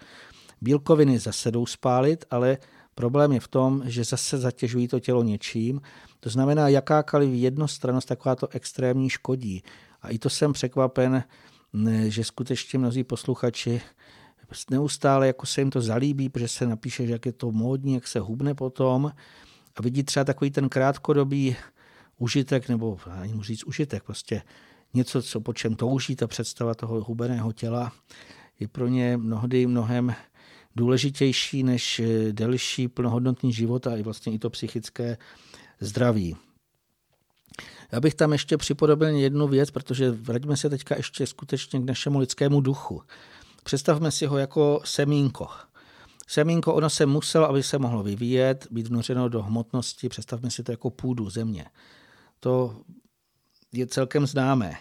Bílkoviny 0.62 1.20
zase 1.20 1.52
jdou 1.52 1.66
spálit, 1.66 2.26
ale 2.32 2.58
problém 2.96 3.32
je 3.32 3.40
v 3.40 3.48
tom, 3.48 3.84
že 3.86 4.04
zase 4.04 4.38
zatěžují 4.38 4.88
to 4.88 5.00
tělo 5.00 5.24
něčím 5.24 5.82
to 6.26 6.30
znamená, 6.30 6.68
jakákoliv 6.68 7.34
jednostrannost 7.34 8.08
takováto 8.08 8.48
extrémní 8.52 9.10
škodí. 9.10 9.64
A 10.02 10.10
i 10.10 10.20
to 10.20 10.30
jsem 10.30 10.54
překvapen, 10.54 11.24
že 12.08 12.24
skutečně 12.24 12.80
mnozí 12.80 13.04
posluchači 13.04 13.82
neustále 14.70 15.28
jako 15.28 15.46
se 15.46 15.62
jim 15.62 15.70
to 15.70 15.82
zalíbí, 15.82 16.30
protože 16.30 16.48
se 16.48 16.68
napíše, 16.68 17.06
že 17.06 17.12
jak 17.12 17.26
je 17.26 17.32
to 17.32 17.52
módní, 17.52 17.94
jak 17.94 18.08
se 18.08 18.20
hubne 18.20 18.54
potom 18.54 19.12
a 19.76 19.82
vidí 19.82 20.04
třeba 20.04 20.24
takový 20.24 20.52
ten 20.52 20.70
krátkodobý 20.70 21.56
užitek, 22.18 22.70
nebo 22.70 22.98
ani 23.12 23.34
můžu 23.34 23.48
říct 23.48 23.64
užitek, 23.64 24.04
prostě 24.04 24.42
něco, 24.94 25.22
co 25.22 25.42
po 25.42 25.54
čem 25.54 25.76
touží, 25.76 26.16
ta 26.16 26.28
představa 26.28 26.74
toho 26.74 27.04
hubeného 27.04 27.52
těla, 27.52 27.92
je 28.60 28.68
pro 28.68 28.88
ně 28.88 29.18
mnohdy 29.18 29.68
mnohem 29.68 30.16
důležitější 30.76 31.64
než 31.64 32.02
delší 32.32 32.88
plnohodnotný 32.88 33.54
život 33.54 33.88
a 33.88 33.98
i 33.98 34.04
vlastně 34.04 34.34
i 34.34 34.40
to 34.40 34.50
psychické 34.50 35.18
zdraví. 35.80 36.36
Já 37.92 38.00
bych 38.00 38.16
tam 38.16 38.32
ještě 38.32 38.58
připodobil 38.58 39.08
jednu 39.08 39.48
věc, 39.48 39.72
protože 39.72 40.12
vraťme 40.12 40.58
se 40.58 40.70
teďka 40.70 40.96
ještě 40.96 41.28
skutečně 41.28 41.80
k 41.80 41.86
našemu 41.86 42.20
lidskému 42.20 42.62
duchu. 42.62 43.02
Představme 43.66 44.12
si 44.12 44.26
ho 44.26 44.38
jako 44.38 44.82
semínko. 44.86 45.48
Semínko, 46.28 46.74
ono 46.74 46.90
se 46.90 47.06
muselo, 47.06 47.50
aby 47.50 47.64
se 47.64 47.80
mohlo 47.80 48.04
vyvíjet, 48.04 48.68
být 48.72 48.88
vnořeno 48.88 49.30
do 49.30 49.44
hmotnosti, 49.44 50.10
představme 50.10 50.52
si 50.52 50.64
to 50.64 50.72
jako 50.72 50.90
půdu 50.90 51.30
země. 51.30 51.66
To 52.40 52.76
je 53.72 53.88
celkem 53.88 54.28
známé. 54.28 54.76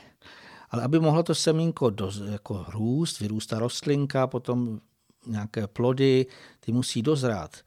Ale 0.70 0.83
aby 0.83 1.01
mohlo 1.01 1.23
to 1.23 1.35
semínko 1.35 1.90
do, 1.90 2.11
jako 2.31 2.66
růst, 2.68 3.20
vyrůstá 3.20 3.59
rostlinka, 3.59 4.27
potom 4.27 4.81
nějaké 5.27 5.66
plody, 5.66 6.27
ty 6.61 6.73
musí 6.73 7.03
dozrát 7.03 7.62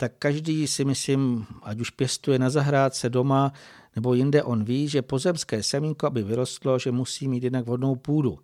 tak 0.00 0.12
každý 0.18 0.66
si 0.66 0.84
myslím, 0.84 1.46
ať 1.62 1.80
už 1.80 1.90
pěstuje 1.90 2.38
na 2.38 2.50
zahrádce 2.50 3.10
doma 3.10 3.52
nebo 3.96 4.14
jinde, 4.14 4.42
on 4.42 4.64
ví, 4.64 4.88
že 4.88 5.02
pozemské 5.02 5.62
semínko, 5.62 6.06
aby 6.06 6.22
vyrostlo, 6.22 6.78
že 6.78 6.92
musí 6.92 7.28
mít 7.28 7.44
jednak 7.44 7.66
vhodnou 7.66 7.96
půdu, 7.96 8.38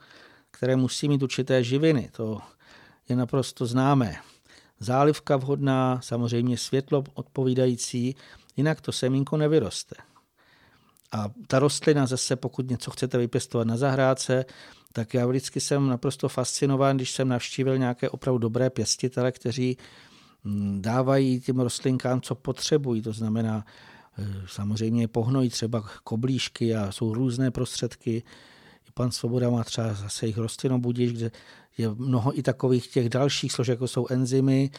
které 0.56 0.76
musí 0.76 1.08
mít 1.08 1.22
určité 1.22 1.64
živiny. 1.64 2.10
To 2.12 2.40
je 3.08 3.16
naprosto 3.16 3.66
známé. 3.66 4.16
Zálivka 4.80 5.36
vhodná, 5.36 6.00
samozřejmě 6.02 6.58
světlo 6.58 7.04
odpovídající, 7.14 8.16
jinak 8.56 8.80
to 8.80 8.92
semínko 8.92 9.36
nevyroste. 9.36 9.96
A 11.12 11.28
ta 11.46 11.58
rostlina 11.58 12.06
zase, 12.06 12.36
pokud 12.36 12.70
něco 12.70 12.90
chcete 12.90 13.18
vypěstovat 13.18 13.66
na 13.66 13.76
zahrádce, 13.76 14.44
tak 14.92 15.14
já 15.14 15.26
vždycky 15.26 15.60
jsem 15.60 15.88
naprosto 15.88 16.28
fascinován, 16.28 16.96
když 16.96 17.10
jsem 17.10 17.28
navštívil 17.28 17.78
nějaké 17.78 18.10
opravdu 18.10 18.38
dobré 18.38 18.70
pěstitele, 18.70 19.32
kteří 19.32 19.76
Mm, 20.46 20.82
dávají 20.82 21.40
těm 21.40 21.60
rostlinkám, 21.60 22.20
co 22.20 22.34
potřebují. 22.34 23.02
To 23.02 23.12
znamená, 23.12 23.64
e, 24.18 24.26
samozřejmě 24.46 25.08
pohnojí 25.08 25.50
třeba 25.50 25.84
koblížky 26.04 26.74
a 26.74 26.92
jsou 26.92 27.14
různé 27.14 27.50
prostředky. 27.50 28.22
Pan 28.98 29.10
Svoboda 29.10 29.50
má 29.50 29.64
třeba 29.64 29.94
zase 29.94 30.26
jich 30.26 30.38
rostlinobudič, 30.38 31.12
kde 31.12 31.30
je 31.78 31.88
mnoho 31.94 32.38
i 32.38 32.42
takových 32.42 32.88
těch 32.88 33.08
dalších 33.08 33.52
složek, 33.52 33.72
jako 33.72 33.88
jsou 33.88 34.06
enzymy. 34.10 34.70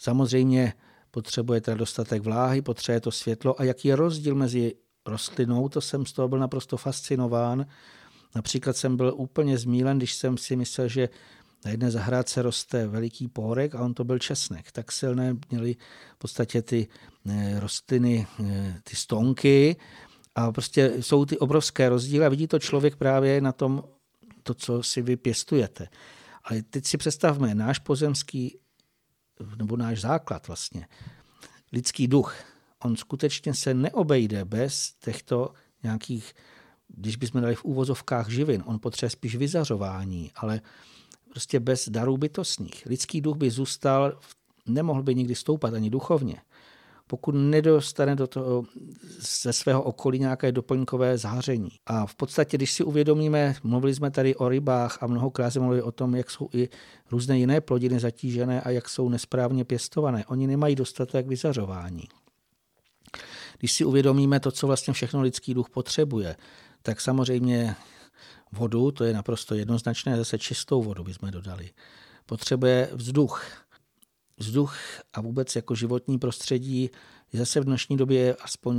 Samozřejmě 0.00 0.72
potřebuje 1.10 1.60
teda 1.60 1.76
dostatek 1.76 2.22
vláhy, 2.22 2.62
potřebuje 2.62 3.00
to 3.00 3.10
světlo. 3.10 3.60
A 3.60 3.64
jaký 3.64 3.88
je 3.88 3.96
rozdíl 3.96 4.34
mezi 4.34 4.74
rostlinou, 5.06 5.68
to 5.68 5.80
jsem 5.80 6.06
z 6.06 6.12
toho 6.12 6.28
byl 6.28 6.38
naprosto 6.38 6.76
fascinován. 6.76 7.66
Například 8.34 8.76
jsem 8.76 8.96
byl 8.96 9.14
úplně 9.16 9.58
zmílen, 9.58 9.98
když 9.98 10.14
jsem 10.14 10.38
si 10.38 10.56
myslel, 10.56 10.88
že 10.88 11.08
na 11.64 11.70
jedné 11.70 11.90
zahrádce 11.90 12.42
roste 12.42 12.86
veliký 12.86 13.28
pohorek 13.28 13.74
a 13.74 13.80
on 13.80 13.94
to 13.94 14.04
byl 14.04 14.18
česnek. 14.18 14.72
Tak 14.72 14.92
silné 14.92 15.36
měly 15.50 15.76
v 16.14 16.18
podstatě 16.18 16.62
ty 16.62 16.88
eh, 17.28 17.60
rostliny, 17.60 18.26
eh, 18.44 18.80
ty 18.84 18.96
stonky 18.96 19.76
a 20.34 20.52
prostě 20.52 20.92
jsou 21.00 21.24
ty 21.24 21.38
obrovské 21.38 21.88
rozdíly 21.88 22.26
a 22.26 22.28
vidí 22.28 22.46
to 22.46 22.58
člověk 22.58 22.96
právě 22.96 23.40
na 23.40 23.52
tom, 23.52 23.84
to, 24.42 24.54
co 24.54 24.82
si 24.82 25.02
vy 25.02 25.16
pěstujete. 25.16 25.88
Ale 26.44 26.62
teď 26.62 26.86
si 26.86 26.96
představme, 26.96 27.54
náš 27.54 27.78
pozemský, 27.78 28.58
nebo 29.56 29.76
náš 29.76 30.00
základ 30.00 30.46
vlastně, 30.46 30.88
lidský 31.72 32.08
duch, 32.08 32.36
on 32.82 32.96
skutečně 32.96 33.54
se 33.54 33.74
neobejde 33.74 34.44
bez 34.44 34.92
těchto 35.04 35.52
nějakých, 35.82 36.34
když 36.88 37.16
bychom 37.16 37.40
dali 37.40 37.54
v 37.54 37.64
úvozovkách 37.64 38.28
živin, 38.28 38.62
on 38.66 38.78
potřebuje 38.78 39.10
spíš 39.10 39.36
vyzařování, 39.36 40.32
ale 40.34 40.60
prostě 41.30 41.60
bez 41.60 41.88
darů 41.88 42.16
bytostných. 42.16 42.86
Lidský 42.86 43.20
duch 43.20 43.36
by 43.36 43.50
zůstal, 43.50 44.18
nemohl 44.66 45.02
by 45.02 45.14
nikdy 45.14 45.34
stoupat 45.34 45.74
ani 45.74 45.90
duchovně 45.90 46.40
pokud 47.06 47.32
nedostane 47.32 48.16
do 48.16 48.26
toho 48.26 48.64
ze 49.18 49.52
svého 49.52 49.82
okolí 49.82 50.18
nějaké 50.18 50.52
doplňkové 50.52 51.18
záření. 51.18 51.70
A 51.86 52.06
v 52.06 52.14
podstatě, 52.14 52.56
když 52.56 52.72
si 52.72 52.84
uvědomíme, 52.84 53.54
mluvili 53.62 53.94
jsme 53.94 54.10
tady 54.10 54.36
o 54.36 54.48
rybách 54.48 55.02
a 55.02 55.06
mnohokrát 55.06 55.50
jsme 55.50 55.60
mluvili 55.60 55.82
o 55.82 55.92
tom, 55.92 56.14
jak 56.14 56.30
jsou 56.30 56.48
i 56.52 56.68
různé 57.10 57.38
jiné 57.38 57.60
plodiny 57.60 58.00
zatížené 58.00 58.60
a 58.60 58.70
jak 58.70 58.88
jsou 58.88 59.08
nesprávně 59.08 59.64
pěstované. 59.64 60.24
Oni 60.26 60.46
nemají 60.46 60.74
dostatek 60.74 61.26
vyzařování. 61.26 62.08
Když 63.58 63.72
si 63.72 63.84
uvědomíme 63.84 64.40
to, 64.40 64.50
co 64.50 64.66
vlastně 64.66 64.92
všechno 64.92 65.20
lidský 65.20 65.54
duch 65.54 65.70
potřebuje, 65.70 66.36
tak 66.82 67.00
samozřejmě 67.00 67.76
vodu, 68.52 68.90
to 68.90 69.04
je 69.04 69.14
naprosto 69.14 69.54
jednoznačné, 69.54 70.16
zase 70.16 70.38
čistou 70.38 70.82
vodu 70.82 71.04
bychom 71.04 71.30
dodali. 71.30 71.70
Potřebuje 72.26 72.88
vzduch, 72.92 73.63
vzduch 74.36 74.76
a 75.12 75.20
vůbec 75.20 75.56
jako 75.56 75.74
životní 75.74 76.18
prostředí 76.18 76.90
je 77.32 77.38
zase 77.38 77.60
v 77.60 77.64
dnešní 77.64 77.96
době, 77.96 78.34
aspoň 78.34 78.76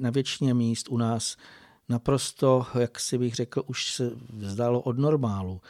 na 0.00 0.10
většině 0.10 0.54
míst 0.54 0.88
u 0.88 0.96
nás, 0.96 1.36
naprosto, 1.88 2.66
jak 2.78 3.00
si 3.00 3.18
bych 3.18 3.34
řekl, 3.34 3.62
už 3.66 3.92
se 3.92 4.10
vzdalo 4.28 4.80
od 4.80 4.98
normálu. 4.98 5.60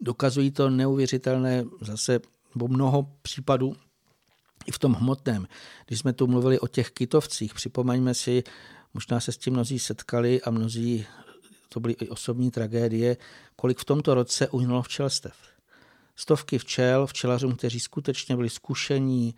Dokazují 0.00 0.50
to 0.50 0.70
neuvěřitelné 0.70 1.64
zase 1.80 2.20
bo 2.54 2.68
mnoho 2.68 3.12
případů 3.22 3.76
i 4.66 4.72
v 4.72 4.78
tom 4.78 4.94
hmotném. 4.94 5.46
Když 5.86 5.98
jsme 5.98 6.12
tu 6.12 6.26
mluvili 6.26 6.60
o 6.60 6.66
těch 6.66 6.90
kytovcích, 6.90 7.54
připomeňme 7.54 8.14
si, 8.14 8.42
možná 8.94 9.20
se 9.20 9.32
s 9.32 9.36
tím 9.36 9.52
mnozí 9.52 9.78
setkali 9.78 10.42
a 10.42 10.50
mnozí, 10.50 11.06
to 11.68 11.80
byly 11.80 11.94
i 11.94 12.08
osobní 12.08 12.50
tragédie, 12.50 13.16
kolik 13.56 13.78
v 13.78 13.84
tomto 13.84 14.14
roce 14.14 14.48
uhynulo 14.48 14.82
včelstev 14.82 15.57
stovky 16.18 16.58
včel, 16.58 17.06
včelařům, 17.06 17.56
kteří 17.56 17.80
skutečně 17.80 18.36
byli 18.36 18.50
zkušení, 18.50 19.34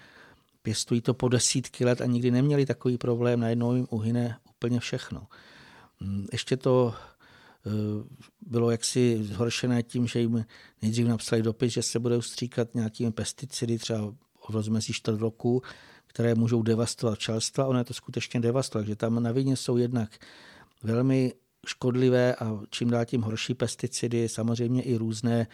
pěstují 0.62 1.00
to 1.00 1.14
po 1.14 1.28
desítky 1.28 1.84
let 1.84 2.00
a 2.00 2.06
nikdy 2.06 2.30
neměli 2.30 2.66
takový 2.66 2.98
problém, 2.98 3.40
najednou 3.40 3.74
jim 3.74 3.86
uhyne 3.90 4.38
úplně 4.50 4.80
všechno. 4.80 5.26
Mm, 6.00 6.26
ještě 6.32 6.56
to 6.56 6.94
eh, 7.66 7.70
bylo 8.40 8.70
jaksi 8.70 9.24
zhoršené 9.24 9.82
tím, 9.82 10.06
že 10.06 10.20
jim 10.20 10.44
nejdřív 10.82 11.06
napsali 11.06 11.42
dopis, 11.42 11.72
že 11.72 11.82
se 11.82 11.98
budou 11.98 12.22
stříkat 12.22 12.74
nějakými 12.74 13.12
pesticidy, 13.12 13.78
třeba 13.78 14.14
rozmezí 14.48 14.92
čtvrt 14.92 15.20
roku, 15.20 15.62
které 16.06 16.34
můžou 16.34 16.62
devastovat 16.62 17.18
včelstva. 17.18 17.66
Ono 17.66 17.78
je 17.78 17.84
to 17.84 17.94
skutečně 17.94 18.40
devastovat, 18.40 18.82
takže 18.82 18.96
tam 18.96 19.22
na 19.22 19.32
vině 19.32 19.56
jsou 19.56 19.76
jednak 19.76 20.18
velmi 20.82 21.32
škodlivé 21.66 22.34
a 22.34 22.60
čím 22.70 22.90
dál 22.90 23.04
tím 23.04 23.22
horší 23.22 23.54
pesticidy, 23.54 24.28
samozřejmě 24.28 24.82
i 24.82 24.96
různé 24.96 25.46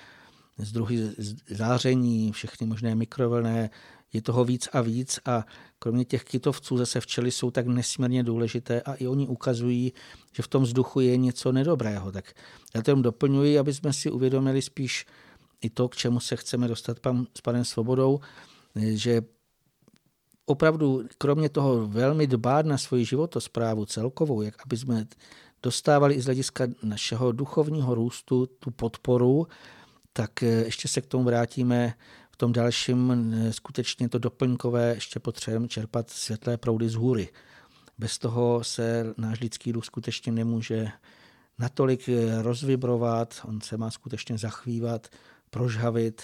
z 0.58 0.72
druhy 0.72 1.10
záření, 1.50 2.32
všechny 2.32 2.66
možné 2.66 2.94
mikrovlné, 2.94 3.70
je 4.12 4.22
toho 4.22 4.44
víc 4.44 4.68
a 4.72 4.80
víc 4.80 5.20
a 5.24 5.46
kromě 5.78 6.04
těch 6.04 6.24
kytovců 6.24 6.76
zase 6.76 7.00
včely 7.00 7.30
jsou 7.30 7.50
tak 7.50 7.66
nesmírně 7.66 8.22
důležité 8.22 8.80
a 8.80 8.94
i 8.94 9.06
oni 9.06 9.28
ukazují, 9.28 9.92
že 10.32 10.42
v 10.42 10.48
tom 10.48 10.62
vzduchu 10.62 11.00
je 11.00 11.16
něco 11.16 11.52
nedobrého. 11.52 12.12
Tak 12.12 12.32
já 12.74 12.82
to 12.82 12.90
jen 12.90 13.02
doplňuji, 13.02 13.58
aby 13.58 13.74
jsme 13.74 13.92
si 13.92 14.10
uvědomili 14.10 14.62
spíš 14.62 15.06
i 15.60 15.70
to, 15.70 15.88
k 15.88 15.96
čemu 15.96 16.20
se 16.20 16.36
chceme 16.36 16.68
dostat 16.68 17.00
pan, 17.00 17.26
s 17.38 17.40
panem 17.40 17.64
Svobodou, 17.64 18.20
že 18.76 19.22
opravdu 20.46 21.04
kromě 21.18 21.48
toho 21.48 21.86
velmi 21.86 22.26
dbát 22.26 22.66
na 22.66 22.78
svoji 22.78 23.04
životosprávu 23.04 23.84
celkovou, 23.84 24.42
jak 24.42 24.54
aby 24.66 24.76
jsme 24.76 25.06
dostávali 25.62 26.14
i 26.14 26.20
z 26.20 26.24
hlediska 26.24 26.66
našeho 26.82 27.32
duchovního 27.32 27.94
růstu 27.94 28.46
tu 28.46 28.70
podporu, 28.70 29.46
tak 30.16 30.42
eh, 30.42 30.46
ještě 30.46 30.88
se 30.88 31.00
k 31.00 31.06
tomu 31.06 31.24
vrátíme 31.24 31.94
v 32.30 32.36
tom 32.36 32.52
dalším, 32.52 33.34
skutečně 33.50 34.08
to 34.08 34.18
doplňkové, 34.18 34.94
ještě 34.94 35.20
potřebujeme 35.20 35.68
čerpat 35.68 36.10
světlé 36.10 36.56
proudy 36.56 36.88
z 36.88 36.94
hůry. 36.94 37.28
Bez 37.98 38.18
toho 38.18 38.64
se 38.64 39.14
náš 39.16 39.40
lidský 39.40 39.72
duch 39.72 39.84
skutečně 39.84 40.32
nemůže 40.32 40.88
natolik 41.58 42.08
eh, 42.08 42.42
rozvibrovat, 42.42 43.40
on 43.44 43.60
se 43.60 43.76
má 43.76 43.90
skutečně 43.90 44.38
zachvívat, 44.38 45.08
prožhavit, 45.50 46.22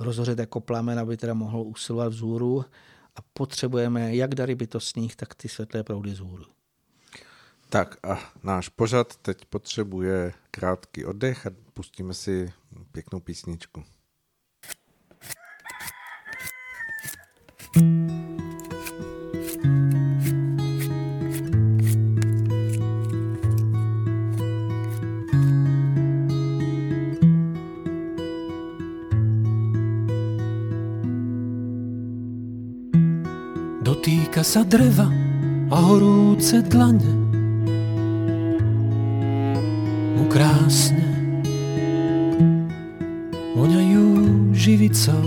rozhořet 0.00 0.38
jako 0.38 0.60
plamen, 0.60 0.98
aby 0.98 1.16
teda 1.16 1.34
mohl 1.34 1.60
usilovat 1.60 2.12
vzhůru 2.12 2.64
a 3.16 3.20
potřebujeme 3.32 4.16
jak 4.16 4.34
dary 4.34 4.54
bytostných, 4.54 5.16
tak 5.16 5.34
ty 5.34 5.48
světlé 5.48 5.82
proudy 5.82 6.14
z 6.14 6.18
hůru. 6.18 6.44
Tak 7.68 7.96
a 8.02 8.32
náš 8.42 8.68
pořad 8.68 9.16
teď 9.16 9.44
potřebuje 9.44 10.32
krátký 10.50 11.04
oddech 11.04 11.46
a 11.46 11.50
pustíme 11.74 12.14
si 12.14 12.52
pěknou 12.98 13.20
písničku. 13.22 13.82
Dotýka 33.78 34.42
sa 34.42 34.66
dreva 34.66 35.06
a 35.70 35.76
horúce 35.78 36.66
dlane 36.66 37.14
mu 40.18 40.26
krásne 40.26 41.07
živicou. 44.68 45.24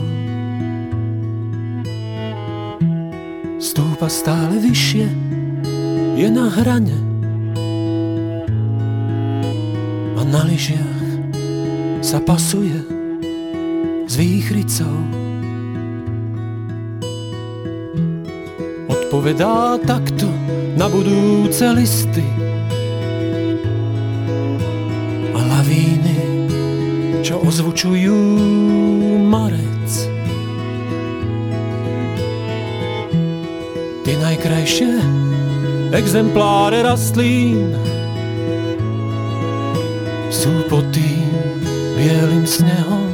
Stúpa 3.58 4.06
stále 4.06 4.62
vyššie, 4.62 5.10
je 6.14 6.28
na 6.30 6.46
hrane 6.46 6.94
a 10.14 10.22
na 10.30 10.46
lyžiach 10.46 11.02
sa 12.06 12.22
pasuje 12.22 12.86
s 14.06 14.14
výchricou. 14.14 14.94
Odpovedá 18.94 19.82
takto 19.82 20.30
na 20.78 20.86
budúce 20.86 21.66
listy 21.74 22.26
a 25.34 25.40
lavíny 25.42 26.18
čo 27.26 27.42
ozvučujú 27.42 28.71
marec. 29.32 29.92
Ty 34.04 34.12
najkrajšie 34.20 35.00
exempláre 35.96 36.84
rastlín 36.84 37.72
sú 40.28 40.52
pod 40.68 40.84
tým 40.92 41.32
bielým 41.96 42.44
snehom 42.44 43.11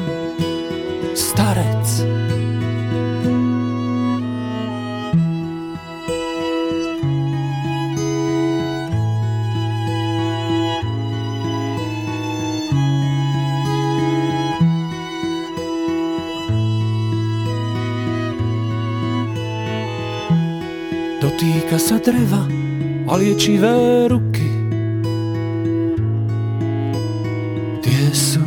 liečivé 23.17 24.05
ruky. 24.13 24.45
Tie 27.81 28.05
sú 28.13 28.45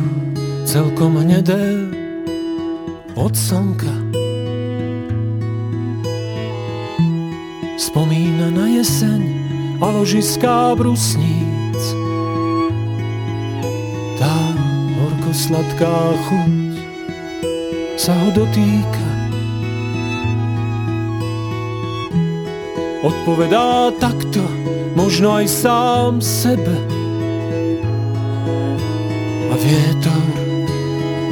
celkom 0.63 1.19
hnedé 1.19 1.91
od 3.19 3.35
slnka. 3.35 3.91
Spomína 7.75 8.47
na 8.55 8.71
jeseň 8.71 9.21
a 9.83 9.91
ložiská 9.91 10.71
brusníc. 10.79 11.81
Tá 14.15 14.35
horko-sladká 14.95 15.95
chuť 16.31 16.55
sa 17.99 18.15
ho 18.15 18.29
dotýka. 18.31 19.11
odpovedá 23.01 23.89
takto, 23.97 24.41
možno 25.11 25.43
aj 25.43 25.47
sám 25.51 26.13
sebe. 26.23 26.71
A 29.51 29.53
vietor 29.59 30.23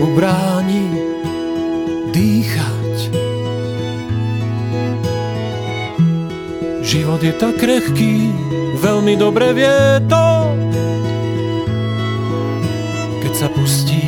mu 0.04 0.20
bráni 0.20 0.84
dýchať. 2.12 2.98
Život 6.84 7.24
je 7.24 7.32
tak 7.40 7.56
krehký, 7.56 8.36
veľmi 8.84 9.16
dobre 9.16 9.56
vie 9.56 10.04
keď 13.24 13.32
sa 13.32 13.48
pustí 13.48 14.04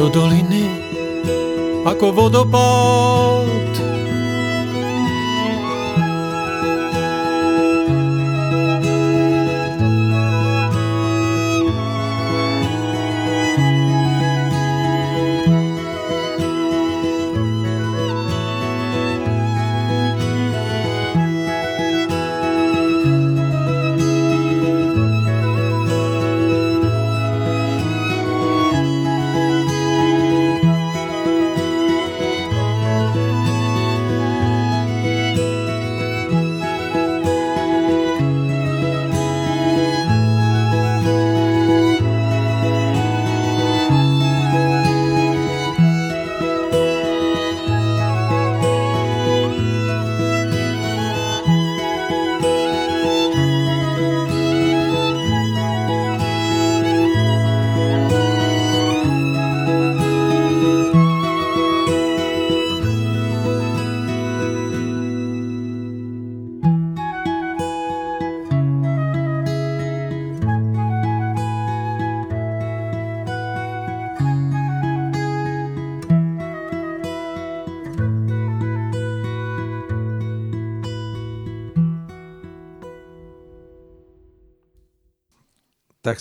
do 0.00 0.08
doliny 0.08 0.72
ako 1.84 2.16
vodopád. 2.16 3.63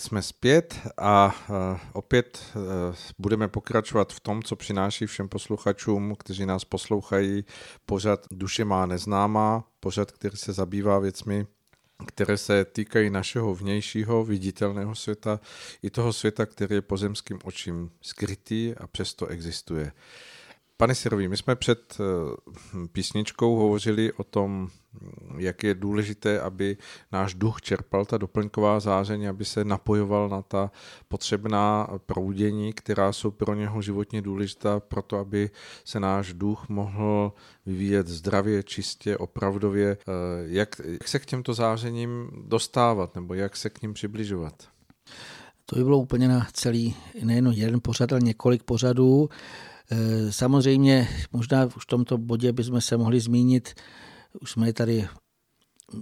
Jsme 0.03 0.21
zpět 0.21 0.79
a 0.97 1.35
uh, 1.49 1.55
opět 1.93 2.43
uh, 2.55 2.61
budeme 3.19 3.47
pokračovat 3.47 4.13
v 4.13 4.19
tom, 4.19 4.43
co 4.43 4.55
přináší 4.55 5.05
všem 5.05 5.29
posluchačům, 5.29 6.15
kteří 6.19 6.45
nás 6.45 6.65
poslouchají, 6.65 7.45
pořad 7.85 8.25
Duše 8.31 8.65
má 8.65 8.85
neznámá, 8.85 9.63
pořad, 9.79 10.11
který 10.11 10.37
se 10.37 10.53
zabývá 10.53 10.99
věcmi, 10.99 11.47
které 12.05 12.37
se 12.37 12.65
týkají 12.65 13.09
našeho 13.09 13.55
vnějšího, 13.55 14.23
viditelného 14.23 14.95
světa, 14.95 15.39
i 15.83 15.89
toho 15.89 16.13
světa, 16.13 16.45
který 16.45 16.75
je 16.75 16.81
pozemským 16.81 17.39
očím 17.43 17.91
skrytý 18.01 18.73
a 18.77 18.87
přesto 18.87 19.27
existuje. 19.27 19.91
Pane 20.77 20.95
Sirový, 20.95 21.27
my 21.27 21.37
jsme 21.37 21.55
před 21.55 21.97
eh, 21.99 22.87
písničkou 22.91 23.55
hovořili 23.55 24.13
o 24.13 24.23
tom, 24.23 24.69
jak 25.37 25.63
je 25.63 25.75
důležité, 25.75 26.41
aby 26.41 26.77
náš 27.11 27.33
duch 27.33 27.61
čerpal 27.61 28.05
ta 28.05 28.17
doplňková 28.17 28.79
záření, 28.79 29.27
aby 29.27 29.45
se 29.45 29.65
napojoval 29.65 30.29
na 30.29 30.41
ta 30.41 30.71
potřebná 31.07 31.87
proudění, 32.05 32.73
která 32.73 33.13
jsou 33.13 33.31
pro 33.31 33.55
něho 33.55 33.81
životně 33.81 34.21
důležitá, 34.21 34.79
proto 34.79 35.17
aby 35.17 35.49
se 35.85 35.99
náš 35.99 36.33
duch 36.33 36.69
mohl 36.69 37.33
vyvíjet 37.65 38.07
zdravě, 38.07 38.63
čistě, 38.63 39.17
opravdově. 39.17 39.97
Eh, 39.99 40.03
jak, 40.45 40.81
se 41.05 41.19
k 41.19 41.25
těmto 41.25 41.53
zářením 41.53 42.29
dostávat, 42.47 43.15
nebo 43.15 43.33
jak 43.33 43.57
se 43.57 43.69
k 43.69 43.81
ním 43.81 43.93
přibližovat? 43.93 44.53
To 45.65 45.75
by 45.75 45.83
bylo 45.83 45.97
úplně 45.97 46.27
na 46.27 46.47
celý, 46.53 46.95
nejen 47.23 47.47
jeden 47.47 47.79
pořad, 47.81 48.11
ale 48.11 48.21
několik 48.21 48.63
pořadů. 48.63 49.29
Eh, 49.91 50.31
samozřejmě 50.31 51.09
možná 51.31 51.65
už 51.65 51.83
v 51.83 51.85
tomto 51.85 52.17
bodě 52.17 52.51
bychom 52.51 52.81
se 52.81 52.97
mohli 52.97 53.19
zmínit, 53.19 53.73
už 54.41 54.51
jsme 54.51 54.73
tady 54.73 55.07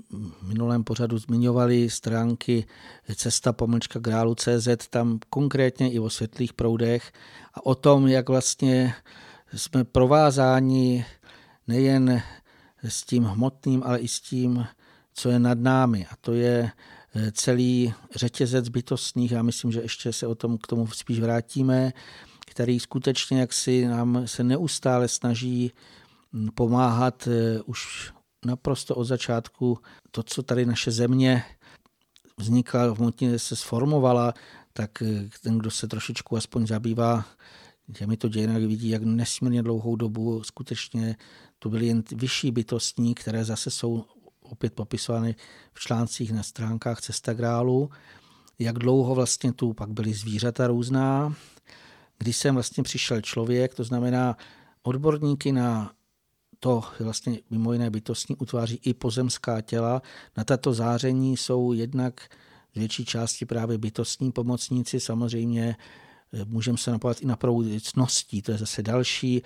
v 0.09 0.47
minulém 0.47 0.83
pořadu 0.83 1.17
zmiňovali 1.17 1.89
stránky 1.89 2.65
cesta 3.15 3.53
pomlčka 3.53 3.99
grálu 3.99 4.35
CZ, 4.35 4.67
tam 4.89 5.19
konkrétně 5.29 5.91
i 5.91 5.99
o 5.99 6.09
světlých 6.09 6.53
proudech 6.53 7.11
a 7.53 7.65
o 7.65 7.75
tom, 7.75 8.07
jak 8.07 8.29
vlastně 8.29 8.93
jsme 9.55 9.83
provázáni 9.83 11.05
nejen 11.67 12.21
s 12.83 13.03
tím 13.03 13.23
hmotným, 13.23 13.83
ale 13.85 13.99
i 13.99 14.07
s 14.07 14.21
tím, 14.21 14.67
co 15.13 15.29
je 15.29 15.39
nad 15.39 15.59
námi. 15.59 16.05
A 16.11 16.15
to 16.21 16.33
je 16.33 16.71
eh, 17.15 17.31
celý 17.31 17.93
řetězec 18.15 18.69
bytostných. 18.69 19.31
Já 19.31 19.43
myslím, 19.43 19.71
že 19.71 19.81
ještě 19.81 20.13
se 20.13 20.27
o 20.27 20.35
tom 20.35 20.57
k 20.57 20.67
tomu 20.67 20.87
spíš 20.87 21.19
vrátíme 21.19 21.93
který 22.51 22.79
skutečně 22.79 23.39
jaksi 23.39 23.85
nám 23.85 24.27
se 24.27 24.43
neustále 24.43 25.07
snaží 25.07 25.71
mm, 26.31 26.49
pomáhat 26.55 27.27
eh, 27.27 27.61
už 27.61 28.13
naprosto 28.45 28.95
od 28.95 29.03
začátku 29.03 29.77
to, 30.11 30.23
co 30.23 30.43
tady 30.43 30.65
naše 30.65 30.91
země 30.91 31.43
vznikla, 32.37 32.93
v 32.93 33.13
se 33.37 33.55
sformovala, 33.55 34.33
tak 34.73 35.01
eh, 35.01 35.29
ten, 35.43 35.57
kdo 35.57 35.71
se 35.71 35.87
trošičku 35.87 36.37
aspoň 36.37 36.67
zabývá 36.67 37.25
těmito 37.93 38.29
dějinami, 38.29 38.67
vidí, 38.67 38.89
jak 38.89 39.03
nesmírně 39.03 39.63
dlouhou 39.63 39.95
dobu 39.95 40.43
skutečně 40.43 41.15
to 41.59 41.69
byly 41.69 41.87
jen 41.87 42.03
vyšší 42.15 42.51
bytostní, 42.51 43.15
které 43.15 43.45
zase 43.45 43.71
jsou 43.71 44.05
opět 44.41 44.73
popisovány 44.73 45.35
v 45.73 45.79
článcích 45.79 46.33
na 46.33 46.43
stránkách 46.43 47.01
Cesta 47.01 47.33
grálu, 47.33 47.89
jak 48.59 48.79
dlouho 48.79 49.15
vlastně 49.15 49.53
tu 49.53 49.73
pak 49.73 49.89
byly 49.89 50.13
zvířata 50.13 50.67
různá, 50.67 51.35
když 52.17 52.37
sem 52.37 52.53
vlastně 52.53 52.83
přišel 52.83 53.21
člověk, 53.21 53.75
to 53.75 53.83
znamená 53.83 54.37
odborníky 54.83 55.51
na 55.51 55.91
to 56.63 56.83
vlastně 56.99 57.39
mimo 57.49 57.73
jiné 57.73 57.89
bytostní 57.89 58.35
utváří 58.35 58.79
i 58.83 58.93
pozemská 58.93 59.61
těla. 59.61 60.01
Na 60.37 60.43
tato 60.43 60.73
záření 60.73 61.37
jsou 61.37 61.73
jednak 61.73 62.29
z 62.75 62.79
větší 62.79 63.05
části 63.05 63.45
právě 63.45 63.77
bytostní 63.77 64.31
pomocníci, 64.31 64.99
samozřejmě 64.99 65.75
eh, 66.33 66.45
můžeme 66.45 66.77
se 66.77 66.91
napojit 66.91 67.21
i 67.21 67.25
na 67.25 67.37
cností, 67.81 68.41
to 68.41 68.51
je 68.51 68.57
zase 68.57 68.83
další 68.83 69.41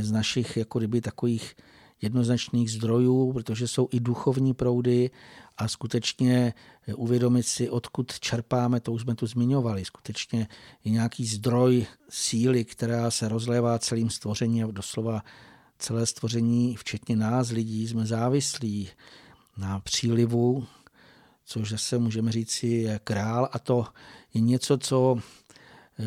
z 0.00 0.12
našich 0.12 0.56
jako 0.56 0.78
kdyby 0.78 1.00
takových 1.00 1.54
jednoznačných 2.02 2.70
zdrojů, 2.70 3.32
protože 3.32 3.68
jsou 3.68 3.88
i 3.92 4.00
duchovní 4.00 4.54
proudy 4.54 5.10
a 5.56 5.68
skutečně 5.68 6.54
uvědomit 6.96 7.42
si, 7.42 7.70
odkud 7.70 8.20
čerpáme, 8.20 8.80
to 8.80 8.92
už 8.92 9.02
jsme 9.02 9.14
tu 9.14 9.26
zmiňovali. 9.26 9.84
Skutečně 9.84 10.48
je 10.84 10.92
nějaký 10.92 11.26
zdroj 11.26 11.86
síly, 12.08 12.64
která 12.64 13.10
se 13.10 13.28
rozlévá 13.28 13.78
celým 13.78 14.10
stvořením, 14.10 14.68
doslova 14.72 15.22
celé 15.82 16.06
stvoření, 16.06 16.76
včetně 16.76 17.16
nás, 17.16 17.50
lidí, 17.50 17.88
jsme 17.88 18.06
závislí 18.06 18.88
na 19.56 19.80
přílivu, 19.80 20.66
což 21.44 21.70
zase 21.70 21.98
můžeme 21.98 22.32
říci 22.32 22.66
je 22.66 23.00
král 23.04 23.48
a 23.52 23.58
to 23.58 23.86
je 24.34 24.40
něco, 24.40 24.78
co 24.78 25.18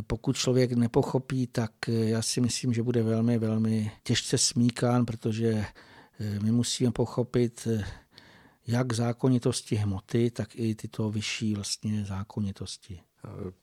pokud 0.07 0.35
člověk 0.35 0.71
nepochopí, 0.71 1.47
tak 1.47 1.71
já 1.87 2.21
si 2.21 2.41
myslím, 2.41 2.73
že 2.73 2.83
bude 2.83 3.03
velmi, 3.03 3.37
velmi 3.37 3.91
těžce 4.03 4.37
smíkán, 4.37 5.05
protože 5.05 5.65
my 6.41 6.51
musíme 6.51 6.91
pochopit, 6.91 7.67
jak 8.67 8.93
zákonitosti 8.93 9.75
hmoty, 9.75 10.31
tak 10.31 10.55
i 10.55 10.75
tyto 10.75 11.09
vyšší 11.09 11.55
vlastně 11.55 12.05
zákonitosti. 12.05 13.01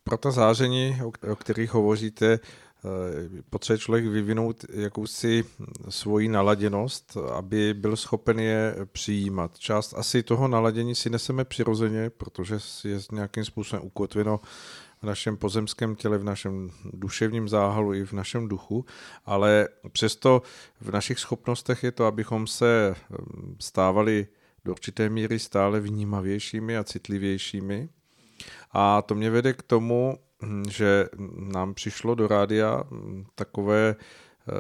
Pro 0.05 0.17
ta 0.17 0.31
záření, 0.31 0.99
o 1.31 1.37
kterých 1.37 1.71
hovoříte, 1.71 2.41
potřebuje 3.51 3.79
člověk 3.79 4.07
vyvinout 4.07 4.65
jakousi 4.73 5.45
svoji 5.89 6.29
naladěnost, 6.29 7.17
aby 7.33 7.75
byl 7.75 7.97
schopen 7.97 8.39
je 8.39 8.77
přijímat. 8.93 9.59
Část 9.59 9.95
asi 9.95 10.23
toho 10.23 10.49
naladění 10.49 10.95
si 10.95 11.11
neseme 11.11 11.45
přirozeně, 11.45 12.11
protože 12.11 12.59
je 12.85 12.99
nějakým 13.13 13.45
způsobem 13.45 13.87
ukotveno 13.87 14.41
v 15.03 15.07
našem 15.07 15.37
pozemském 15.37 15.97
těle, 15.97 16.19
v 16.19 16.25
našem 16.25 16.71
duševním 16.93 17.49
záhalu 17.49 17.95
i 17.95 18.05
v 18.05 18.13
našem 18.13 18.49
duchu, 18.49 18.85
ale 19.27 19.69
přesto 19.93 20.43
v 20.81 20.91
našich 20.91 21.19
schopnostech 21.19 21.83
je 21.83 21.93
to, 21.93 22.05
abychom 22.05 22.47
se 22.47 22.95
stávali 23.61 24.27
do 24.65 24.73
určité 24.73 25.09
míry 25.09 25.39
stále 25.39 25.81
vnímavějšími 25.81 26.77
a 26.77 26.85
citlivějšími. 26.85 27.89
A 28.73 29.03
to 29.03 29.15
mě 29.15 29.31
vede 29.31 29.53
k 29.53 29.63
tomu, 29.63 30.19
že 30.71 31.07
nám 31.39 31.75
přišlo 31.75 32.15
do 32.15 32.29
rádia 32.29 32.85
takové 33.35 33.97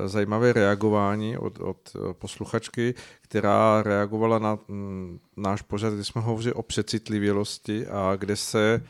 zajímavé 0.06 0.52
reagování 0.52 1.38
od, 1.38 1.58
od 1.60 1.96
posluchačky, 2.12 2.94
která 3.20 3.82
reagovala 3.82 4.38
na 4.38 4.58
mm, 4.68 5.18
náš 5.36 5.62
pořad, 5.62 5.94
kdy 5.94 6.04
jsme 6.04 6.20
hovořili 6.20 6.54
o 6.54 6.62
přecitlivělosti 6.62 7.86
a 7.86 8.16
kde 8.16 8.36
se 8.36 8.82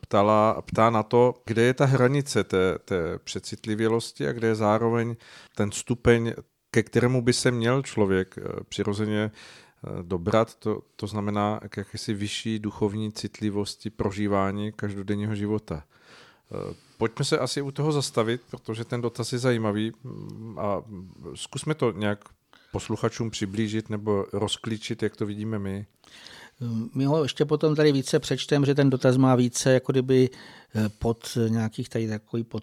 ptala, 0.00 0.62
ptá 0.62 0.90
na 0.90 1.02
to, 1.02 1.34
kde 1.44 1.62
je 1.62 1.74
ta 1.74 1.84
hranice 1.84 2.44
té, 2.44 2.78
té 2.84 3.18
přecitlivělosti 3.18 4.28
a 4.28 4.32
kde 4.32 4.48
je 4.48 4.54
zároveň 4.54 5.16
ten 5.56 5.72
stupeň, 5.72 6.32
ke 6.70 6.82
kterému 6.82 7.22
by 7.22 7.32
se 7.32 7.50
měl 7.50 7.82
člověk 7.82 8.38
přirozeně 8.68 9.30
dobrat, 10.02 10.54
to, 10.54 10.82
to 10.96 11.06
znamená 11.06 11.60
k 11.68 11.76
jakési 11.76 12.14
vyšší 12.14 12.58
duchovní 12.58 13.12
citlivosti 13.12 13.90
prožívání 13.90 14.72
každodenního 14.72 15.34
života. 15.34 15.84
Pojďme 16.98 17.24
se 17.24 17.38
asi 17.38 17.62
u 17.62 17.70
toho 17.70 17.92
zastavit, 17.92 18.40
protože 18.50 18.84
ten 18.84 19.00
dotaz 19.00 19.32
je 19.32 19.38
zajímavý 19.38 19.92
a 20.56 20.82
zkusme 21.34 21.74
to 21.74 21.92
nějak 21.92 22.18
posluchačům 22.72 23.30
přiblížit 23.30 23.90
nebo 23.90 24.26
rozklíčit, 24.32 25.02
jak 25.02 25.16
to 25.16 25.26
vidíme 25.26 25.58
my. 25.58 25.86
My 26.94 27.04
ho 27.04 27.22
ještě 27.22 27.44
potom 27.44 27.74
tady 27.74 27.92
více 27.92 28.18
přečtem, 28.18 28.64
že 28.64 28.74
ten 28.74 28.90
dotaz 28.90 29.16
má 29.16 29.34
více 29.34 29.72
jako 29.72 29.92
kdyby 29.92 30.30
eh, 30.74 30.88
pod 30.88 31.38
nějakých 31.48 31.88
tady 31.88 32.08
takový 32.08 32.44
pod 32.44 32.62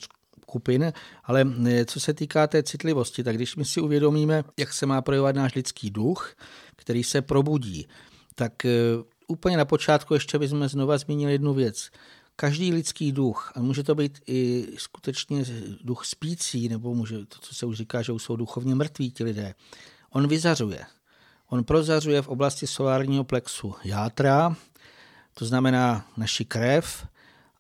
skupin, 0.50 0.94
ale 1.24 1.46
eh, 1.66 1.86
co 1.86 2.00
se 2.00 2.14
týká 2.14 2.48
té 2.48 2.64
citlivosti, 2.64 3.24
tak 3.24 3.36
když 3.36 3.56
my 3.56 3.66
si 3.66 3.82
uvědomíme, 3.82 4.44
jak 4.58 4.74
se 4.74 4.86
má 4.86 5.02
projevovat 5.02 5.36
náš 5.36 5.56
lidský 5.56 5.90
duch, 5.90 6.36
který 6.76 7.04
se 7.04 7.22
probudí, 7.22 7.88
tak 8.36 8.66
eh, 8.66 8.72
úplně 9.28 9.58
na 9.58 9.66
počátku 9.66 10.14
ještě 10.14 10.40
bychom 10.40 10.68
znova 10.68 10.98
zmínili 10.98 11.32
jednu 11.32 11.54
věc 11.54 11.90
každý 12.36 12.74
lidský 12.74 13.12
duch, 13.12 13.52
a 13.56 13.60
může 13.60 13.84
to 13.84 13.96
být 13.96 14.20
i 14.28 14.68
skutečně 14.78 15.46
duch 15.84 16.06
spící, 16.06 16.70
nebo 16.70 16.96
může 16.96 17.26
to, 17.26 17.38
co 17.42 17.56
se 17.56 17.66
už 17.66 17.78
říká, 17.78 18.02
že 18.02 18.12
už 18.12 18.24
jsou 18.24 18.36
duchovně 18.36 18.76
mrtví 18.76 19.12
ti 19.12 19.24
lidé, 19.24 19.54
on 20.10 20.28
vyzařuje. 20.28 20.86
On 21.50 21.64
prozařuje 21.64 22.22
v 22.22 22.28
oblasti 22.28 22.68
solárního 22.68 23.24
plexu 23.24 23.76
játra, 23.84 24.56
to 25.34 25.46
znamená 25.46 26.08
naši 26.18 26.46
krev, 26.46 27.08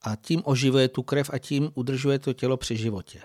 a 0.05 0.15
tím 0.15 0.41
oživuje 0.45 0.87
tu 0.87 1.03
krev 1.03 1.29
a 1.33 1.37
tím 1.37 1.71
udržuje 1.73 2.19
to 2.19 2.33
tělo 2.33 2.57
při 2.57 2.77
životě. 2.77 3.21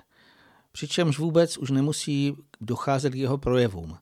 Přičemž 0.72 1.18
vůbec 1.18 1.58
už 1.58 1.70
nemusí 1.70 2.36
docházet 2.60 3.10
k 3.10 3.16
jeho 3.16 3.38
projevům. 3.38 3.98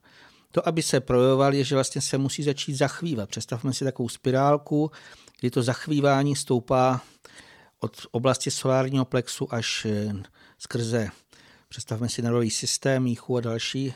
To, 0.51 0.67
aby 0.67 0.81
se 0.81 0.99
projevoval, 0.99 1.53
je, 1.53 1.63
že 1.63 1.75
vlastně 1.75 2.01
se 2.01 2.17
musí 2.17 2.43
začít 2.43 2.73
zachvívat. 2.73 3.29
Představme 3.29 3.73
si 3.73 3.85
takovou 3.85 4.09
spirálku, 4.09 4.91
kdy 5.39 5.49
to 5.51 5.63
zachvívání 5.63 6.35
stoupá 6.35 7.01
od 7.79 8.05
oblasti 8.11 8.51
solárního 8.51 9.05
plexu 9.05 9.53
až 9.53 9.85
eh, 9.85 10.13
skrze, 10.57 11.09
představme 11.69 12.09
si 12.09 12.21
nervový 12.21 12.49
systém, 12.49 13.03
míchu 13.03 13.37
a 13.37 13.41
další 13.41 13.93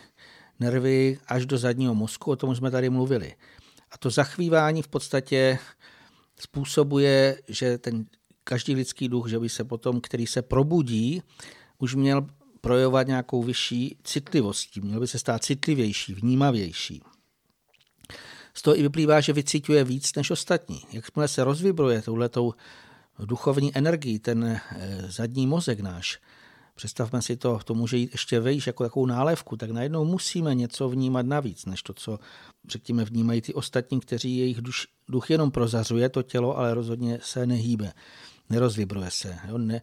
nervy 0.59 1.19
až 1.27 1.45
do 1.45 1.57
zadního 1.57 1.95
mozku, 1.95 2.31
o 2.31 2.35
tom 2.35 2.55
jsme 2.55 2.71
tady 2.71 2.89
mluvili. 2.89 3.35
A 3.91 3.97
to 3.97 4.09
zachvívání 4.09 4.81
v 4.81 4.87
podstatě 4.87 5.59
způsobuje, 6.39 7.41
že 7.47 7.77
ten 7.77 8.05
každý 8.43 8.75
lidský 8.75 9.09
duch, 9.09 9.29
že 9.29 9.39
by 9.39 9.49
se 9.49 9.63
potom, 9.63 10.01
který 10.01 10.27
se 10.27 10.41
probudí, 10.41 11.21
už 11.77 11.95
měl 11.95 12.27
projevovat 12.61 13.07
nějakou 13.07 13.43
vyšší 13.43 13.97
citlivostí, 14.03 14.81
měl 14.81 14.99
by 14.99 15.07
se 15.07 15.19
stát 15.19 15.43
citlivější, 15.43 16.13
vnímavější. 16.13 17.01
Z 18.53 18.61
toho 18.61 18.79
i 18.79 18.81
vyplývá, 18.81 19.21
že 19.21 19.33
vycítuje 19.33 19.83
víc 19.83 20.15
než 20.15 20.31
ostatní. 20.31 20.81
Jakmile 20.91 21.27
se 21.27 21.43
rozvibruje 21.43 22.01
touhletou 22.01 22.53
duchovní 23.19 23.77
energii, 23.77 24.19
ten 24.19 24.43
eh, 24.43 24.61
zadní 25.07 25.47
mozek 25.47 25.79
náš, 25.79 26.19
představme 26.75 27.21
si 27.21 27.37
to, 27.37 27.59
to 27.65 27.73
může 27.73 27.97
jít 27.97 28.09
ještě 28.11 28.39
vejš 28.39 28.67
jako 28.67 28.83
takovou 28.83 29.05
nálepku, 29.05 29.57
tak 29.57 29.71
najednou 29.71 30.05
musíme 30.05 30.55
něco 30.55 30.89
vnímat 30.89 31.25
navíc, 31.25 31.65
než 31.65 31.83
to, 31.83 31.93
co 31.93 32.19
řekněme 32.67 33.05
vnímají 33.05 33.41
ty 33.41 33.53
ostatní, 33.53 33.99
kteří 33.99 34.37
jejich 34.37 34.61
duš, 34.61 34.87
duch 35.07 35.29
jenom 35.29 35.51
prozařuje 35.51 36.09
to 36.09 36.23
tělo, 36.23 36.57
ale 36.57 36.73
rozhodně 36.73 37.19
se 37.21 37.45
nehýbe, 37.45 37.93
nerozvibruje 38.53 39.11
se. 39.11 39.39
Jo? 39.47 39.57
Ne, 39.57 39.81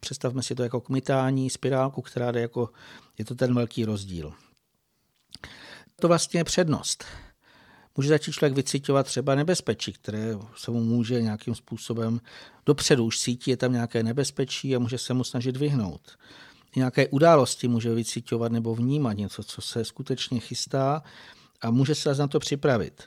představme 0.00 0.42
si 0.42 0.54
to 0.54 0.62
jako 0.62 0.80
kmitání, 0.80 1.50
spirálku, 1.50 2.02
která 2.02 2.32
jde 2.32 2.40
jako, 2.40 2.70
je 3.18 3.24
to 3.24 3.34
ten 3.34 3.54
velký 3.54 3.84
rozdíl. 3.84 4.32
To 6.00 6.08
vlastně 6.08 6.40
je 6.40 6.44
přednost 6.44 7.04
může 7.98 8.08
začít 8.08 8.32
člověk 8.32 8.54
vycitovat 8.54 9.06
třeba 9.06 9.34
nebezpečí, 9.34 9.92
které 9.92 10.38
se 10.56 10.70
mu 10.70 10.84
může 10.84 11.22
nějakým 11.22 11.54
způsobem 11.54 12.20
dopředu 12.66 13.04
už 13.04 13.18
cítí, 13.18 13.50
je 13.50 13.56
tam 13.56 13.72
nějaké 13.72 14.02
nebezpečí 14.02 14.76
a 14.76 14.78
může 14.78 14.98
se 14.98 15.14
mu 15.14 15.24
snažit 15.24 15.56
vyhnout. 15.56 16.18
Nějaké 16.76 17.08
události 17.08 17.68
může 17.68 17.94
vycitovat 17.94 18.52
nebo 18.52 18.74
vnímat 18.74 19.12
něco, 19.12 19.42
co 19.42 19.60
se 19.60 19.84
skutečně 19.84 20.40
chystá 20.40 21.02
a 21.60 21.70
může 21.70 21.94
se 21.94 22.14
na 22.14 22.28
to 22.28 22.38
připravit. 22.38 23.02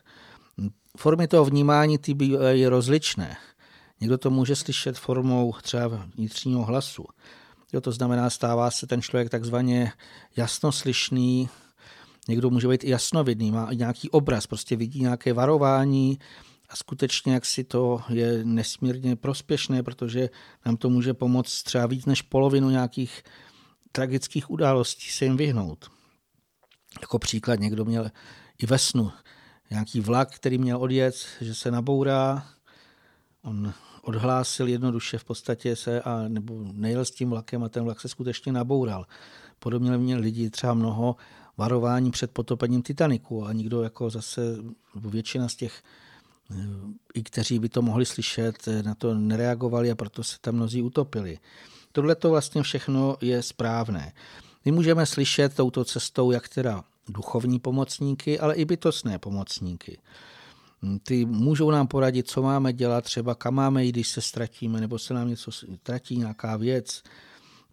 Formy 0.98 1.28
toho 1.28 1.46
vnímání 1.46 1.98
ty 1.98 2.14
bývají 2.14 2.68
rozličné. 2.68 3.38
Někdo 4.02 4.18
to 4.18 4.30
může 4.30 4.56
slyšet 4.56 4.98
formou 4.98 5.54
třeba 5.62 6.08
vnitřního 6.16 6.66
hlasu. 6.66 7.06
Jo, 7.74 7.82
to 7.82 7.92
znamená, 7.92 8.30
stává 8.30 8.72
se 8.72 8.88
ten 8.88 9.02
člověk 9.02 9.30
takzvaně 9.30 9.92
jasnoslyšný, 10.36 11.50
Někdo 12.28 12.50
může 12.50 12.68
být 12.68 12.84
i 12.84 12.90
jasnovidný, 12.90 13.52
má 13.52 13.74
nějaký 13.74 14.10
obraz, 14.10 14.48
prostě 14.48 14.76
vidí 14.76 15.02
nějaké 15.02 15.34
varování 15.34 16.20
a 16.70 16.76
skutečně 16.76 17.34
jak 17.34 17.46
si 17.46 17.64
to 17.64 18.02
je 18.10 18.44
nesmírně 18.44 19.16
prospěšné, 19.16 19.84
protože 19.84 20.30
nám 20.66 20.78
to 20.78 20.90
může 20.90 21.14
pomoct 21.14 21.64
třeba 21.64 21.86
víc 21.86 22.06
než 22.06 22.22
polovinu 22.22 22.70
nějakých 22.70 23.24
tragických 23.92 24.50
událostí 24.50 25.10
se 25.10 25.26
jim 25.26 25.38
vyhnout. 25.38 25.92
Jako 27.02 27.20
příklad 27.20 27.60
někdo 27.60 27.86
měl 27.86 28.12
i 28.58 28.66
ve 28.66 28.78
snu 28.78 29.12
nějaký 29.70 30.00
vlak, 30.00 30.36
který 30.36 30.58
měl 30.58 30.82
odjet, 30.82 31.16
že 31.42 31.56
se 31.56 31.72
nabourá, 31.72 32.46
on 33.42 33.74
odhlásil 34.02 34.68
jednoduše 34.68 35.18
v 35.18 35.24
podstatě 35.24 35.76
se 35.76 36.02
a 36.02 36.28
nebo 36.28 36.66
nejel 36.72 37.06
s 37.06 37.12
tím 37.12 37.30
vlakem 37.30 37.64
a 37.64 37.70
ten 37.70 37.84
vlak 37.84 38.02
se 38.02 38.08
skutečně 38.08 38.52
naboural. 38.52 39.06
Podobně 39.60 39.98
měl 39.98 40.20
lidi 40.20 40.50
třeba 40.50 40.74
mnoho 40.74 41.16
varování 41.58 42.12
před 42.12 42.32
potopením 42.32 42.82
Titaniku 42.82 43.46
a 43.46 43.54
nikdo 43.54 43.84
jako 43.84 44.10
zase, 44.10 44.42
většina 44.96 45.48
z 45.48 45.56
těch, 45.56 45.84
eh, 46.52 46.56
i 47.14 47.24
kteří 47.24 47.60
by 47.60 47.70
to 47.70 47.82
mohli 47.82 48.06
slyšet, 48.06 48.68
eh, 48.68 48.84
na 48.84 48.96
to 48.96 49.14
nereagovali 49.14 49.92
a 49.92 49.96
proto 49.96 50.24
se 50.24 50.38
tam 50.42 50.56
mnozí 50.56 50.82
utopili. 50.82 51.40
Tohle 51.92 52.16
to 52.16 52.30
vlastně 52.30 52.64
všechno 52.64 53.18
je 53.22 53.44
správné. 53.44 54.14
My 54.66 54.72
můžeme 54.72 55.06
slyšet 55.06 55.56
touto 55.56 55.86
cestou, 55.86 56.32
jak 56.32 56.50
teda 56.50 56.84
duchovní 57.10 57.60
pomocníky, 57.60 58.40
ale 58.40 58.56
i 58.56 58.66
bytostné 58.66 59.20
pomocníky. 59.20 59.98
Hm, 60.82 61.00
ty 61.04 61.26
můžou 61.26 61.72
nám 61.72 61.88
poradit, 61.88 62.28
co 62.28 62.42
máme 62.42 62.74
dělat, 62.74 63.04
třeba 63.04 63.36
kam 63.36 63.54
máme 63.54 63.86
jít, 63.86 63.92
když 63.92 64.08
se 64.08 64.22
ztratíme, 64.22 64.82
nebo 64.82 65.00
se 65.00 65.14
nám 65.14 65.30
něco 65.30 65.52
ztratí, 65.52 66.18
nějaká 66.18 66.58
věc, 66.58 67.04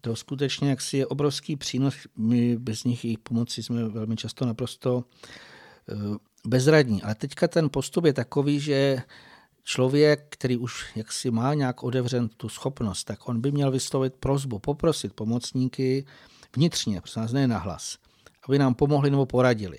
to 0.01 0.15
skutečně 0.15 0.69
jaksi 0.69 0.97
je 0.97 1.07
obrovský 1.07 1.55
přínos. 1.55 1.95
My 2.17 2.57
bez 2.57 2.83
nich 2.83 3.05
jejich 3.05 3.19
pomoci 3.19 3.63
jsme 3.63 3.89
velmi 3.89 4.15
často 4.15 4.45
naprosto 4.45 5.03
eh, 5.89 5.95
bezradní. 6.45 7.03
Ale 7.03 7.15
teďka 7.15 7.47
ten 7.47 7.69
postup 7.69 8.05
je 8.05 8.13
takový, 8.13 8.59
že 8.59 9.01
člověk, 9.63 10.25
který 10.29 10.57
už 10.57 10.85
jaksi 10.95 11.31
má 11.31 11.53
nějak 11.53 11.83
odevřen 11.83 12.29
tu 12.29 12.49
schopnost, 12.49 13.03
tak 13.03 13.27
on 13.29 13.41
by 13.41 13.51
měl 13.51 13.71
vyslovit 13.71 14.13
prozbu, 14.13 14.59
poprosit 14.59 15.13
pomocníky 15.13 16.05
vnitřně, 16.55 17.01
prostě 17.01 17.19
nás 17.19 17.31
ne 17.31 17.47
nahlas, 17.47 17.97
aby 18.47 18.59
nám 18.59 18.73
pomohli 18.75 19.11
nebo 19.11 19.25
poradili. 19.25 19.77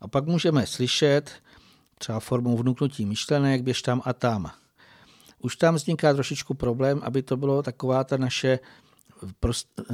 A 0.00 0.08
pak 0.08 0.26
můžeme 0.26 0.66
slyšet 0.66 1.30
třeba 2.00 2.20
formou 2.20 2.56
vnuknutí 2.56 3.06
myšlenek, 3.06 3.62
běž 3.62 3.82
tam 3.82 4.02
a 4.04 4.12
tam. 4.12 4.50
Už 5.38 5.56
tam 5.56 5.74
vzniká 5.74 6.14
trošičku 6.14 6.54
problém, 6.54 7.00
aby 7.02 7.22
to 7.22 7.36
bylo 7.36 7.62
taková 7.62 8.04
ta 8.04 8.16
naše 8.16 8.58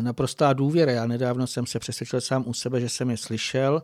naprostá 0.01 0.53
důvěra. 0.53 0.93
Já 0.93 1.07
nedávno 1.07 1.47
jsem 1.47 1.67
se 1.67 1.79
přesvědčil 1.79 2.21
sám 2.21 2.45
u 2.47 2.55
sebe, 2.55 2.81
že 2.81 2.89
jsem 2.89 3.11
je 3.11 3.17
slyšel, 3.17 3.83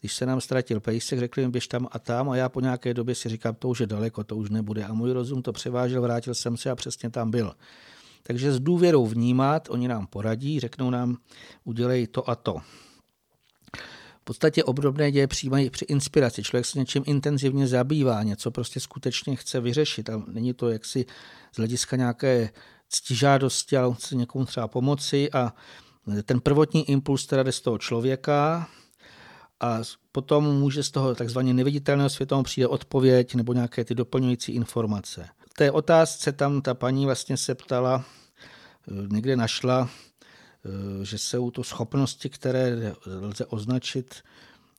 když 0.00 0.14
se 0.14 0.26
nám 0.26 0.40
ztratil 0.40 0.80
pejsek, 0.80 1.18
řekli 1.18 1.46
mi 1.46 1.50
běž 1.50 1.68
tam 1.68 1.88
a 1.90 1.98
tam 1.98 2.30
a 2.30 2.36
já 2.36 2.48
po 2.48 2.60
nějaké 2.60 2.94
době 2.94 3.14
si 3.14 3.28
říkám, 3.28 3.54
to 3.54 3.68
už 3.68 3.80
je 3.80 3.86
daleko, 3.86 4.24
to 4.24 4.36
už 4.36 4.50
nebude. 4.50 4.84
A 4.84 4.92
můj 4.92 5.12
rozum 5.12 5.42
to 5.42 5.52
převážel, 5.52 6.02
vrátil 6.02 6.34
jsem 6.34 6.56
se 6.56 6.70
a 6.70 6.74
přesně 6.74 7.10
tam 7.10 7.30
byl. 7.30 7.52
Takže 8.22 8.52
s 8.52 8.60
důvěrou 8.60 9.06
vnímat, 9.06 9.68
oni 9.70 9.88
nám 9.88 10.06
poradí, 10.06 10.60
řeknou 10.60 10.90
nám, 10.90 11.16
udělej 11.64 12.06
to 12.06 12.30
a 12.30 12.34
to. 12.34 12.60
V 14.22 14.24
podstatě 14.24 14.64
obdobné 14.64 15.12
děje 15.12 15.26
přijímají 15.26 15.70
při 15.70 15.84
inspiraci. 15.84 16.42
Člověk 16.42 16.66
se 16.66 16.78
něčím 16.78 17.02
intenzivně 17.06 17.66
zabývá, 17.66 18.22
něco 18.22 18.50
prostě 18.50 18.80
skutečně 18.80 19.36
chce 19.36 19.60
vyřešit 19.60 20.10
a 20.10 20.22
není 20.26 20.54
to 20.54 20.68
jaksi 20.68 21.06
z 21.52 21.56
hlediska 21.56 21.96
nějaké 21.96 22.50
ctižádosti, 22.88 23.76
ale 23.76 23.94
chce 23.94 24.16
někomu 24.16 24.44
třeba 24.44 24.68
pomoci 24.68 25.32
a 25.32 25.52
ten 26.24 26.40
prvotní 26.40 26.90
impuls 26.90 27.26
teda 27.26 27.42
jde 27.42 27.52
z 27.52 27.60
toho 27.60 27.78
člověka 27.78 28.68
a 29.60 29.78
potom 30.12 30.44
může 30.44 30.82
z 30.82 30.90
toho 30.90 31.14
takzvaně 31.14 31.54
neviditelného 31.54 32.10
světa 32.10 32.42
přijde 32.42 32.68
odpověď 32.68 33.34
nebo 33.34 33.52
nějaké 33.52 33.84
ty 33.84 33.94
doplňující 33.94 34.52
informace. 34.52 35.28
V 35.50 35.54
té 35.54 35.70
otázce 35.70 36.32
tam 36.32 36.62
ta 36.62 36.74
paní 36.74 37.06
vlastně 37.06 37.36
se 37.36 37.54
ptala, 37.54 38.04
někde 39.08 39.36
našla 39.36 39.90
že 41.02 41.18
jsou 41.18 41.50
to 41.50 41.64
schopnosti, 41.64 42.28
které 42.28 42.94
lze 43.06 43.46
označit 43.46 44.22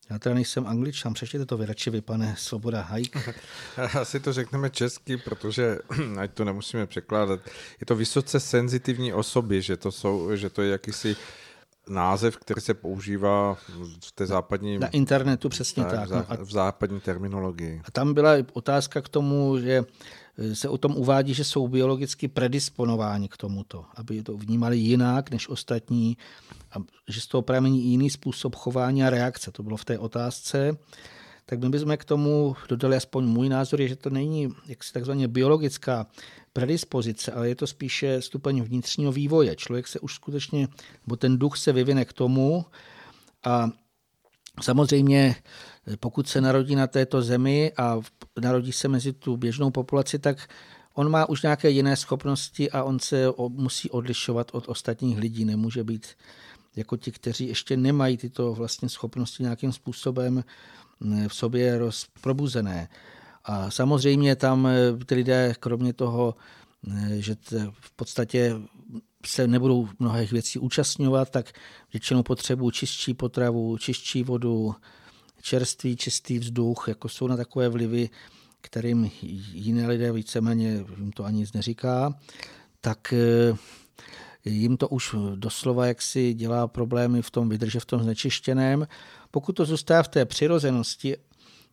já 0.09 0.19
teda 0.19 0.35
nejsem 0.35 0.67
angličan, 0.67 1.13
přečtěte 1.13 1.45
to 1.45 1.57
vy 1.57 1.65
radši 1.65 1.89
vy, 1.89 2.01
pane 2.01 2.35
Svoboda 2.37 2.81
Hajk. 2.81 3.29
Asi 3.99 4.19
to 4.19 4.33
řekneme 4.33 4.69
česky, 4.69 5.17
protože 5.17 5.77
ať 6.19 6.31
to 6.33 6.45
nemusíme 6.45 6.85
překládat. 6.85 7.39
Je 7.79 7.85
to 7.85 7.95
vysoce 7.95 8.39
senzitivní 8.39 9.13
osoby, 9.13 9.61
že 9.61 9.77
to, 9.77 9.91
jsou, 9.91 10.35
že 10.35 10.49
to 10.49 10.61
je 10.61 10.69
jakýsi 10.69 11.15
název, 11.87 12.37
který 12.37 12.61
se 12.61 12.73
používá 12.73 13.57
v 14.05 14.11
té 14.11 14.25
západní... 14.25 14.79
Na 14.79 14.87
internetu 14.87 15.49
přesně 15.49 15.83
tak. 15.83 16.09
tak. 16.09 16.39
No 16.39 16.45
v 16.45 16.51
západní 16.51 16.99
terminologii. 16.99 17.81
A 17.85 17.91
tam 17.91 18.13
byla 18.13 18.31
otázka 18.53 19.01
k 19.01 19.09
tomu, 19.09 19.59
že 19.59 19.83
se 20.53 20.69
o 20.69 20.77
tom 20.77 20.95
uvádí, 20.95 21.33
že 21.33 21.43
jsou 21.43 21.67
biologicky 21.67 22.27
predisponováni 22.27 23.29
k 23.29 23.37
tomuto, 23.37 23.85
aby 23.95 24.23
to 24.23 24.37
vnímali 24.37 24.77
jinak 24.77 25.31
než 25.31 25.49
ostatní, 25.49 26.17
a 26.71 26.75
že 27.07 27.21
z 27.21 27.27
toho 27.27 27.41
pramení 27.41 27.83
jiný 27.83 28.09
způsob 28.09 28.55
chování 28.55 29.03
a 29.03 29.09
reakce. 29.09 29.51
To 29.51 29.63
bylo 29.63 29.77
v 29.77 29.85
té 29.85 29.99
otázce. 29.99 30.77
Tak 31.45 31.59
my 31.59 31.69
bychom 31.69 31.97
k 31.97 32.05
tomu 32.05 32.55
dodali 32.69 32.95
aspoň 32.95 33.25
můj 33.25 33.49
názor, 33.49 33.81
je, 33.81 33.87
že 33.87 33.95
to 33.95 34.09
není 34.09 34.49
jaksi 34.67 34.93
takzvaně 34.93 35.27
biologická 35.27 36.07
predispozice, 36.53 37.31
ale 37.31 37.49
je 37.49 37.55
to 37.55 37.67
spíše 37.67 38.21
stupeň 38.21 38.61
vnitřního 38.61 39.11
vývoje. 39.11 39.55
Člověk 39.55 39.87
se 39.87 39.99
už 39.99 40.15
skutečně, 40.15 40.67
nebo 41.07 41.15
ten 41.15 41.37
duch 41.37 41.57
se 41.57 41.71
vyvine 41.71 42.05
k 42.05 42.13
tomu 42.13 42.65
a 43.43 43.69
samozřejmě 44.61 45.35
pokud 45.99 46.27
se 46.27 46.41
narodí 46.41 46.75
na 46.75 46.87
této 46.87 47.21
zemi 47.21 47.71
a 47.77 47.99
narodí 48.41 48.71
se 48.71 48.87
mezi 48.87 49.13
tu 49.13 49.37
běžnou 49.37 49.71
populaci, 49.71 50.19
tak 50.19 50.49
on 50.93 51.11
má 51.11 51.29
už 51.29 51.41
nějaké 51.41 51.69
jiné 51.69 51.95
schopnosti 51.95 52.71
a 52.71 52.83
on 52.83 52.99
se 52.99 53.25
musí 53.49 53.89
odlišovat 53.89 54.47
od 54.51 54.67
ostatních 54.67 55.17
lidí. 55.17 55.45
Nemůže 55.45 55.83
být 55.83 56.07
jako 56.75 56.97
ti, 56.97 57.11
kteří 57.11 57.47
ještě 57.47 57.77
nemají 57.77 58.17
tyto 58.17 58.53
vlastně 58.53 58.89
schopnosti 58.89 59.43
nějakým 59.43 59.71
způsobem 59.71 60.43
v 61.27 61.35
sobě 61.35 61.77
rozprobuzené. 61.77 62.89
A 63.45 63.71
samozřejmě 63.71 64.35
tam 64.35 64.67
eh, 64.67 65.05
ty 65.05 65.15
lidé, 65.15 65.53
kromě 65.59 65.93
toho, 65.93 66.35
eh, 66.87 67.21
že 67.21 67.35
v 67.71 67.91
podstatě 67.95 68.55
se 69.25 69.47
nebudou 69.47 69.89
mnohých 69.99 70.31
věcí 70.31 70.59
účastňovat, 70.59 71.29
tak 71.29 71.51
většinou 71.93 72.23
potřebují 72.23 72.71
čistší 72.71 73.13
potravu, 73.13 73.77
čistší 73.77 74.23
vodu, 74.23 74.75
čerstvý, 75.43 75.95
čistý 75.95 76.39
vzduch, 76.39 76.85
jako 76.87 77.09
jsou 77.09 77.27
na 77.27 77.37
takové 77.37 77.69
vlivy, 77.69 78.09
kterým 78.61 79.11
jiné 79.53 79.87
lidé 79.87 80.11
víceméně 80.11 80.85
jim 80.97 81.11
to 81.11 81.25
ani 81.25 81.39
nic 81.39 81.53
neříká, 81.53 82.19
tak 82.81 83.13
eh, 83.13 83.57
jim 84.45 84.77
to 84.77 84.87
už 84.87 85.15
doslova 85.35 85.85
jaksi 85.85 86.33
dělá 86.33 86.67
problémy 86.67 87.21
v 87.21 87.31
tom 87.31 87.49
vydrže 87.49 87.79
v 87.79 87.85
tom 87.85 88.03
znečištěném. 88.03 88.87
Pokud 89.31 89.53
to 89.53 89.65
zůstává 89.65 90.03
v 90.03 90.07
té 90.07 90.25
přirozenosti, 90.25 91.17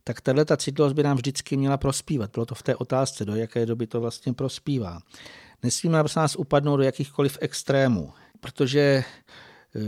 tak 0.05 0.21
tahle 0.21 0.45
ta 0.45 0.57
citlivost 0.57 0.97
by 0.97 1.03
nám 1.03 1.17
vždycky 1.17 1.57
měla 1.57 1.77
prospívat. 1.77 2.31
Bylo 2.35 2.47
to 2.47 2.55
v 2.55 2.63
té 2.63 2.77
otázce, 2.77 3.25
do 3.25 3.35
jaké 3.35 3.67
doby 3.67 3.87
to 3.87 4.01
vlastně 4.01 4.33
prospívá. 4.33 5.01
Nesmíme 5.63 6.03
nás 6.17 6.37
upadnout 6.37 6.77
do 6.77 6.83
jakýchkoliv 6.83 7.39
extrémů, 7.41 8.13
protože 8.41 8.81
eh, 8.81 9.81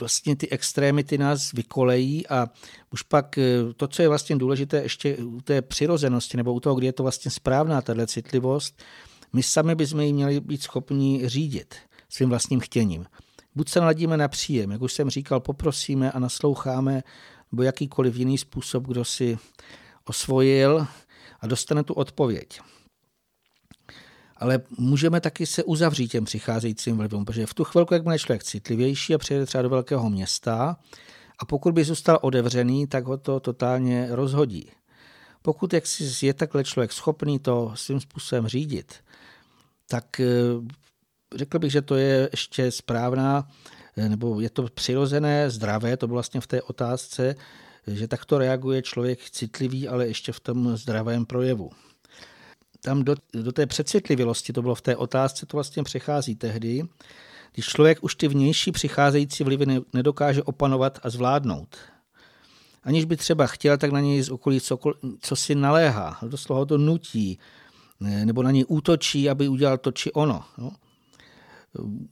vlastně 0.00 0.36
ty 0.36 0.48
extrémy 0.48 1.04
ty 1.04 1.18
nás 1.18 1.52
vykolejí 1.52 2.26
a 2.26 2.48
už 2.92 3.02
pak 3.02 3.38
eh, 3.38 3.42
to, 3.76 3.88
co 3.88 4.02
je 4.02 4.08
vlastně 4.08 4.36
důležité 4.36 4.82
ještě 4.82 5.16
u 5.16 5.40
té 5.40 5.62
přirozenosti 5.62 6.36
nebo 6.36 6.52
u 6.54 6.60
toho, 6.60 6.74
kdy 6.74 6.86
je 6.86 6.92
to 6.92 7.02
vlastně 7.02 7.30
správná 7.30 7.82
tahle 7.82 8.06
citlivost, 8.06 8.82
my 9.32 9.42
sami 9.42 9.74
bychom 9.74 10.00
ji 10.00 10.12
měli 10.12 10.40
být 10.40 10.62
schopni 10.62 11.28
řídit 11.28 11.74
svým 12.08 12.28
vlastním 12.28 12.60
chtěním. 12.60 13.06
Buď 13.54 13.68
se 13.68 13.80
naladíme 13.80 14.16
na 14.16 14.28
příjem, 14.28 14.70
jak 14.70 14.82
už 14.82 14.92
jsem 14.92 15.10
říkal, 15.10 15.40
poprosíme 15.40 16.12
a 16.12 16.18
nasloucháme, 16.18 17.02
nebo 17.52 17.62
jakýkoliv 17.62 18.16
jiný 18.16 18.38
způsob, 18.38 18.86
kdo 18.86 19.04
si 19.04 19.38
osvojil 20.04 20.86
a 21.40 21.46
dostane 21.46 21.84
tu 21.84 21.94
odpověď. 21.94 22.60
Ale 24.40 24.60
můžeme 24.78 25.20
taky 25.20 25.46
se 25.46 25.64
uzavřít 25.64 26.08
těm 26.08 26.24
přicházejícím 26.24 26.96
vlivům, 26.96 27.24
protože 27.24 27.46
v 27.46 27.54
tu 27.54 27.64
chvilku, 27.64 27.94
jak 27.94 28.02
bude 28.02 28.18
člověk 28.18 28.44
citlivější 28.44 29.14
a 29.14 29.18
přijede 29.18 29.46
třeba 29.46 29.62
do 29.62 29.68
velkého 29.68 30.10
města, 30.10 30.76
a 31.38 31.44
pokud 31.44 31.74
by 31.74 31.84
zůstal 31.84 32.18
otevřený, 32.22 32.86
tak 32.86 33.04
ho 33.04 33.16
to 33.16 33.40
totálně 33.40 34.08
rozhodí. 34.10 34.70
Pokud 35.42 35.72
jak 35.72 35.86
si 35.86 36.26
je 36.26 36.34
takhle 36.34 36.64
člověk 36.64 36.92
schopný 36.92 37.38
to 37.38 37.72
svým 37.74 38.00
způsobem 38.00 38.48
řídit, 38.48 38.94
tak 39.88 40.20
eh, 40.20 40.26
řekl 41.34 41.58
bych, 41.58 41.72
že 41.72 41.82
to 41.82 41.96
je 41.96 42.28
ještě 42.32 42.70
správná, 42.70 43.48
eh, 43.96 44.08
nebo 44.08 44.40
je 44.40 44.50
to 44.50 44.66
přirozené, 44.74 45.50
zdravé, 45.50 45.96
to 45.96 46.06
bylo 46.06 46.14
vlastně 46.14 46.40
v 46.40 46.46
té 46.46 46.62
otázce, 46.62 47.34
že 47.86 48.08
takto 48.08 48.38
reaguje 48.38 48.82
člověk 48.82 49.30
citlivý, 49.30 49.88
ale 49.88 50.06
ještě 50.06 50.32
v 50.32 50.40
tom 50.40 50.76
zdravém 50.76 51.26
projevu. 51.26 51.70
Tam 52.82 53.04
do, 53.04 53.14
do 53.32 53.52
té 53.52 53.66
přecitlivělosti, 53.66 54.52
to 54.52 54.62
bylo 54.62 54.74
v 54.74 54.82
té 54.82 54.96
otázce, 54.96 55.46
to 55.46 55.56
vlastně 55.56 55.82
přechází 55.82 56.34
tehdy, 56.34 56.82
když 57.52 57.66
člověk 57.66 58.04
už 58.04 58.14
ty 58.14 58.28
vnější 58.28 58.72
přicházející 58.72 59.44
vlivy 59.44 59.66
nedokáže 59.92 60.42
opanovat 60.42 60.98
a 61.02 61.10
zvládnout. 61.10 61.76
Aniž 62.82 63.04
by 63.04 63.16
třeba 63.16 63.46
chtěl, 63.46 63.78
tak 63.78 63.92
na 63.92 64.00
něj 64.00 64.22
z 64.22 64.30
okolí 64.30 64.60
co, 64.60 64.78
co 65.20 65.36
si 65.36 65.54
naléhá, 65.54 66.18
doslova 66.22 66.64
to 66.64 66.78
nutí, 66.78 67.38
nebo 68.00 68.42
na 68.42 68.50
něj 68.50 68.64
útočí, 68.68 69.30
aby 69.30 69.48
udělal 69.48 69.78
to 69.78 69.92
či 69.92 70.12
ono. 70.12 70.44
No 70.58 70.72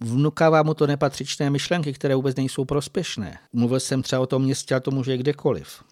vnukává 0.00 0.62
mu 0.62 0.74
to 0.74 0.86
nepatřičné 0.86 1.50
myšlenky, 1.50 1.92
které 1.92 2.14
vůbec 2.14 2.36
nejsou 2.36 2.64
prospěšné. 2.64 3.38
Mluvil 3.52 3.80
jsem 3.80 4.02
třeba 4.02 4.22
o 4.22 4.26
tom 4.26 4.42
městě 4.42 4.74
a 4.74 4.80
to 4.80 4.90
může 4.90 5.16
kdekoliv. 5.16 5.84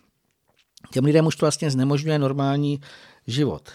Těm 0.93 1.05
lidem 1.05 1.27
už 1.27 1.37
to 1.37 1.47
vlastně 1.47 1.71
znemožňuje 1.71 2.19
normální 2.19 2.81
život. 3.27 3.71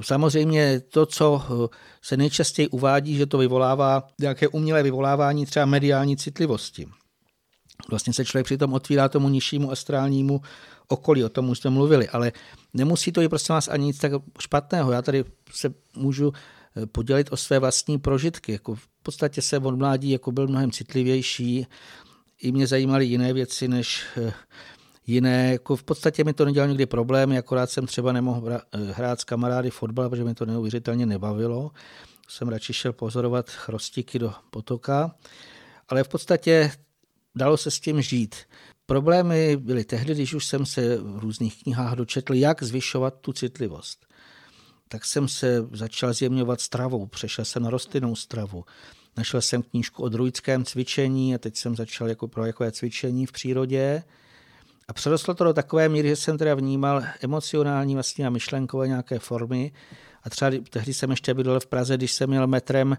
Samozřejmě 0.00 0.80
to, 0.80 1.06
co 1.06 1.42
se 2.02 2.16
nejčastěji 2.16 2.68
uvádí, 2.68 3.16
že 3.16 3.26
to 3.26 3.38
vyvolává 3.38 4.08
nějaké 4.20 4.48
umělé 4.48 4.82
vyvolávání 4.82 5.46
třeba 5.46 5.66
mediální 5.66 6.16
citlivosti. 6.16 6.86
Vlastně 7.90 8.12
se 8.12 8.24
člověk 8.24 8.46
přitom 8.46 8.72
otvírá 8.72 9.08
tomu 9.08 9.28
nižšímu 9.28 9.70
astrálnímu 9.70 10.40
okolí, 10.88 11.24
o 11.24 11.28
tom 11.28 11.48
už 11.48 11.58
jsme 11.58 11.70
mluvili, 11.70 12.08
ale 12.08 12.32
nemusí 12.74 13.12
to 13.12 13.20
být 13.20 13.28
prostě 13.28 13.52
nás 13.52 13.68
ani 13.68 13.86
nic 13.86 13.98
tak 13.98 14.12
špatného. 14.40 14.92
Já 14.92 15.02
tady 15.02 15.24
se 15.50 15.74
můžu 15.96 16.32
podělit 16.92 17.28
o 17.30 17.36
své 17.36 17.58
vlastní 17.58 17.98
prožitky. 17.98 18.52
Jako 18.52 18.74
v 18.74 18.88
podstatě 19.02 19.42
se 19.42 19.58
od 19.58 19.78
mládí 19.78 20.10
jako 20.10 20.32
byl 20.32 20.48
mnohem 20.48 20.70
citlivější, 20.70 21.66
i 22.42 22.52
mě 22.52 22.66
zajímaly 22.66 23.06
jiné 23.06 23.32
věci 23.32 23.68
než 23.68 24.04
eh, 24.16 24.32
jiné. 25.06 25.52
Jako 25.52 25.76
v 25.76 25.82
podstatě 25.82 26.24
mi 26.24 26.32
to 26.32 26.44
nedělalo 26.44 26.68
nikdy 26.68 26.86
problémy, 26.86 27.38
akorát 27.38 27.70
jsem 27.70 27.86
třeba 27.86 28.12
nemohl 28.12 28.60
hrát 28.92 29.20
s 29.20 29.24
kamarády 29.24 29.70
fotbal, 29.70 30.10
protože 30.10 30.24
mi 30.24 30.34
to 30.34 30.46
neuvěřitelně 30.46 31.06
nebavilo. 31.06 31.70
Jsem 32.28 32.48
radši 32.48 32.72
šel 32.72 32.92
pozorovat 32.92 33.50
chrostiky 33.50 34.18
do 34.18 34.32
potoka, 34.50 35.14
ale 35.88 36.04
v 36.04 36.08
podstatě 36.08 36.72
dalo 37.34 37.56
se 37.56 37.70
s 37.70 37.80
tím 37.80 38.02
žít. 38.02 38.36
Problémy 38.86 39.56
byly 39.56 39.84
tehdy, 39.84 40.14
když 40.14 40.34
už 40.34 40.46
jsem 40.46 40.66
se 40.66 40.96
v 40.96 41.18
různých 41.18 41.62
knihách 41.62 41.94
dočetl, 41.94 42.34
jak 42.34 42.62
zvyšovat 42.62 43.14
tu 43.20 43.32
citlivost 43.32 44.06
tak 44.88 45.04
jsem 45.04 45.28
se 45.28 45.66
začal 45.72 46.12
zjemňovat 46.12 46.60
stravou, 46.60 47.06
přešel 47.06 47.44
jsem 47.44 47.62
na 47.62 47.70
rostlinnou 47.70 48.16
stravu. 48.16 48.64
Našel 49.16 49.40
jsem 49.40 49.62
knížku 49.62 50.02
o 50.02 50.08
druidském 50.08 50.64
cvičení 50.64 51.34
a 51.34 51.38
teď 51.38 51.56
jsem 51.56 51.76
začal 51.76 52.08
jako 52.08 52.28
pro 52.28 52.46
jakové 52.46 52.72
cvičení 52.72 53.26
v 53.26 53.32
přírodě. 53.32 54.02
A 54.88 54.92
přerostlo 54.92 55.34
to 55.34 55.44
do 55.44 55.52
takové 55.52 55.88
míry, 55.88 56.08
že 56.08 56.16
jsem 56.16 56.38
teda 56.38 56.54
vnímal 56.54 57.02
emocionální 57.20 57.94
vlastně 57.94 58.26
a 58.26 58.30
myšlenkové 58.30 58.88
nějaké 58.88 59.18
formy. 59.18 59.72
A 60.22 60.30
třeba 60.30 60.50
tehdy 60.70 60.94
jsem 60.94 61.10
ještě 61.10 61.34
bydlel 61.34 61.60
v 61.60 61.66
Praze, 61.66 61.96
když 61.96 62.12
jsem 62.12 62.30
měl 62.30 62.46
metrem, 62.46 62.96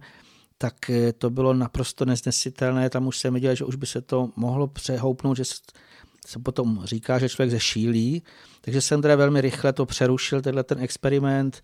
tak 0.58 0.90
eh, 0.90 1.14
to 1.14 1.30
bylo 1.30 1.54
naprosto 1.54 2.06
neznesitelné. 2.06 2.90
Tam 2.90 3.08
už 3.08 3.18
jsem 3.18 3.34
viděl, 3.34 3.56
že 3.56 3.66
už 3.66 3.76
by 3.76 3.86
se 3.86 4.02
to 4.02 4.30
mohlo 4.36 4.68
přehoupnout, 4.68 5.38
že 5.38 5.44
se 6.26 6.40
potom 6.40 6.82
říká, 6.84 7.20
že 7.20 7.30
člověk 7.30 7.52
zešílí. 7.52 8.24
Takže 8.62 8.82
jsem 8.82 9.02
teda 9.02 9.16
velmi 9.16 9.42
rychle 9.42 9.74
to 9.74 9.86
přerušil, 9.86 10.42
tenhle 10.42 10.64
ten 10.64 10.80
experiment, 10.80 11.62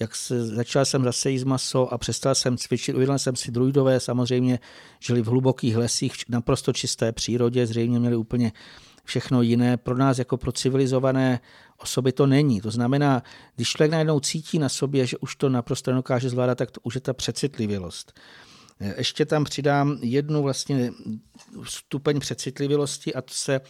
jak 0.00 0.16
se, 0.16 0.46
začal 0.46 0.84
jsem 0.84 1.04
zase 1.04 1.30
jíst 1.30 1.44
maso 1.44 1.92
a 1.92 1.98
přestal 1.98 2.34
jsem 2.34 2.56
cvičit. 2.56 2.94
Uvědomil 2.94 3.18
jsem 3.18 3.36
si 3.36 3.50
druidové, 3.50 4.00
samozřejmě 4.00 4.58
žili 5.00 5.22
v 5.22 5.26
hlubokých 5.26 5.76
lesích, 5.76 6.14
v 6.14 6.28
naprosto 6.28 6.72
čisté 6.72 7.12
přírodě, 7.12 7.66
zřejmě 7.66 7.98
měli 7.98 8.16
úplně 8.16 8.52
všechno 9.06 9.42
jiné. 9.42 9.76
Pro 9.76 9.96
nás 9.96 10.18
jako 10.18 10.36
pro 10.36 10.52
civilizované 10.52 11.40
osoby 11.78 12.12
to 12.12 12.26
není. 12.26 12.60
To 12.60 12.70
znamená, 12.70 13.22
když 13.54 13.68
člověk 13.68 13.90
najednou 13.90 14.20
cítí 14.20 14.58
na 14.58 14.68
sobě, 14.68 15.06
že 15.06 15.18
už 15.18 15.36
to 15.36 15.48
naprosto 15.48 15.90
nedokáže 15.90 16.30
zvládat, 16.30 16.58
tak 16.58 16.70
to 16.70 16.80
už 16.82 16.94
je 16.94 17.00
ta 17.00 17.12
přecitlivělost. 17.12 18.20
Ještě 18.96 19.26
tam 19.26 19.44
přidám 19.44 19.98
jednu 20.00 20.42
vlastně 20.42 20.92
stupeň 21.64 22.20
přecitlivělosti 22.20 23.14
a 23.14 23.22
to 23.22 23.34
se 23.34 23.60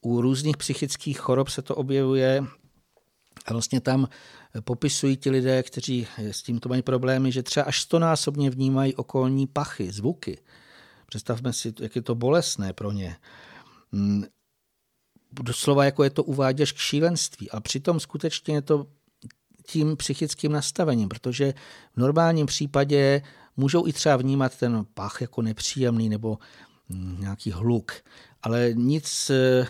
u 0.00 0.20
různých 0.20 0.56
psychických 0.56 1.18
chorob 1.18 1.48
se 1.48 1.62
to 1.62 1.74
objevuje 1.74 2.44
a 3.46 3.52
vlastně 3.52 3.80
tam 3.80 4.08
popisují 4.64 5.16
ti 5.16 5.30
lidé, 5.30 5.62
kteří 5.62 6.06
s 6.18 6.42
tímto 6.42 6.68
mají 6.68 6.82
problémy, 6.82 7.32
že 7.32 7.42
třeba 7.42 7.66
až 7.66 7.80
stonásobně 7.80 8.50
vnímají 8.50 8.94
okolní 8.94 9.46
pachy, 9.46 9.92
zvuky. 9.92 10.38
Představme 11.06 11.52
si, 11.52 11.72
jak 11.80 11.96
je 11.96 12.02
to 12.02 12.14
bolestné 12.14 12.72
pro 12.72 12.92
ně. 12.92 13.16
Doslova 15.32 15.84
jako 15.84 16.04
je 16.04 16.10
to 16.10 16.24
uváděš 16.24 16.72
k 16.72 16.76
šílenství. 16.76 17.50
A 17.50 17.60
přitom 17.60 18.00
skutečně 18.00 18.54
je 18.54 18.62
to 18.62 18.86
tím 19.66 19.96
psychickým 19.96 20.52
nastavením, 20.52 21.08
protože 21.08 21.54
v 21.94 21.96
normálním 21.96 22.46
případě 22.46 23.22
můžou 23.56 23.86
i 23.86 23.92
třeba 23.92 24.16
vnímat 24.16 24.56
ten 24.56 24.86
pach 24.94 25.20
jako 25.20 25.42
nepříjemný 25.42 26.08
nebo 26.08 26.38
nějaký 27.18 27.50
hluk, 27.50 27.92
ale 28.42 28.70
nic 28.74 29.30
eh, 29.30 29.66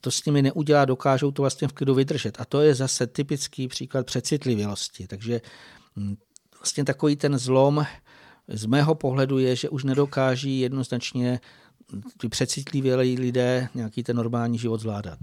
to 0.00 0.10
s 0.10 0.24
nimi 0.24 0.42
neudělá, 0.42 0.84
dokážou 0.84 1.30
to 1.30 1.42
vlastně 1.42 1.68
v 1.68 1.72
klidu 1.72 1.94
vydržet. 1.94 2.40
A 2.40 2.44
to 2.44 2.60
je 2.60 2.74
zase 2.74 3.06
typický 3.06 3.68
příklad 3.68 4.06
přecitlivělosti. 4.06 5.06
Takže 5.06 5.40
mm, 5.96 6.16
vlastně 6.58 6.84
takový 6.84 7.16
ten 7.16 7.38
zlom 7.38 7.86
z 8.48 8.66
mého 8.66 8.94
pohledu 8.94 9.38
je, 9.38 9.56
že 9.56 9.68
už 9.68 9.84
nedokáží 9.84 10.60
jednoznačně 10.60 11.40
ty 12.18 12.28
přecitlivělí 12.28 13.18
lidé 13.18 13.68
nějaký 13.74 14.02
ten 14.02 14.16
normální 14.16 14.58
život 14.58 14.80
zvládat. 14.80 15.18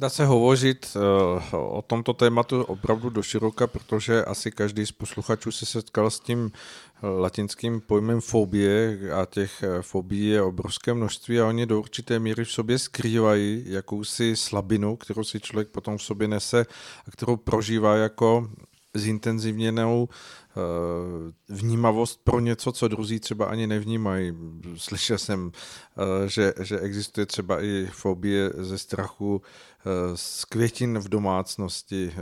Dá 0.00 0.08
se 0.08 0.26
hovořit 0.26 0.96
uh, 0.96 1.76
o 1.76 1.82
tomto 1.82 2.12
tématu 2.12 2.62
opravdu 2.62 3.10
do 3.10 3.22
široka, 3.22 3.66
protože 3.66 4.24
asi 4.24 4.50
každý 4.50 4.86
z 4.86 4.92
posluchačů 4.92 5.52
se 5.52 5.66
setkal 5.66 6.10
s 6.10 6.20
tím 6.20 6.52
eh, 6.52 7.06
latinským 7.06 7.80
pojmem 7.80 8.20
fobie 8.20 8.98
a 9.12 9.26
těch 9.26 9.62
eh, 9.62 9.82
fobií 9.82 10.26
je 10.26 10.42
obrovské 10.42 10.94
množství 10.94 11.40
a 11.40 11.46
oni 11.46 11.66
do 11.66 11.78
určité 11.78 12.18
míry 12.18 12.44
v 12.44 12.52
sobě 12.52 12.78
skrývají 12.78 13.64
jakousi 13.66 14.36
slabinu, 14.36 14.96
kterou 14.96 15.24
si 15.24 15.40
člověk 15.40 15.68
potom 15.68 15.98
v 15.98 16.02
sobě 16.02 16.28
nese 16.28 16.66
a 17.06 17.10
kterou 17.10 17.36
prožívá 17.36 17.96
jako 17.96 18.50
zintenzivněnou 18.94 20.08
Eh, 20.56 21.32
vnímavost 21.48 22.20
pro 22.24 22.40
něco, 22.40 22.72
co 22.72 22.88
druzí 22.88 23.20
třeba 23.20 23.46
ani 23.46 23.66
nevnímají. 23.66 24.32
Slyšel 24.76 25.18
jsem, 25.18 25.52
eh, 25.98 26.28
že, 26.28 26.54
že 26.60 26.78
existuje 26.80 27.26
třeba 27.26 27.62
i 27.62 27.86
fobie 27.92 28.50
ze 28.58 28.78
strachu 28.78 29.42
eh, 29.42 30.16
z 30.16 30.44
květin 30.44 30.98
v 30.98 31.08
domácnosti. 31.08 32.12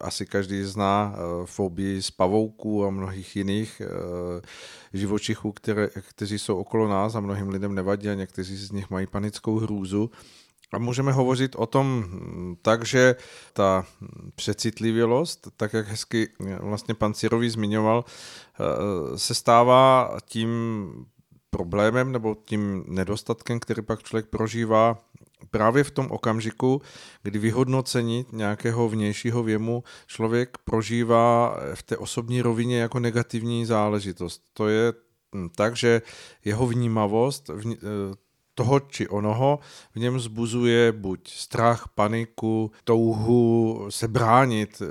Asi 0.00 0.26
každý 0.26 0.62
zná 0.62 1.16
fobii 1.44 2.02
z 2.02 2.10
pavouků 2.10 2.84
a 2.84 2.90
mnohých 2.90 3.36
jiných 3.36 3.82
živočichů, 4.92 5.52
které, 5.52 5.88
kteří 5.88 6.38
jsou 6.38 6.58
okolo 6.58 6.88
nás 6.88 7.14
a 7.14 7.20
mnohým 7.20 7.48
lidem 7.48 7.74
nevadí 7.74 8.08
a 8.08 8.14
někteří 8.14 8.56
z 8.56 8.70
nich 8.70 8.90
mají 8.90 9.06
panickou 9.06 9.58
hrůzu. 9.58 10.10
A 10.72 10.78
můžeme 10.78 11.12
hovořit 11.12 11.56
o 11.56 11.66
tom 11.66 12.04
tak, 12.62 12.84
že 12.84 13.16
ta 13.52 13.86
přecitlivělost, 14.34 15.48
tak 15.56 15.72
jak 15.72 15.88
hezky 15.88 16.28
vlastně 16.60 16.94
pan 16.94 17.14
Cirový 17.14 17.50
zmiňoval, 17.50 18.04
eh, 18.04 19.18
se 19.18 19.34
stává 19.34 20.10
tím 20.24 20.90
problémem 21.50 22.12
nebo 22.12 22.36
tím 22.44 22.84
nedostatkem, 22.86 23.60
který 23.60 23.82
pak 23.82 24.02
člověk 24.02 24.26
prožívá 24.26 24.98
právě 25.50 25.84
v 25.84 25.90
tom 25.90 26.06
okamžiku, 26.10 26.82
kdy 27.22 27.38
vyhodnocení 27.38 28.26
nějakého 28.32 28.88
vnějšího 28.88 29.42
věmu 29.42 29.84
člověk 30.06 30.58
prožívá 30.64 31.56
v 31.74 31.82
té 31.82 31.96
osobní 31.96 32.42
rovině 32.42 32.80
jako 32.80 33.00
negativní 33.00 33.66
záležitost. 33.66 34.42
To 34.52 34.68
je 34.68 34.92
tak, 35.56 35.76
že 35.76 36.02
jeho 36.44 36.66
vnímavost, 36.66 37.50
eh, 37.50 37.76
toho 38.54 38.80
či 38.80 39.08
onoho 39.08 39.58
v 39.94 39.96
něm 39.96 40.20
zbuzuje 40.20 40.92
buď 40.92 41.30
strach, 41.30 41.88
paniku, 41.94 42.72
touhu 42.84 43.86
se 43.88 44.08
bránit 44.08 44.82
eh, 44.82 44.86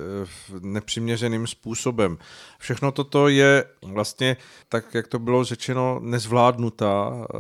nepřiměřeným 0.60 1.47
způsobem. 1.47 2.18
Všechno 2.60 2.91
toto 2.91 3.28
je 3.28 3.66
vlastně, 3.82 4.38
tak 4.70 4.93
jak 4.93 5.07
to 5.07 5.20
bylo 5.20 5.43
řečeno, 5.43 5.99
nezvládnutá 6.03 7.12
eh, 7.14 7.38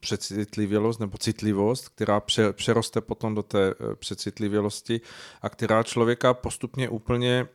přecitlivělost 0.00 1.00
nebo 1.00 1.18
citlivost, 1.18 1.88
která 1.88 2.22
přeroste 2.52 3.00
potom 3.00 3.34
do 3.34 3.42
té 3.42 3.70
eh, 3.70 3.94
přecitlivělosti 3.94 5.00
a 5.42 5.48
která 5.48 5.82
člověka 5.82 6.34
postupně 6.34 6.88
úplně 6.88 7.48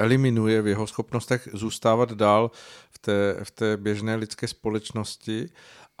eliminuje 0.00 0.62
v 0.62 0.66
jeho 0.66 0.86
schopnostech 0.86 1.48
zůstávat 1.52 2.12
dál 2.12 2.50
v 2.90 2.98
té, 2.98 3.36
v 3.42 3.50
té 3.50 3.76
běžné 3.76 4.16
lidské 4.16 4.48
společnosti 4.48 5.48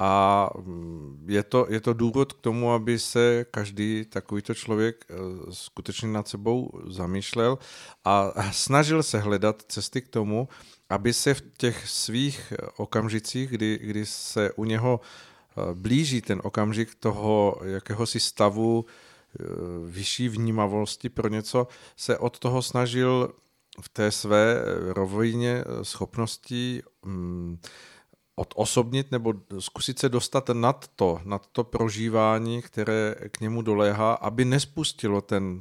a 0.02 0.48
mm, 0.58 1.24
je 1.28 1.42
to, 1.42 1.66
je 1.68 1.80
to 1.80 1.92
důvod 1.92 2.32
k 2.32 2.40
tomu, 2.40 2.72
aby 2.72 2.98
se 2.98 3.46
každý 3.50 4.04
takovýto 4.04 4.54
člověk 4.54 5.04
eh, 5.10 5.14
skutečně 5.50 6.08
nad 6.08 6.28
sebou 6.28 6.70
zamýšlel 6.86 7.58
a 8.04 8.32
snažil 8.52 9.02
se 9.02 9.18
hledat 9.18 9.62
cesty 9.68 10.02
k 10.02 10.08
tomu, 10.08 10.48
aby 10.88 11.12
se 11.12 11.34
v 11.34 11.42
těch 11.56 11.88
svých 11.88 12.52
okamžicích, 12.76 13.50
kdy, 13.50 13.78
kdy 13.82 14.06
se 14.06 14.52
u 14.52 14.64
něho 14.64 15.00
eh, 15.00 15.74
blíží 15.74 16.20
ten 16.20 16.40
okamžik 16.44 16.94
toho 16.94 17.60
jakéhosi 17.64 18.20
stavu 18.20 18.84
eh, 18.84 19.44
vyšší 19.86 20.28
vnímavosti 20.28 21.08
pro 21.08 21.28
něco, 21.28 21.68
se 21.96 22.18
od 22.18 22.38
toho 22.38 22.62
snažil 22.62 23.32
v 23.80 23.88
té 23.88 24.10
své 24.10 24.62
rovině 24.92 25.64
schopností 25.82 26.82
mm, 27.04 27.58
odosobnit 28.48 29.10
nebo 29.10 29.34
zkusit 29.58 29.98
se 29.98 30.08
dostat 30.08 30.48
nad 30.48 30.88
to, 30.96 31.20
nad 31.24 31.46
to 31.52 31.64
prožívání, 31.64 32.62
které 32.62 33.14
k 33.28 33.40
němu 33.40 33.62
doléhá, 33.62 34.12
aby 34.12 34.44
nespustilo 34.44 35.20
ten 35.20 35.60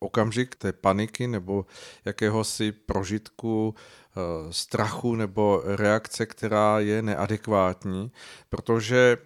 okamžik 0.00 0.56
té 0.56 0.72
paniky 0.72 1.26
nebo 1.26 1.66
jakéhosi 2.04 2.72
prožitku 2.72 3.74
eh, 3.74 4.20
strachu 4.52 5.14
nebo 5.14 5.62
reakce, 5.64 6.26
která 6.26 6.80
je 6.80 7.02
neadekvátní, 7.02 8.12
protože 8.48 9.16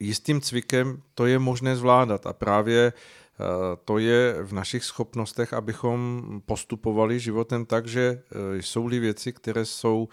jistým 0.00 0.40
cvikem 0.40 1.02
to 1.14 1.26
je 1.26 1.38
možné 1.38 1.76
zvládat 1.76 2.26
a 2.26 2.32
právě 2.32 2.92
eh, 2.92 3.44
to 3.84 3.98
je 3.98 4.36
v 4.42 4.52
našich 4.52 4.84
schopnostech, 4.84 5.52
abychom 5.52 6.22
postupovali 6.46 7.20
životem 7.20 7.66
tak, 7.66 7.86
že 7.86 8.22
eh, 8.22 8.62
jsou-li 8.62 8.98
věci, 8.98 9.32
které 9.32 9.64
jsou 9.64 10.08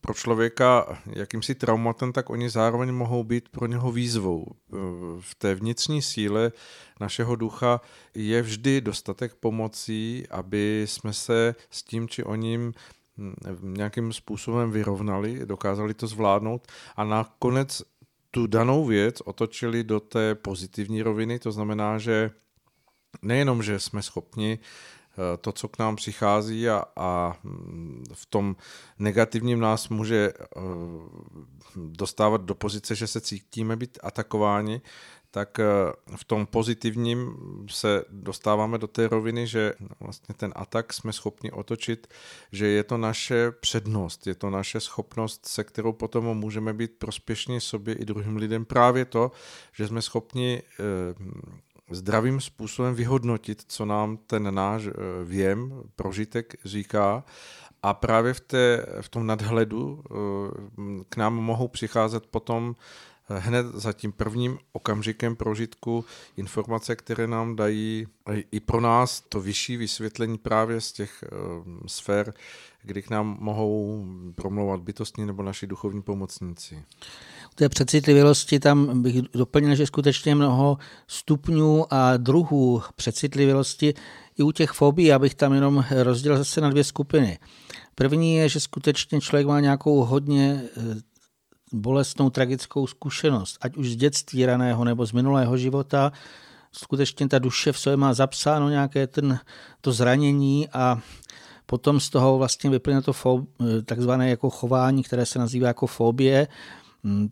pro 0.00 0.14
člověka 0.14 0.98
jakýmsi 1.06 1.54
traumatem, 1.54 2.12
tak 2.12 2.30
oni 2.30 2.50
zároveň 2.50 2.92
mohou 2.92 3.24
být 3.24 3.48
pro 3.48 3.66
něho 3.66 3.92
výzvou. 3.92 4.46
V 5.20 5.34
té 5.34 5.54
vnitřní 5.54 6.02
síle 6.02 6.52
našeho 7.00 7.36
ducha 7.36 7.80
je 8.14 8.42
vždy 8.42 8.80
dostatek 8.80 9.34
pomocí, 9.34 10.24
aby 10.30 10.82
jsme 10.88 11.12
se 11.12 11.54
s 11.70 11.82
tím 11.82 12.08
či 12.08 12.24
o 12.24 12.34
ním 12.34 12.72
nějakým 13.60 14.12
způsobem 14.12 14.70
vyrovnali, 14.70 15.46
dokázali 15.46 15.94
to 15.94 16.06
zvládnout 16.06 16.66
a 16.96 17.04
nakonec 17.04 17.82
tu 18.30 18.46
danou 18.46 18.84
věc 18.84 19.20
otočili 19.20 19.84
do 19.84 20.00
té 20.00 20.34
pozitivní 20.34 21.02
roviny, 21.02 21.38
to 21.38 21.52
znamená, 21.52 21.98
že 21.98 22.30
nejenom, 23.22 23.62
že 23.62 23.80
jsme 23.80 24.02
schopni 24.02 24.58
Eh, 24.58 24.99
to, 25.40 25.52
co 25.52 25.68
k 25.68 25.78
nám 25.78 25.96
přichází 25.96 26.68
a, 26.68 26.84
a 26.96 27.36
mm, 27.44 28.04
v 28.14 28.26
tom 28.26 28.56
negativním 28.98 29.60
nás 29.60 29.88
může 29.88 30.32
eh, 30.38 30.60
dostávat 31.76 32.40
do 32.40 32.54
pozice, 32.54 32.94
že 32.94 33.06
se 33.06 33.20
cítíme 33.20 33.76
být 33.76 33.98
atakováni, 34.02 34.80
tak 35.30 35.60
eh, 35.60 35.64
v 36.16 36.24
tom 36.24 36.46
pozitivním 36.46 37.36
se 37.70 38.04
dostáváme 38.10 38.78
do 38.78 38.86
té 38.86 39.08
roviny, 39.08 39.46
že 39.46 39.72
vlastně 40.00 40.34
ten 40.34 40.52
atak 40.56 40.92
jsme 40.92 41.12
schopni 41.12 41.52
otočit, 41.52 42.06
že 42.52 42.66
je 42.66 42.84
to 42.84 42.96
naše 42.96 43.50
přednost, 43.50 44.26
je 44.26 44.34
to 44.34 44.50
naše 44.50 44.80
schopnost, 44.80 45.46
se 45.46 45.64
kterou 45.64 45.92
potom 45.92 46.24
můžeme 46.38 46.72
být 46.72 46.92
prospěšní 46.98 47.60
sobě 47.60 47.94
i 47.94 48.04
druhým 48.04 48.36
lidem. 48.36 48.64
Právě 48.64 49.04
to, 49.04 49.32
že 49.72 49.86
jsme 49.86 50.02
schopni 50.02 50.62
zdravým 51.90 52.40
způsobem 52.40 52.94
vyhodnotit, 52.94 53.64
co 53.66 53.84
nám 53.84 54.16
ten 54.16 54.54
náš 54.54 54.86
eh, 54.86 54.92
věm, 55.24 55.82
prožitek 55.96 56.54
říká. 56.64 57.24
A 57.82 57.94
právě 57.94 58.34
v, 58.34 58.40
té, 58.40 58.86
v 59.00 59.08
tom 59.08 59.26
nadhledu 59.26 60.02
eh, 60.04 60.14
k 61.08 61.16
nám 61.16 61.34
mohou 61.34 61.68
přicházet 61.68 62.26
potom 62.26 62.76
eh, 63.30 63.38
hned 63.38 63.66
za 63.66 63.92
tím 63.92 64.12
prvním 64.12 64.58
okamžikem 64.72 65.36
prožitku 65.36 66.04
informace, 66.36 66.96
které 66.96 67.26
nám 67.26 67.56
dají 67.56 68.06
i 68.52 68.60
pro 68.60 68.80
nás 68.80 69.20
to 69.20 69.40
vyšší 69.40 69.76
vysvětlení 69.76 70.38
právě 70.38 70.80
z 70.80 70.92
těch 70.92 71.24
sfér, 71.86 72.34
kdy 72.82 73.02
k 73.02 73.10
nám 73.10 73.36
mohou 73.40 74.06
promlouvat 74.34 74.80
bytostní 74.80 75.26
nebo 75.26 75.42
naši 75.42 75.66
duchovní 75.66 76.02
pomocníci 76.02 76.84
té 77.60 77.68
přecitlivělosti 77.68 78.60
tam 78.60 79.02
bych 79.02 79.22
doplnil, 79.22 79.74
že 79.74 79.86
skutečně 79.86 80.34
mnoho 80.34 80.78
stupňů 81.06 81.84
a 81.90 82.16
druhů 82.16 82.82
přecitlivělosti 82.96 83.94
i 84.38 84.42
u 84.42 84.52
těch 84.52 84.70
fobí, 84.70 85.12
abych 85.12 85.34
tam 85.34 85.52
jenom 85.52 85.84
rozdělil 85.90 86.38
zase 86.38 86.60
na 86.60 86.70
dvě 86.70 86.84
skupiny. 86.84 87.38
První 87.94 88.34
je, 88.34 88.48
že 88.48 88.60
skutečně 88.60 89.20
člověk 89.20 89.46
má 89.46 89.60
nějakou 89.60 90.04
hodně 90.04 90.62
eh, 90.76 90.80
bolestnou, 91.72 92.30
tragickou 92.30 92.86
zkušenost, 92.86 93.58
ať 93.60 93.76
už 93.76 93.90
z 93.90 93.96
dětství 93.96 94.46
raného 94.46 94.84
nebo 94.84 95.06
z 95.06 95.12
minulého 95.12 95.56
života, 95.56 96.12
skutečně 96.72 97.28
ta 97.28 97.38
duše 97.38 97.72
v 97.72 97.78
sobě 97.78 97.96
má 97.96 98.14
zapsáno 98.14 98.68
nějaké 98.68 99.06
ten, 99.06 99.38
to 99.80 99.92
zranění 99.92 100.68
a 100.72 100.98
potom 101.66 102.00
z 102.00 102.10
toho 102.10 102.38
vlastně 102.38 102.70
vyplyne 102.70 103.02
to 103.02 103.12
fo, 103.12 103.42
eh, 103.60 103.82
takzvané 103.82 104.30
jako 104.30 104.50
chování, 104.50 105.02
které 105.02 105.26
se 105.26 105.38
nazývá 105.38 105.68
jako 105.68 105.86
fobie, 105.86 106.48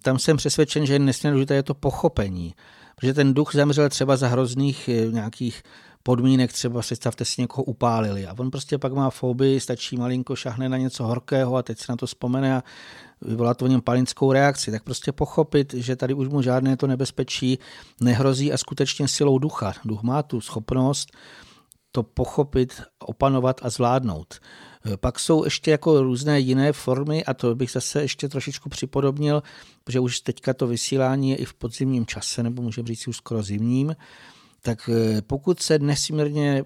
tam 0.02 0.18
jsem 0.18 0.36
přesvědčen, 0.36 0.86
že 0.86 0.98
nesmírně 0.98 1.32
důležité 1.32 1.54
je 1.54 1.62
to 1.62 1.74
pochopení. 1.74 2.54
Protože 2.96 3.14
ten 3.14 3.34
duch 3.34 3.54
zemřel 3.54 3.88
třeba 3.88 4.16
za 4.16 4.28
hrozných 4.28 4.88
eh, 4.88 5.12
nějakých 5.12 5.62
podmínek, 6.02 6.52
třeba 6.52 6.80
představte 6.80 7.24
si 7.24 7.40
někoho 7.40 7.64
upálili 7.64 8.26
a 8.26 8.34
on 8.38 8.50
prostě 8.50 8.78
pak 8.78 8.92
má 8.92 9.10
fobii, 9.10 9.60
stačí 9.60 9.96
malinko 9.96 10.36
šahne 10.36 10.68
na 10.68 10.76
něco 10.76 11.04
horkého 11.04 11.56
a 11.56 11.62
teď 11.62 11.78
se 11.78 11.92
na 11.92 11.96
to 11.96 12.06
vzpomene 12.06 12.56
a 12.56 12.62
vyvolá 13.22 13.54
to 13.54 13.64
v 13.64 13.68
něm 13.68 13.80
palinskou 13.80 14.32
reakci, 14.32 14.70
tak 14.70 14.82
prostě 14.82 15.12
pochopit, 15.12 15.74
že 15.74 15.96
tady 15.96 16.14
už 16.14 16.28
mu 16.28 16.42
žádné 16.42 16.76
to 16.76 16.86
nebezpečí 16.86 17.58
nehrozí 18.00 18.52
a 18.52 18.56
skutečně 18.56 19.08
silou 19.08 19.38
ducha. 19.38 19.72
Duch 19.84 20.02
má 20.02 20.22
tu 20.22 20.40
schopnost 20.40 21.08
to 21.92 22.02
pochopit, 22.02 22.82
opanovat 22.98 23.60
a 23.62 23.70
zvládnout. 23.70 24.40
Pak 24.96 25.20
jsou 25.20 25.44
ještě 25.44 25.70
jako 25.70 26.02
různé 26.02 26.40
jiné 26.40 26.72
formy 26.72 27.24
a 27.24 27.34
to 27.34 27.54
bych 27.54 27.70
zase 27.70 28.02
ještě 28.02 28.28
trošičku 28.28 28.68
připodobnil, 28.68 29.42
protože 29.84 30.00
už 30.00 30.20
teďka 30.20 30.54
to 30.54 30.66
vysílání 30.66 31.30
je 31.30 31.36
i 31.36 31.44
v 31.44 31.54
podzimním 31.54 32.06
čase, 32.06 32.42
nebo 32.42 32.62
můžeme 32.62 32.88
říct 32.88 33.08
už 33.08 33.16
skoro 33.16 33.42
zimním, 33.42 33.96
tak 34.62 34.90
eh, 34.92 35.22
pokud 35.22 35.60
se 35.60 35.78
nesmírně 35.78 36.64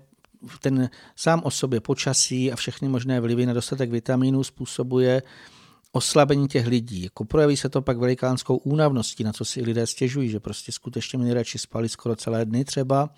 ten 0.61 0.91
sám 1.17 1.41
o 1.45 1.51
sobě 1.51 1.81
počasí 1.81 2.53
a 2.53 2.57
všechny 2.57 2.89
možné 2.89 3.21
vlivy 3.21 3.47
na 3.47 3.53
dostatek 3.53 3.91
vitamínů 3.91 4.45
způsobuje 4.45 5.23
oslabení 5.93 6.49
těch 6.49 6.67
lidí. 6.67 7.03
Jako 7.03 7.25
projeví 7.25 7.57
se 7.57 7.69
to 7.69 7.83
pak 7.83 7.99
velikánskou 7.99 8.57
únavností, 8.57 9.25
na 9.25 9.33
co 9.33 9.45
si 9.45 9.63
lidé 9.63 9.87
stěžují, 9.87 10.29
že 10.29 10.41
prostě 10.41 10.73
skutečně 10.73 11.19
mi 11.19 11.25
nejradši 11.25 11.59
spali 11.59 11.89
skoro 11.89 12.17
celé 12.17 12.45
dny 12.45 12.65
třeba. 12.65 13.11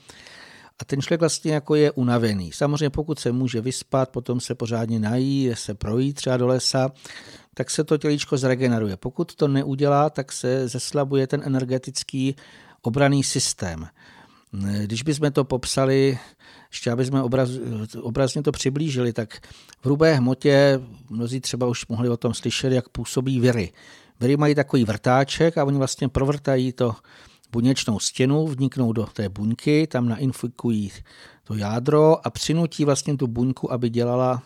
A 0.83 0.85
ten 0.85 1.03
člověk 1.03 1.21
vlastně 1.21 1.53
jako 1.53 1.75
je 1.75 1.91
unavený. 1.91 2.53
Samozřejmě 2.53 2.91
pokud 2.91 3.19
se 3.19 3.33
může 3.33 3.61
vyspat, 3.61 4.09
potom 4.09 4.41
se 4.41 4.55
pořádně 4.55 4.99
nají, 4.99 5.51
se 5.55 5.75
projít 5.75 6.13
třeba 6.13 6.37
do 6.37 6.47
lesa, 6.47 6.91
tak 7.55 7.71
se 7.71 7.85
to 7.85 7.99
tělíčko 7.99 8.37
zregeneruje. 8.37 8.97
Pokud 8.97 9.35
to 9.35 9.49
neudělá, 9.49 10.11
tak 10.11 10.33
se 10.33 10.69
zeslabuje 10.69 11.27
ten 11.27 11.43
energetický 11.45 12.37
obraný 12.83 13.25
systém. 13.25 13.87
Když 14.85 15.03
bychom 15.03 15.33
to 15.33 15.45
popsali, 15.45 16.19
ještě 16.71 16.91
aby 16.91 17.05
jsme 17.05 17.23
obraz, 17.23 17.51
obrazně 18.01 18.43
to 18.43 18.53
přiblížili, 18.53 19.13
tak 19.13 19.35
v 19.81 19.85
hrubé 19.85 20.15
hmotě, 20.15 20.81
mnozí 21.11 21.41
třeba 21.41 21.67
už 21.67 21.87
mohli 21.87 22.09
o 22.09 22.17
tom 22.17 22.35
slyšet, 22.35 22.73
jak 22.73 22.89
působí 22.89 23.41
viry. 23.41 23.73
Viry 24.21 24.37
mají 24.37 24.55
takový 24.55 24.85
vrtáček 24.85 25.59
a 25.59 25.65
oni 25.65 25.79
vlastně 25.79 26.09
provrtají 26.09 26.73
to 26.73 26.95
buněčnou 27.55 27.99
stěnu, 27.99 28.47
vniknou 28.47 28.93
do 28.93 29.07
té 29.07 29.29
buňky, 29.29 29.87
tam 29.87 30.09
nainfikují 30.09 30.93
to 31.45 31.55
jádro 31.55 32.27
a 32.27 32.31
přinutí 32.31 32.85
vlastně 32.85 33.17
tu 33.17 33.27
buňku, 33.27 33.73
aby 33.73 33.91
dělala 33.91 34.43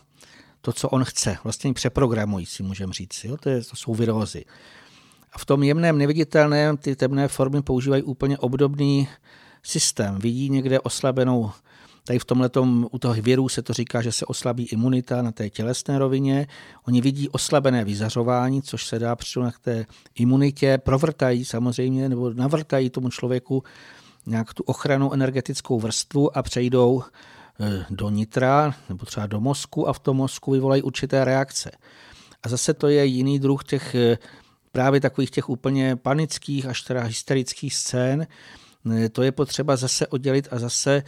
to, 0.61 0.73
co 0.73 0.89
on 0.89 1.05
chce. 1.05 1.37
Vlastně 1.45 1.73
přeprogramují 1.73 2.47
si, 2.47 2.63
můžeme 2.63 2.93
říct. 2.93 3.25
Jo? 3.25 3.37
To, 3.37 3.49
je, 3.49 3.65
to 3.65 3.77
jsou 3.77 3.95
virózy. 3.95 4.45
A 5.33 5.39
v 5.39 5.45
tom 5.45 5.63
jemném, 5.63 5.99
neviditelném 5.99 6.77
ty 6.77 6.97
temné 6.97 7.29
formy 7.29 7.63
používají 7.63 8.03
úplně 8.03 8.39
obdobný 8.39 9.09
systém. 9.63 10.19
Vidí 10.19 10.51
někde 10.51 10.81
oslabenou 10.81 11.51
Tady 12.09 12.19
v 12.19 12.25
tomhle 12.25 12.51
u 12.91 12.99
toho 12.99 13.15
věru 13.15 13.49
se 13.49 13.63
to 13.63 13.73
říká, 13.73 14.03
že 14.03 14.13
se 14.13 14.27
oslabí 14.27 14.67
imunita 14.67 15.23
na 15.23 15.33
té 15.33 15.51
tělesné 15.51 15.99
rovině. 15.99 16.47
Oni 16.87 17.01
vidí 17.01 17.29
oslabené 17.29 17.85
vyzařování, 17.85 18.63
což 18.63 18.87
se 18.87 18.99
dá 18.99 19.17
přirovnat 19.17 19.57
k 19.57 19.59
té 19.59 19.87
imunitě, 20.15 20.79
provrtají 20.79 21.45
samozřejmě, 21.45 22.09
nebo 22.09 22.31
navrtají 22.35 22.91
tomu 22.91 23.09
člověku 23.09 23.63
nějak 24.27 24.55
tu 24.55 24.63
ochranu 24.63 25.13
energetickou 25.13 25.81
vrstvu 25.81 26.37
a 26.39 26.43
přejdou 26.43 27.03
e, 27.61 27.87
do 27.91 28.11
nitra 28.11 28.75
nebo 28.89 29.07
třeba 29.07 29.27
do 29.27 29.41
mozku 29.41 29.89
a 29.89 29.93
v 29.93 29.99
tom 29.99 30.17
mozku 30.17 30.53
vyvolají 30.53 30.83
určité 30.83 31.25
reakce. 31.25 31.71
A 32.43 32.49
zase 32.49 32.75
to 32.75 32.89
je 32.89 33.05
jiný 33.05 33.39
druh 33.39 33.65
těch 33.65 33.95
e, 33.95 34.19
právě 34.73 35.01
takových 35.01 35.31
těch 35.31 35.49
úplně 35.49 35.97
panických 35.97 36.67
až 36.67 36.83
teda 36.83 37.03
hysterických 37.03 37.75
scén, 37.75 38.27
e, 38.97 39.09
to 39.09 39.23
je 39.23 39.33
potřeba 39.33 39.77
zase 39.77 40.07
oddělit 40.07 40.49
a 40.51 40.59
zase 40.59 41.03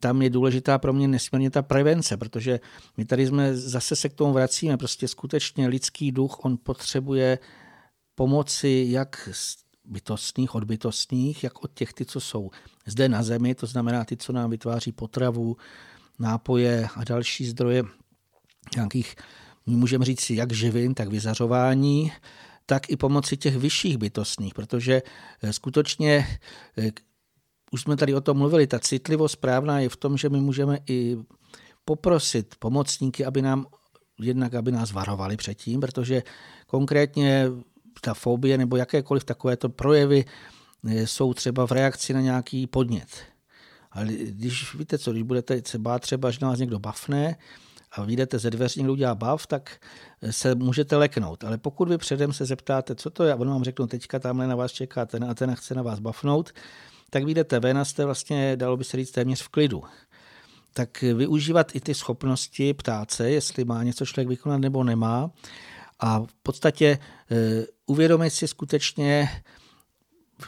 tam 0.00 0.22
je 0.22 0.30
důležitá 0.30 0.78
pro 0.78 0.92
mě 0.92 1.08
nesmírně 1.08 1.50
ta 1.50 1.62
prevence, 1.62 2.16
protože 2.16 2.60
my 2.96 3.04
tady 3.04 3.26
jsme 3.26 3.56
zase 3.56 3.96
se 3.96 4.08
k 4.08 4.14
tomu 4.14 4.32
vracíme. 4.32 4.76
Prostě 4.76 5.08
skutečně 5.08 5.68
lidský 5.68 6.12
duch, 6.12 6.44
on 6.44 6.58
potřebuje 6.62 7.38
pomoci 8.14 8.86
jak 8.88 9.28
bytostných, 9.84 10.54
od 10.54 10.64
bytostných, 10.64 11.44
jak 11.44 11.64
od 11.64 11.70
těch, 11.74 11.92
ty, 11.92 12.04
co 12.04 12.20
jsou 12.20 12.50
zde 12.86 13.08
na 13.08 13.22
zemi, 13.22 13.54
to 13.54 13.66
znamená 13.66 14.04
ty, 14.04 14.16
co 14.16 14.32
nám 14.32 14.50
vytváří 14.50 14.92
potravu, 14.92 15.56
nápoje 16.18 16.88
a 16.94 17.04
další 17.04 17.46
zdroje 17.46 17.82
nějakých, 18.76 19.14
my 19.66 19.76
můžeme 19.76 20.04
říct 20.04 20.30
jak 20.30 20.52
živin, 20.52 20.94
tak 20.94 21.08
vyzařování, 21.08 22.12
tak 22.66 22.90
i 22.90 22.96
pomoci 22.96 23.36
těch 23.36 23.56
vyšších 23.56 23.98
bytostných, 23.98 24.54
protože 24.54 25.02
eh, 25.42 25.52
skutečně 25.52 26.38
eh, 26.78 26.90
už 27.74 27.82
jsme 27.82 27.96
tady 27.96 28.14
o 28.14 28.20
tom 28.20 28.38
mluvili, 28.38 28.66
ta 28.66 28.78
citlivost 28.78 29.32
správná 29.32 29.80
je 29.80 29.88
v 29.88 29.96
tom, 29.96 30.16
že 30.16 30.28
my 30.28 30.40
můžeme 30.40 30.78
i 30.86 31.16
poprosit 31.84 32.54
pomocníky, 32.58 33.24
aby 33.24 33.42
nám 33.42 33.66
jednak, 34.20 34.54
aby 34.54 34.72
nás 34.72 34.92
varovali 34.92 35.36
předtím, 35.36 35.80
protože 35.80 36.22
konkrétně 36.66 37.50
ta 38.00 38.14
fobie 38.14 38.58
nebo 38.58 38.76
jakékoliv 38.76 39.24
takovéto 39.24 39.68
projevy 39.68 40.24
eh, 40.24 41.06
jsou 41.06 41.34
třeba 41.34 41.66
v 41.66 41.72
reakci 41.72 42.14
na 42.14 42.20
nějaký 42.20 42.66
podnět. 42.66 43.08
Ale 43.90 44.06
když 44.06 44.74
víte 44.74 44.98
co, 44.98 45.10
když 45.10 45.22
budete 45.22 45.62
se 45.66 45.78
bát 45.78 46.02
třeba, 46.02 46.30
že 46.30 46.38
nás 46.42 46.58
někdo 46.58 46.78
bafne 46.78 47.36
a 47.92 48.04
vyjdete 48.04 48.38
ze 48.38 48.50
dveří, 48.50 48.80
někdo 48.80 48.92
udělá 48.92 49.14
bav, 49.14 49.46
tak 49.46 49.82
eh, 50.22 50.32
se 50.32 50.54
můžete 50.54 50.96
leknout. 50.96 51.44
Ale 51.44 51.58
pokud 51.58 51.88
vy 51.88 51.98
předem 51.98 52.32
se 52.32 52.44
zeptáte, 52.44 52.94
co 52.94 53.10
to 53.10 53.24
je, 53.24 53.32
a 53.32 53.36
on 53.36 53.48
vám 53.48 53.64
řeknou, 53.64 53.86
teďka 53.86 54.18
tamhle 54.18 54.46
na 54.46 54.56
vás 54.56 54.72
čeká 54.72 55.06
ten 55.06 55.24
a 55.24 55.34
ten 55.34 55.54
chce 55.54 55.74
na 55.74 55.82
vás 55.82 55.98
bafnout, 55.98 56.52
tak 57.14 57.24
vyjdete 57.24 57.60
ven 57.60 57.78
a 57.78 57.84
jste 57.84 58.04
vlastně, 58.04 58.56
dalo 58.56 58.76
by 58.76 58.84
se 58.84 58.96
říct, 58.96 59.10
téměř 59.10 59.42
v 59.42 59.48
klidu. 59.48 59.82
Tak 60.72 61.02
využívat 61.02 61.76
i 61.76 61.80
ty 61.80 61.94
schopnosti 61.94 62.74
ptát 62.74 63.10
se, 63.10 63.30
jestli 63.30 63.64
má 63.64 63.82
něco 63.82 64.06
člověk 64.06 64.28
vykonat 64.28 64.60
nebo 64.60 64.84
nemá. 64.84 65.30
A 66.00 66.20
v 66.20 66.34
podstatě 66.42 66.86
e, 66.86 66.98
uvědomit 67.86 68.30
si 68.30 68.48
skutečně, 68.48 69.28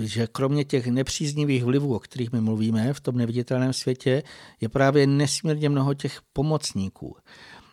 že 0.01 0.27
kromě 0.27 0.65
těch 0.65 0.87
nepříznivých 0.87 1.65
vlivů, 1.65 1.95
o 1.95 1.99
kterých 1.99 2.33
my 2.33 2.41
mluvíme 2.41 2.93
v 2.93 3.01
tom 3.01 3.17
neviditelném 3.17 3.73
světě, 3.73 4.23
je 4.61 4.69
právě 4.69 5.07
nesmírně 5.07 5.69
mnoho 5.69 5.95
těch 5.95 6.21
pomocníků. 6.33 7.17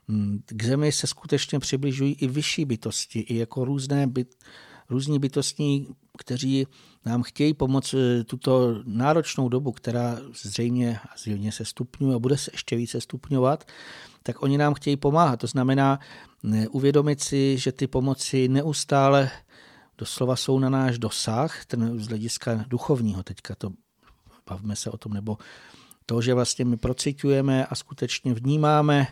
Hm, 0.07 0.39
k 0.45 0.63
zemi 0.63 0.91
se 0.91 1.07
skutečně 1.07 1.59
přibližují 1.59 2.13
i 2.13 2.27
vyšší 2.27 2.65
bytosti, 2.65 3.19
i 3.19 3.37
jako 3.37 3.65
různé 3.65 4.07
byt, 4.07 4.35
různí 4.89 5.19
bytostní, 5.19 5.87
kteří 6.17 6.67
nám 7.05 7.23
chtějí 7.23 7.53
pomoct 7.53 7.93
eh, 7.93 8.23
tuto 8.23 8.81
náročnou 8.85 9.49
dobu, 9.49 9.71
která 9.71 10.17
zřejmě 10.41 10.99
a 11.03 11.17
zřejmě 11.17 11.51
se 11.51 11.65
stupňuje 11.65 12.15
a 12.15 12.19
bude 12.19 12.37
se 12.37 12.51
ještě 12.53 12.75
více 12.75 13.01
stupňovat, 13.01 13.63
tak 14.23 14.43
oni 14.43 14.57
nám 14.57 14.73
chtějí 14.73 14.97
pomáhat. 14.97 15.39
To 15.39 15.47
znamená 15.47 15.99
eh, 16.53 16.67
uvědomit 16.67 17.21
si, 17.21 17.57
že 17.57 17.71
ty 17.71 17.87
pomoci 17.87 18.47
neustále 18.47 19.31
doslova 19.97 20.35
jsou 20.35 20.59
na 20.59 20.69
náš 20.69 20.97
dosah, 20.97 21.65
ten 21.65 21.99
z 21.99 22.07
hlediska 22.07 22.65
duchovního, 22.67 23.23
teďka 23.23 23.55
to 23.55 23.69
bavíme 24.49 24.75
se 24.75 24.91
o 24.91 24.97
tom, 24.97 25.13
nebo 25.13 25.37
to, 26.05 26.21
že 26.21 26.33
vlastně 26.33 26.65
my 26.65 26.77
procitujeme 26.77 27.65
a 27.65 27.75
skutečně 27.75 28.33
vnímáme 28.33 29.07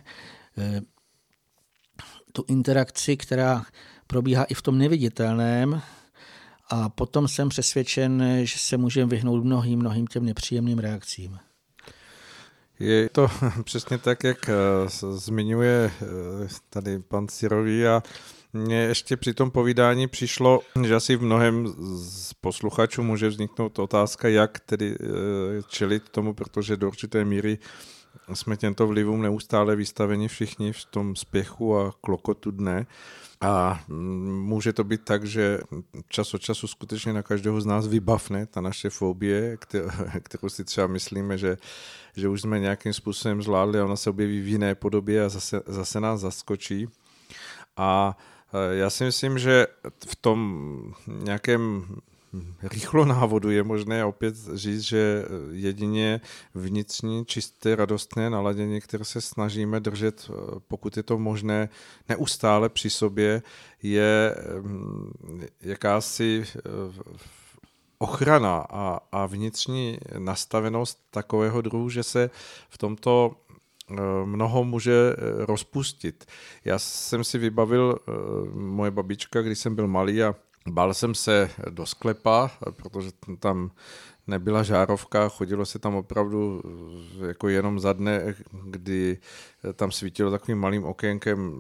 eh, 0.58 0.82
tu 2.34 2.46
interakci, 2.48 3.18
která 3.18 3.66
probíhá 4.12 4.44
i 4.44 4.54
v 4.54 4.62
tom 4.62 4.78
neviditelném, 4.78 5.82
a 6.70 6.90
potom 6.90 7.28
jsem 7.28 7.50
přesvědčen, 7.50 8.24
že 8.44 8.60
se 8.60 8.78
můžeme 8.78 9.10
vyhnout 9.10 9.44
mnohým, 9.44 9.80
mnohým 9.80 10.08
těm 10.08 10.26
nepříjemným 10.26 10.80
reakcím. 10.80 11.40
Je 12.80 13.10
to 13.10 13.28
přesně 13.64 13.98
tak, 13.98 14.24
jak 14.24 14.50
eh, 14.50 14.54
zmiňuje 15.12 15.92
eh, 16.02 16.06
tady 16.70 17.00
pan 17.00 17.28
Cirový 17.28 17.88
a 17.88 18.04
mně 18.54 18.76
ještě 18.76 19.18
při 19.18 19.34
tom 19.34 19.52
povídání 19.52 20.08
přišlo, 20.08 20.60
že 20.86 20.96
asi 20.96 21.16
v 21.16 21.22
mnohem 21.22 21.68
z 21.96 22.34
posluchačů 22.34 23.04
může 23.04 23.28
vzniknout 23.28 23.80
otázka, 23.80 24.28
jak 24.28 24.60
tedy 24.60 24.96
eh, 25.00 25.08
čelit 25.68 26.10
tomu, 26.10 26.34
protože 26.34 26.78
do 26.78 26.88
určité 26.88 27.26
míry 27.26 27.58
jsme 28.34 28.58
těmto 28.58 28.88
vlivům 28.88 29.22
neustále 29.22 29.76
vystaveni 29.76 30.28
všichni 30.28 30.74
v 30.74 30.86
tom 30.86 31.16
spěchu 31.16 31.78
a 31.78 31.92
klokotu 32.02 32.52
dne. 32.52 32.86
A 33.42 33.84
mm, 33.88 34.44
může 34.44 34.74
to 34.74 34.84
být 34.84 35.02
tak, 35.04 35.26
že 35.26 35.60
čas 36.08 36.34
od 36.34 36.42
času 36.42 36.68
skutečně 36.68 37.14
na 37.14 37.24
každého 37.24 37.62
z 37.62 37.66
nás 37.66 37.88
vybavne 37.88 38.46
ta 38.46 38.62
naše 38.62 38.90
fobie, 38.90 39.58
kterou 40.24 40.50
si 40.50 40.64
třeba 40.64 40.88
myslíme, 40.88 41.38
že, 41.38 41.58
že 42.16 42.30
už 42.30 42.42
jsme 42.42 42.60
nějakým 42.60 42.94
způsobem 42.94 43.42
zvládli 43.42 43.80
a 43.80 43.86
ona 43.86 43.96
se 43.96 44.10
objeví 44.10 44.42
v 44.42 44.48
jiné 44.48 44.76
podobě 44.76 45.26
a 45.26 45.30
zase, 45.30 45.62
zase 45.66 46.00
nás 46.00 46.20
zaskočí. 46.20 46.88
A 47.78 48.18
e, 48.54 48.76
já 48.76 48.90
si 48.90 49.04
myslím, 49.04 49.40
že 49.40 49.68
v 50.08 50.16
tom 50.16 50.94
nějakém 51.08 51.86
rychlo 52.62 53.06
návodu 53.06 53.50
je 53.50 53.64
možné 53.64 54.06
opět 54.06 54.36
říct, 54.54 54.82
že 54.82 55.26
jedině 55.52 56.22
vnitřní, 56.56 57.26
čisté, 57.26 57.76
radostné 57.76 58.30
naladění, 58.30 58.82
které 58.82 59.06
se 59.06 59.22
snažíme 59.22 59.80
držet, 59.80 60.32
pokud 60.68 60.98
je 60.98 61.04
to 61.04 61.18
možné, 61.18 61.70
neustále 62.10 62.70
při 62.70 62.90
sobě, 62.90 63.42
je 63.84 64.36
mm, 64.62 65.12
jakási 65.62 66.44
ochrana 68.02 68.66
a, 68.70 69.00
a 69.12 69.26
vnitřní 69.26 69.98
nastavenost 70.18 71.00
takového 71.10 71.62
druhu, 71.62 71.90
že 71.90 72.04
se 72.04 72.30
v 72.70 72.78
tomto 72.78 73.36
eh, 73.92 73.96
mnoho 74.26 74.64
může 74.64 74.94
eh, 74.94 75.16
rozpustit. 75.46 76.26
Já 76.66 76.80
jsem 76.80 77.24
si 77.24 77.38
vybavil 77.38 77.96
eh, 78.00 78.12
moje 78.54 78.92
babička, 78.92 79.42
když 79.42 79.60
jsem 79.60 79.76
byl 79.76 79.88
malý 79.88 80.24
a 80.24 80.36
bál 80.70 80.94
jsem 80.94 81.16
se 81.16 81.50
do 81.70 81.86
sklepa, 81.86 82.52
protože 82.72 83.12
tam 83.40 83.72
nebyla 84.28 84.64
žárovka, 84.64 85.30
chodilo 85.30 85.66
se 85.66 85.80
tam 85.80 85.96
opravdu 85.96 86.62
jako 87.28 87.50
jenom 87.50 87.80
za 87.80 87.94
dne, 87.94 88.36
kdy 88.64 89.18
tam 89.74 89.92
svítilo 89.92 90.32
takovým 90.32 90.58
malým 90.58 90.84
okénkem 90.86 91.54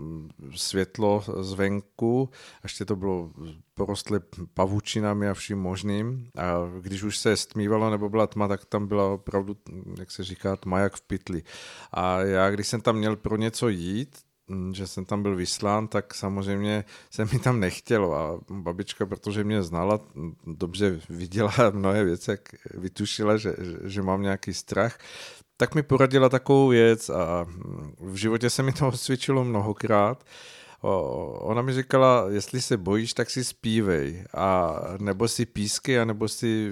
světlo 0.55 1.23
zvenku, 1.39 2.29
ještě 2.63 2.85
to 2.85 2.95
bylo 2.95 3.31
porostlé 3.73 4.19
pavučinami 4.53 5.29
a 5.29 5.33
vším 5.33 5.59
možným 5.59 6.27
a 6.37 6.53
když 6.81 7.03
už 7.03 7.17
se 7.17 7.37
stmívalo 7.37 7.89
nebo 7.89 8.09
byla 8.09 8.27
tma, 8.27 8.47
tak 8.47 8.65
tam 8.65 8.87
byla 8.87 9.13
opravdu, 9.13 9.57
jak 9.99 10.11
se 10.11 10.23
říká, 10.23 10.55
tma 10.55 10.79
jak 10.79 10.95
v 10.95 11.01
pytli. 11.01 11.43
A 11.91 12.21
já, 12.21 12.51
když 12.51 12.67
jsem 12.67 12.81
tam 12.81 12.95
měl 12.95 13.15
pro 13.15 13.37
něco 13.37 13.69
jít, 13.69 14.17
že 14.71 14.87
jsem 14.87 15.05
tam 15.05 15.21
byl 15.21 15.35
vyslán, 15.35 15.87
tak 15.87 16.13
samozřejmě 16.13 16.85
se 17.09 17.25
mi 17.25 17.39
tam 17.39 17.59
nechtělo 17.59 18.15
a 18.15 18.39
babička, 18.49 19.05
protože 19.05 19.43
mě 19.43 19.63
znala, 19.63 19.99
mm, 20.15 20.35
dobře 20.45 21.01
viděla 21.09 21.51
mnohé 21.71 22.03
věci, 22.03 22.31
jak 22.31 22.49
vytušila, 22.73 23.37
že, 23.37 23.55
že, 23.83 24.01
mám 24.01 24.21
nějaký 24.21 24.53
strach, 24.53 24.97
tak 25.57 25.75
mi 25.75 25.83
poradila 25.83 26.29
takovou 26.29 26.67
věc 26.67 27.09
a 27.09 27.43
mm, 27.43 27.95
v 27.99 28.15
životě 28.15 28.49
se 28.49 28.63
mi 28.63 28.73
to 28.73 28.87
osvědčilo 28.87 29.43
mnohokrát. 29.43 30.23
Ona 31.33 31.61
mi 31.61 31.73
říkala, 31.73 32.25
jestli 32.29 32.61
se 32.61 32.77
bojíš, 32.77 33.13
tak 33.13 33.29
si 33.29 33.43
zpívej, 33.43 34.23
a 34.33 34.75
nebo 34.97 35.27
si 35.27 35.45
pískej, 35.45 35.99
a 35.99 36.05
nebo 36.05 36.27
si 36.27 36.71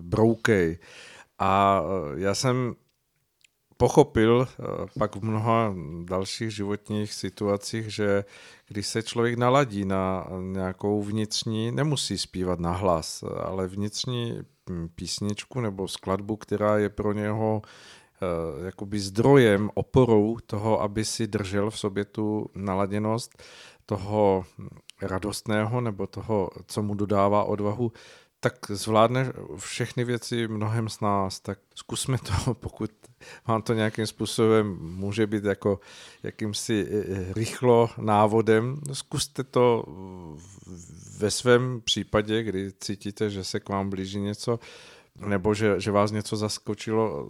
broukej. 0.00 0.78
A 1.38 1.82
já 2.16 2.34
jsem 2.34 2.74
pochopil 3.82 4.46
eh, 4.48 4.64
pak 4.98 5.16
v 5.16 5.24
mnoha 5.24 5.74
dalších 6.04 6.50
životních 6.50 7.12
situacích, 7.12 7.94
že 7.94 8.24
když 8.68 8.86
se 8.86 9.02
člověk 9.02 9.38
naladí 9.38 9.84
na 9.84 10.26
nějakou 10.40 11.02
vnitřní, 11.02 11.72
nemusí 11.72 12.18
zpívat 12.18 12.60
na 12.60 12.72
hlas, 12.72 13.24
ale 13.44 13.66
vnitřní 13.66 14.38
hm, 14.70 14.88
písničku 14.94 15.60
nebo 15.60 15.88
skladbu, 15.88 16.36
která 16.36 16.78
je 16.78 16.88
pro 16.88 17.12
něho 17.12 17.62
eh, 17.62 18.64
jakoby 18.64 19.00
zdrojem, 19.00 19.70
oporou 19.74 20.38
toho, 20.46 20.80
aby 20.82 21.04
si 21.04 21.26
držel 21.26 21.70
v 21.70 21.78
sobě 21.78 22.04
tu 22.04 22.46
naladěnost 22.54 23.42
toho 23.86 24.44
radostného 25.02 25.80
nebo 25.80 26.06
toho, 26.06 26.50
co 26.66 26.82
mu 26.82 26.94
dodává 26.94 27.44
odvahu, 27.44 27.92
tak 28.40 28.54
zvládne 28.68 29.32
všechny 29.56 30.04
věci 30.04 30.48
mnohem 30.48 30.88
z 30.88 31.00
nás, 31.00 31.40
tak 31.40 31.58
zkusme 31.74 32.18
to, 32.18 32.54
pokud 32.64 32.90
vám 33.46 33.62
to 33.62 33.74
nějakým 33.74 34.06
způsobem 34.06 34.78
může 34.80 35.26
být 35.26 35.44
jako 35.44 35.80
jakýmsi 36.22 36.86
e, 36.90 36.96
e, 36.96 37.32
rychlo 37.32 37.90
návodem, 37.98 38.80
zkuste 38.92 39.44
to 39.44 39.84
ve 41.18 41.30
svém 41.30 41.80
případě, 41.80 42.42
kdy 42.42 42.72
cítíte, 42.80 43.30
že 43.30 43.44
se 43.44 43.60
k 43.60 43.68
vám 43.68 43.90
blíží 43.90 44.20
něco, 44.20 44.58
nebo 45.26 45.54
že, 45.54 45.80
že 45.80 45.90
vás 45.90 46.10
něco 46.10 46.36
zaskočilo, 46.36 47.28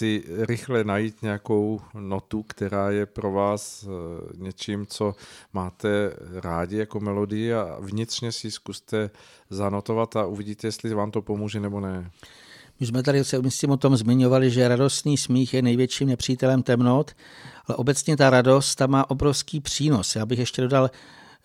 si 0.00 0.24
rychle 0.28 0.84
najít 0.84 1.22
nějakou 1.22 1.80
notu, 1.94 2.42
která 2.42 2.90
je 2.90 3.06
pro 3.06 3.32
vás 3.32 3.84
eh, 3.84 3.88
něčím, 4.36 4.86
co 4.86 5.14
máte 5.52 5.88
rádi 6.34 6.76
jako 6.76 7.00
melodii 7.00 7.54
a 7.54 7.76
vnitřně 7.80 8.32
si 8.32 8.50
zkuste 8.50 9.10
zanotovat 9.50 10.16
a 10.16 10.26
uvidíte, 10.26 10.66
jestli 10.66 10.94
vám 10.94 11.10
to 11.10 11.22
pomůže 11.22 11.60
nebo 11.60 11.80
ne. 11.80 12.10
My 12.80 12.86
jsme 12.86 13.02
tady 13.02 13.24
se 13.24 13.42
myslím 13.42 13.70
o 13.70 13.76
tom 13.76 13.96
zmiňovali, 13.96 14.50
že 14.50 14.68
radostný 14.68 15.16
smích 15.16 15.54
je 15.54 15.62
největším 15.62 16.08
nepřítelem 16.08 16.62
temnot, 16.62 17.10
ale 17.66 17.76
obecně 17.76 18.16
ta 18.16 18.30
radost 18.30 18.74
ta 18.74 18.86
má 18.86 19.10
obrovský 19.10 19.60
přínos. 19.60 20.16
Já 20.16 20.26
bych 20.26 20.38
ještě 20.38 20.62
dodal 20.62 20.90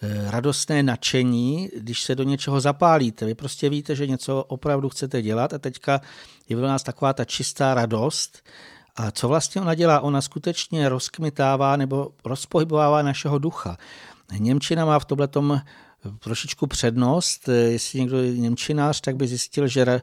eh, 0.02 0.32
radostné 0.32 0.84
nadšení, 0.84 1.70
když 1.78 2.04
se 2.04 2.16
do 2.16 2.24
něčeho 2.24 2.62
zapálíte. 2.62 3.26
Vy 3.26 3.36
prostě 3.36 3.70
víte, 3.70 3.96
že 3.96 4.08
něco 4.08 4.44
opravdu 4.44 4.90
chcete 4.90 5.22
dělat 5.22 5.54
a 5.54 5.60
teďka 5.60 6.02
je 6.50 6.56
v 6.56 6.62
nás 6.62 6.84
taková 6.84 7.14
ta 7.14 7.26
čistá 7.26 7.74
radost. 7.74 8.44
A 8.96 9.12
co 9.12 9.28
vlastně 9.28 9.62
ona 9.62 9.76
dělá? 9.76 10.00
Ona 10.00 10.22
skutečně 10.22 10.90
rozkmitává 10.90 11.76
nebo 11.76 12.10
rozpohybovává 12.26 13.02
našeho 13.02 13.40
ducha. 13.40 13.78
Němčina 14.38 14.86
má 14.86 15.00
v 15.00 15.06
tomhle 15.06 15.28
tom 15.28 15.62
trošičku 16.20 16.68
přednost. 16.68 17.50
Jestli 17.50 18.00
někdo 18.00 18.18
je 18.18 18.38
Němčinář, 18.38 19.02
tak 19.02 19.16
by 19.16 19.28
zjistil, 19.28 19.68
že 19.68 19.82
eh, 19.82 20.02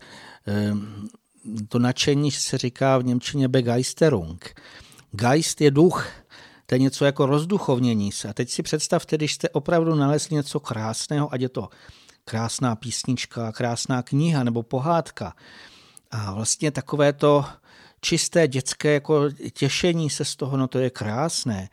to 1.68 1.78
nadšení 1.78 2.30
se 2.30 2.58
říká 2.58 2.98
v 2.98 3.04
Němčině 3.04 3.48
Begeisterung. 3.48 4.54
Geist 5.12 5.60
je 5.60 5.70
duch, 5.70 6.06
to 6.66 6.74
je 6.74 6.78
něco 6.78 7.04
jako 7.04 7.26
rozduchovnění 7.26 8.12
se. 8.12 8.28
A 8.28 8.32
teď 8.32 8.50
si 8.50 8.62
představte, 8.62 9.16
když 9.16 9.34
jste 9.34 9.48
opravdu 9.48 9.94
nalezli 9.94 10.36
něco 10.36 10.60
krásného, 10.60 11.34
ať 11.34 11.40
je 11.40 11.48
to 11.48 11.68
krásná 12.24 12.76
písnička, 12.76 13.52
krásná 13.52 14.02
kniha 14.02 14.44
nebo 14.44 14.62
pohádka, 14.62 15.34
a 16.10 16.34
vlastně 16.34 16.70
takové 16.70 17.12
to 17.12 17.44
čisté 18.00 18.48
dětské 18.48 18.92
jako 18.92 19.30
těšení 19.30 20.10
se 20.10 20.24
z 20.24 20.36
toho, 20.36 20.56
no 20.56 20.68
to 20.68 20.78
je 20.78 20.90
krásné, 20.90 21.68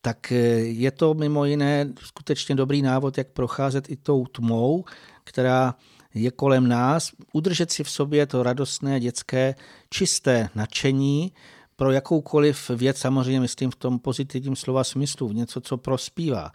tak 0.00 0.32
e, 0.32 0.36
je 0.58 0.90
to 0.90 1.14
mimo 1.14 1.44
jiné 1.44 1.88
skutečně 2.00 2.54
dobrý 2.54 2.82
návod, 2.82 3.18
jak 3.18 3.28
procházet 3.28 3.90
i 3.90 3.96
tou 3.96 4.26
tmou, 4.26 4.84
která 5.24 5.74
je 6.14 6.30
kolem 6.30 6.68
nás, 6.68 7.10
udržet 7.32 7.72
si 7.72 7.84
v 7.84 7.90
sobě 7.90 8.26
to 8.26 8.42
radostné 8.42 9.00
dětské 9.00 9.54
čisté 9.90 10.48
nadšení 10.54 11.32
pro 11.76 11.90
jakoukoliv 11.90 12.70
věc, 12.70 12.98
samozřejmě 12.98 13.40
myslím 13.40 13.70
v 13.70 13.76
tom 13.76 13.98
pozitivním 13.98 14.56
slova 14.56 14.84
smyslu, 14.84 15.32
něco, 15.32 15.60
co 15.60 15.76
prospívá. 15.76 16.52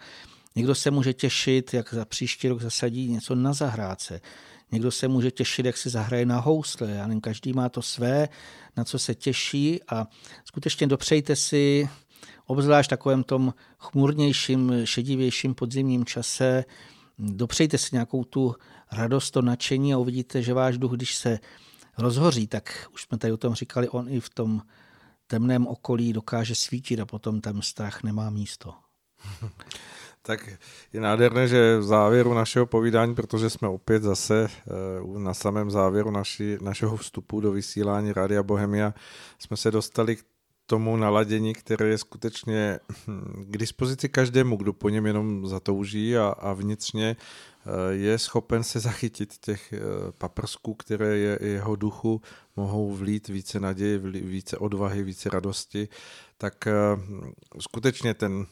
Někdo 0.56 0.74
se 0.74 0.90
může 0.90 1.12
těšit, 1.12 1.74
jak 1.74 1.94
za 1.94 2.04
příští 2.04 2.48
rok 2.48 2.60
zasadí 2.60 3.08
něco 3.08 3.34
na 3.34 3.52
zahrádce. 3.52 4.20
Někdo 4.72 4.90
se 4.90 5.08
může 5.08 5.30
těšit, 5.30 5.66
jak 5.66 5.76
si 5.76 5.90
zahraje 5.90 6.26
na 6.26 6.40
housle. 6.40 6.90
Já 6.90 7.06
nevím, 7.06 7.20
každý 7.20 7.52
má 7.52 7.68
to 7.68 7.82
své, 7.82 8.28
na 8.76 8.84
co 8.84 8.98
se 8.98 9.14
těší 9.14 9.80
a 9.88 10.06
skutečně 10.44 10.86
dopřejte 10.86 11.36
si, 11.36 11.88
obzvlášť 12.46 12.88
v 12.88 12.90
takovém 12.90 13.22
tom 13.22 13.54
chmurnějším, 13.78 14.72
šedivějším 14.84 15.54
podzimním 15.54 16.04
čase, 16.04 16.64
dopřejte 17.18 17.78
si 17.78 17.88
nějakou 17.92 18.24
tu 18.24 18.54
radost, 18.92 19.30
to 19.30 19.42
nadšení 19.42 19.94
a 19.94 19.98
uvidíte, 19.98 20.42
že 20.42 20.54
váš 20.54 20.78
duch, 20.78 20.92
když 20.92 21.14
se 21.14 21.38
rozhoří, 21.98 22.46
tak 22.46 22.88
už 22.94 23.02
jsme 23.02 23.18
tady 23.18 23.32
o 23.32 23.36
tom 23.36 23.54
říkali, 23.54 23.88
on 23.88 24.08
i 24.08 24.20
v 24.20 24.30
tom 24.30 24.62
temném 25.26 25.66
okolí 25.66 26.12
dokáže 26.12 26.54
svítit 26.54 27.00
a 27.00 27.06
potom 27.06 27.40
tam 27.40 27.62
strach 27.62 28.02
nemá 28.02 28.30
místo. 28.30 28.74
Tak 30.22 30.48
je 30.92 31.00
nádherné, 31.00 31.48
že 31.48 31.78
v 31.78 31.82
závěru 31.82 32.34
našeho 32.34 32.66
povídání, 32.66 33.14
protože 33.14 33.50
jsme 33.50 33.68
opět 33.68 34.02
zase 34.02 34.48
eh, 34.48 35.18
na 35.18 35.34
samém 35.34 35.70
závěru 35.70 36.10
naši, 36.10 36.58
našeho 36.60 36.96
vstupu 36.96 37.40
do 37.40 37.52
vysílání 37.52 38.12
Rádia 38.12 38.42
Bohemia, 38.42 38.94
jsme 39.38 39.56
se 39.56 39.70
dostali 39.70 40.16
k 40.16 40.24
tomu 40.70 40.96
naladění, 40.96 41.52
které 41.54 41.88
je 41.88 41.98
skutečně 41.98 42.80
hm, 43.06 43.44
k 43.48 43.58
dispozici 43.58 44.08
každému, 44.08 44.56
kdo 44.56 44.72
po 44.72 44.88
něm 44.88 45.06
jenom 45.06 45.46
zatouží 45.46 46.16
a, 46.16 46.28
a 46.28 46.52
vnitřně 46.52 47.16
eh, 47.16 47.94
je 47.94 48.18
schopen 48.18 48.62
se 48.62 48.80
zachytit 48.80 49.38
těch 49.38 49.72
eh, 49.72 49.78
paprsků, 50.18 50.74
které 50.74 51.16
je 51.16 51.38
jeho 51.42 51.76
duchu 51.76 52.22
mohou 52.56 52.92
vlít 52.92 53.28
více 53.28 53.60
naděje, 53.60 53.98
více 53.98 54.58
odvahy, 54.58 55.02
více 55.02 55.28
radosti. 55.28 55.88
Tak 56.38 56.66
eh, 56.66 56.72
skutečně 57.60 58.14
ten 58.14 58.46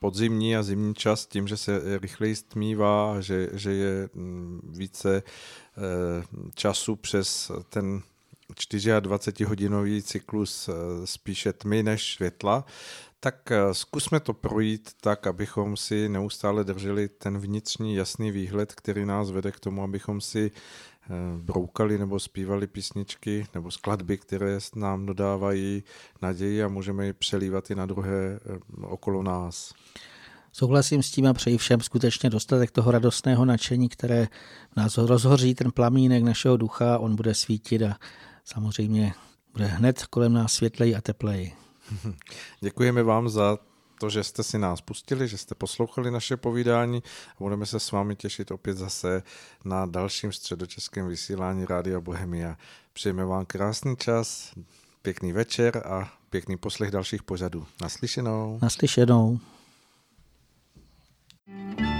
podzimní 0.00 0.56
a 0.56 0.62
zimní 0.62 0.94
čas 0.94 1.26
tím, 1.26 1.48
že 1.48 1.56
se 1.56 1.98
rychleji 1.98 2.36
stmívá, 2.36 3.20
že, 3.20 3.48
že 3.52 3.72
je 3.72 4.08
mm, 4.14 4.60
více 4.64 5.22
času 6.54 6.96
přes 6.96 7.50
ten 7.68 8.02
24-hodinový 8.54 10.02
cyklus 10.02 10.68
eh, 10.68 10.72
spíše 11.06 11.52
tmy 11.52 11.82
než 11.82 12.14
světla, 12.14 12.64
tak 13.20 13.52
zkusme 13.72 14.20
to 14.20 14.32
projít 14.32 14.90
tak, 15.00 15.26
abychom 15.26 15.76
si 15.76 16.08
neustále 16.08 16.64
drželi 16.64 17.08
ten 17.08 17.38
vnitřní 17.38 17.94
jasný 17.94 18.30
výhled, 18.30 18.74
který 18.74 19.06
nás 19.06 19.30
vede 19.30 19.52
k 19.52 19.60
tomu, 19.60 19.82
abychom 19.82 20.20
si 20.20 20.50
Eh, 21.10 21.38
broukali 21.42 21.98
nebo 21.98 22.20
zpívali 22.20 22.66
písničky 22.66 23.46
nebo 23.54 23.70
skladby, 23.70 24.18
které 24.18 24.58
nám 24.76 25.06
dodávají 25.06 25.82
naději 26.22 26.62
a 26.62 26.68
můžeme 26.68 27.06
ji 27.06 27.12
přelívat 27.12 27.70
i 27.70 27.74
na 27.74 27.86
druhé 27.86 28.10
eh, 28.10 28.58
okolo 28.82 29.22
nás. 29.22 29.74
Souhlasím 30.52 31.02
s 31.02 31.10
tím 31.10 31.26
a 31.26 31.32
přeji 31.32 31.58
všem 31.58 31.80
skutečně 31.80 32.30
dostatek 32.30 32.70
toho 32.70 32.90
radostného 32.90 33.44
nadšení, 33.44 33.88
které 33.88 34.28
nás 34.76 34.98
rozhoří, 34.98 35.54
ten 35.54 35.72
plamínek 35.72 36.22
našeho 36.22 36.56
ducha, 36.56 36.98
on 36.98 37.16
bude 37.16 37.34
svítit 37.34 37.82
a 37.82 37.96
samozřejmě 38.52 39.14
bude 39.52 39.66
hned 39.66 40.06
kolem 40.06 40.32
nás 40.32 40.52
světlej 40.52 40.96
a 40.96 41.00
teplej. 41.00 41.52
Děkujeme 42.60 43.02
vám 43.02 43.28
za 43.28 43.58
to, 44.00 44.10
že 44.10 44.24
jste 44.24 44.42
si 44.42 44.58
nás 44.58 44.80
pustili, 44.80 45.28
že 45.28 45.38
jste 45.38 45.54
poslouchali 45.54 46.10
naše 46.10 46.36
povídání 46.36 47.02
a 47.30 47.36
budeme 47.38 47.66
se 47.66 47.80
s 47.80 47.92
vámi 47.92 48.16
těšit 48.16 48.50
opět 48.50 48.76
zase 48.76 49.22
na 49.64 49.86
dalším 49.86 50.32
středočeském 50.32 51.08
vysílání 51.08 51.64
Rádia 51.64 52.00
Bohemia. 52.00 52.56
Přejeme 52.92 53.24
vám 53.24 53.46
krásný 53.46 53.96
čas, 53.96 54.52
pěkný 55.02 55.32
večer 55.32 55.82
a 55.86 56.12
pěkný 56.30 56.56
poslech 56.56 56.90
dalších 56.90 57.22
pořadů. 57.22 57.66
Naslyšenou. 57.82 58.58
Naslyšenou. 58.62 59.40
thank 61.50 61.80
you 61.80 61.97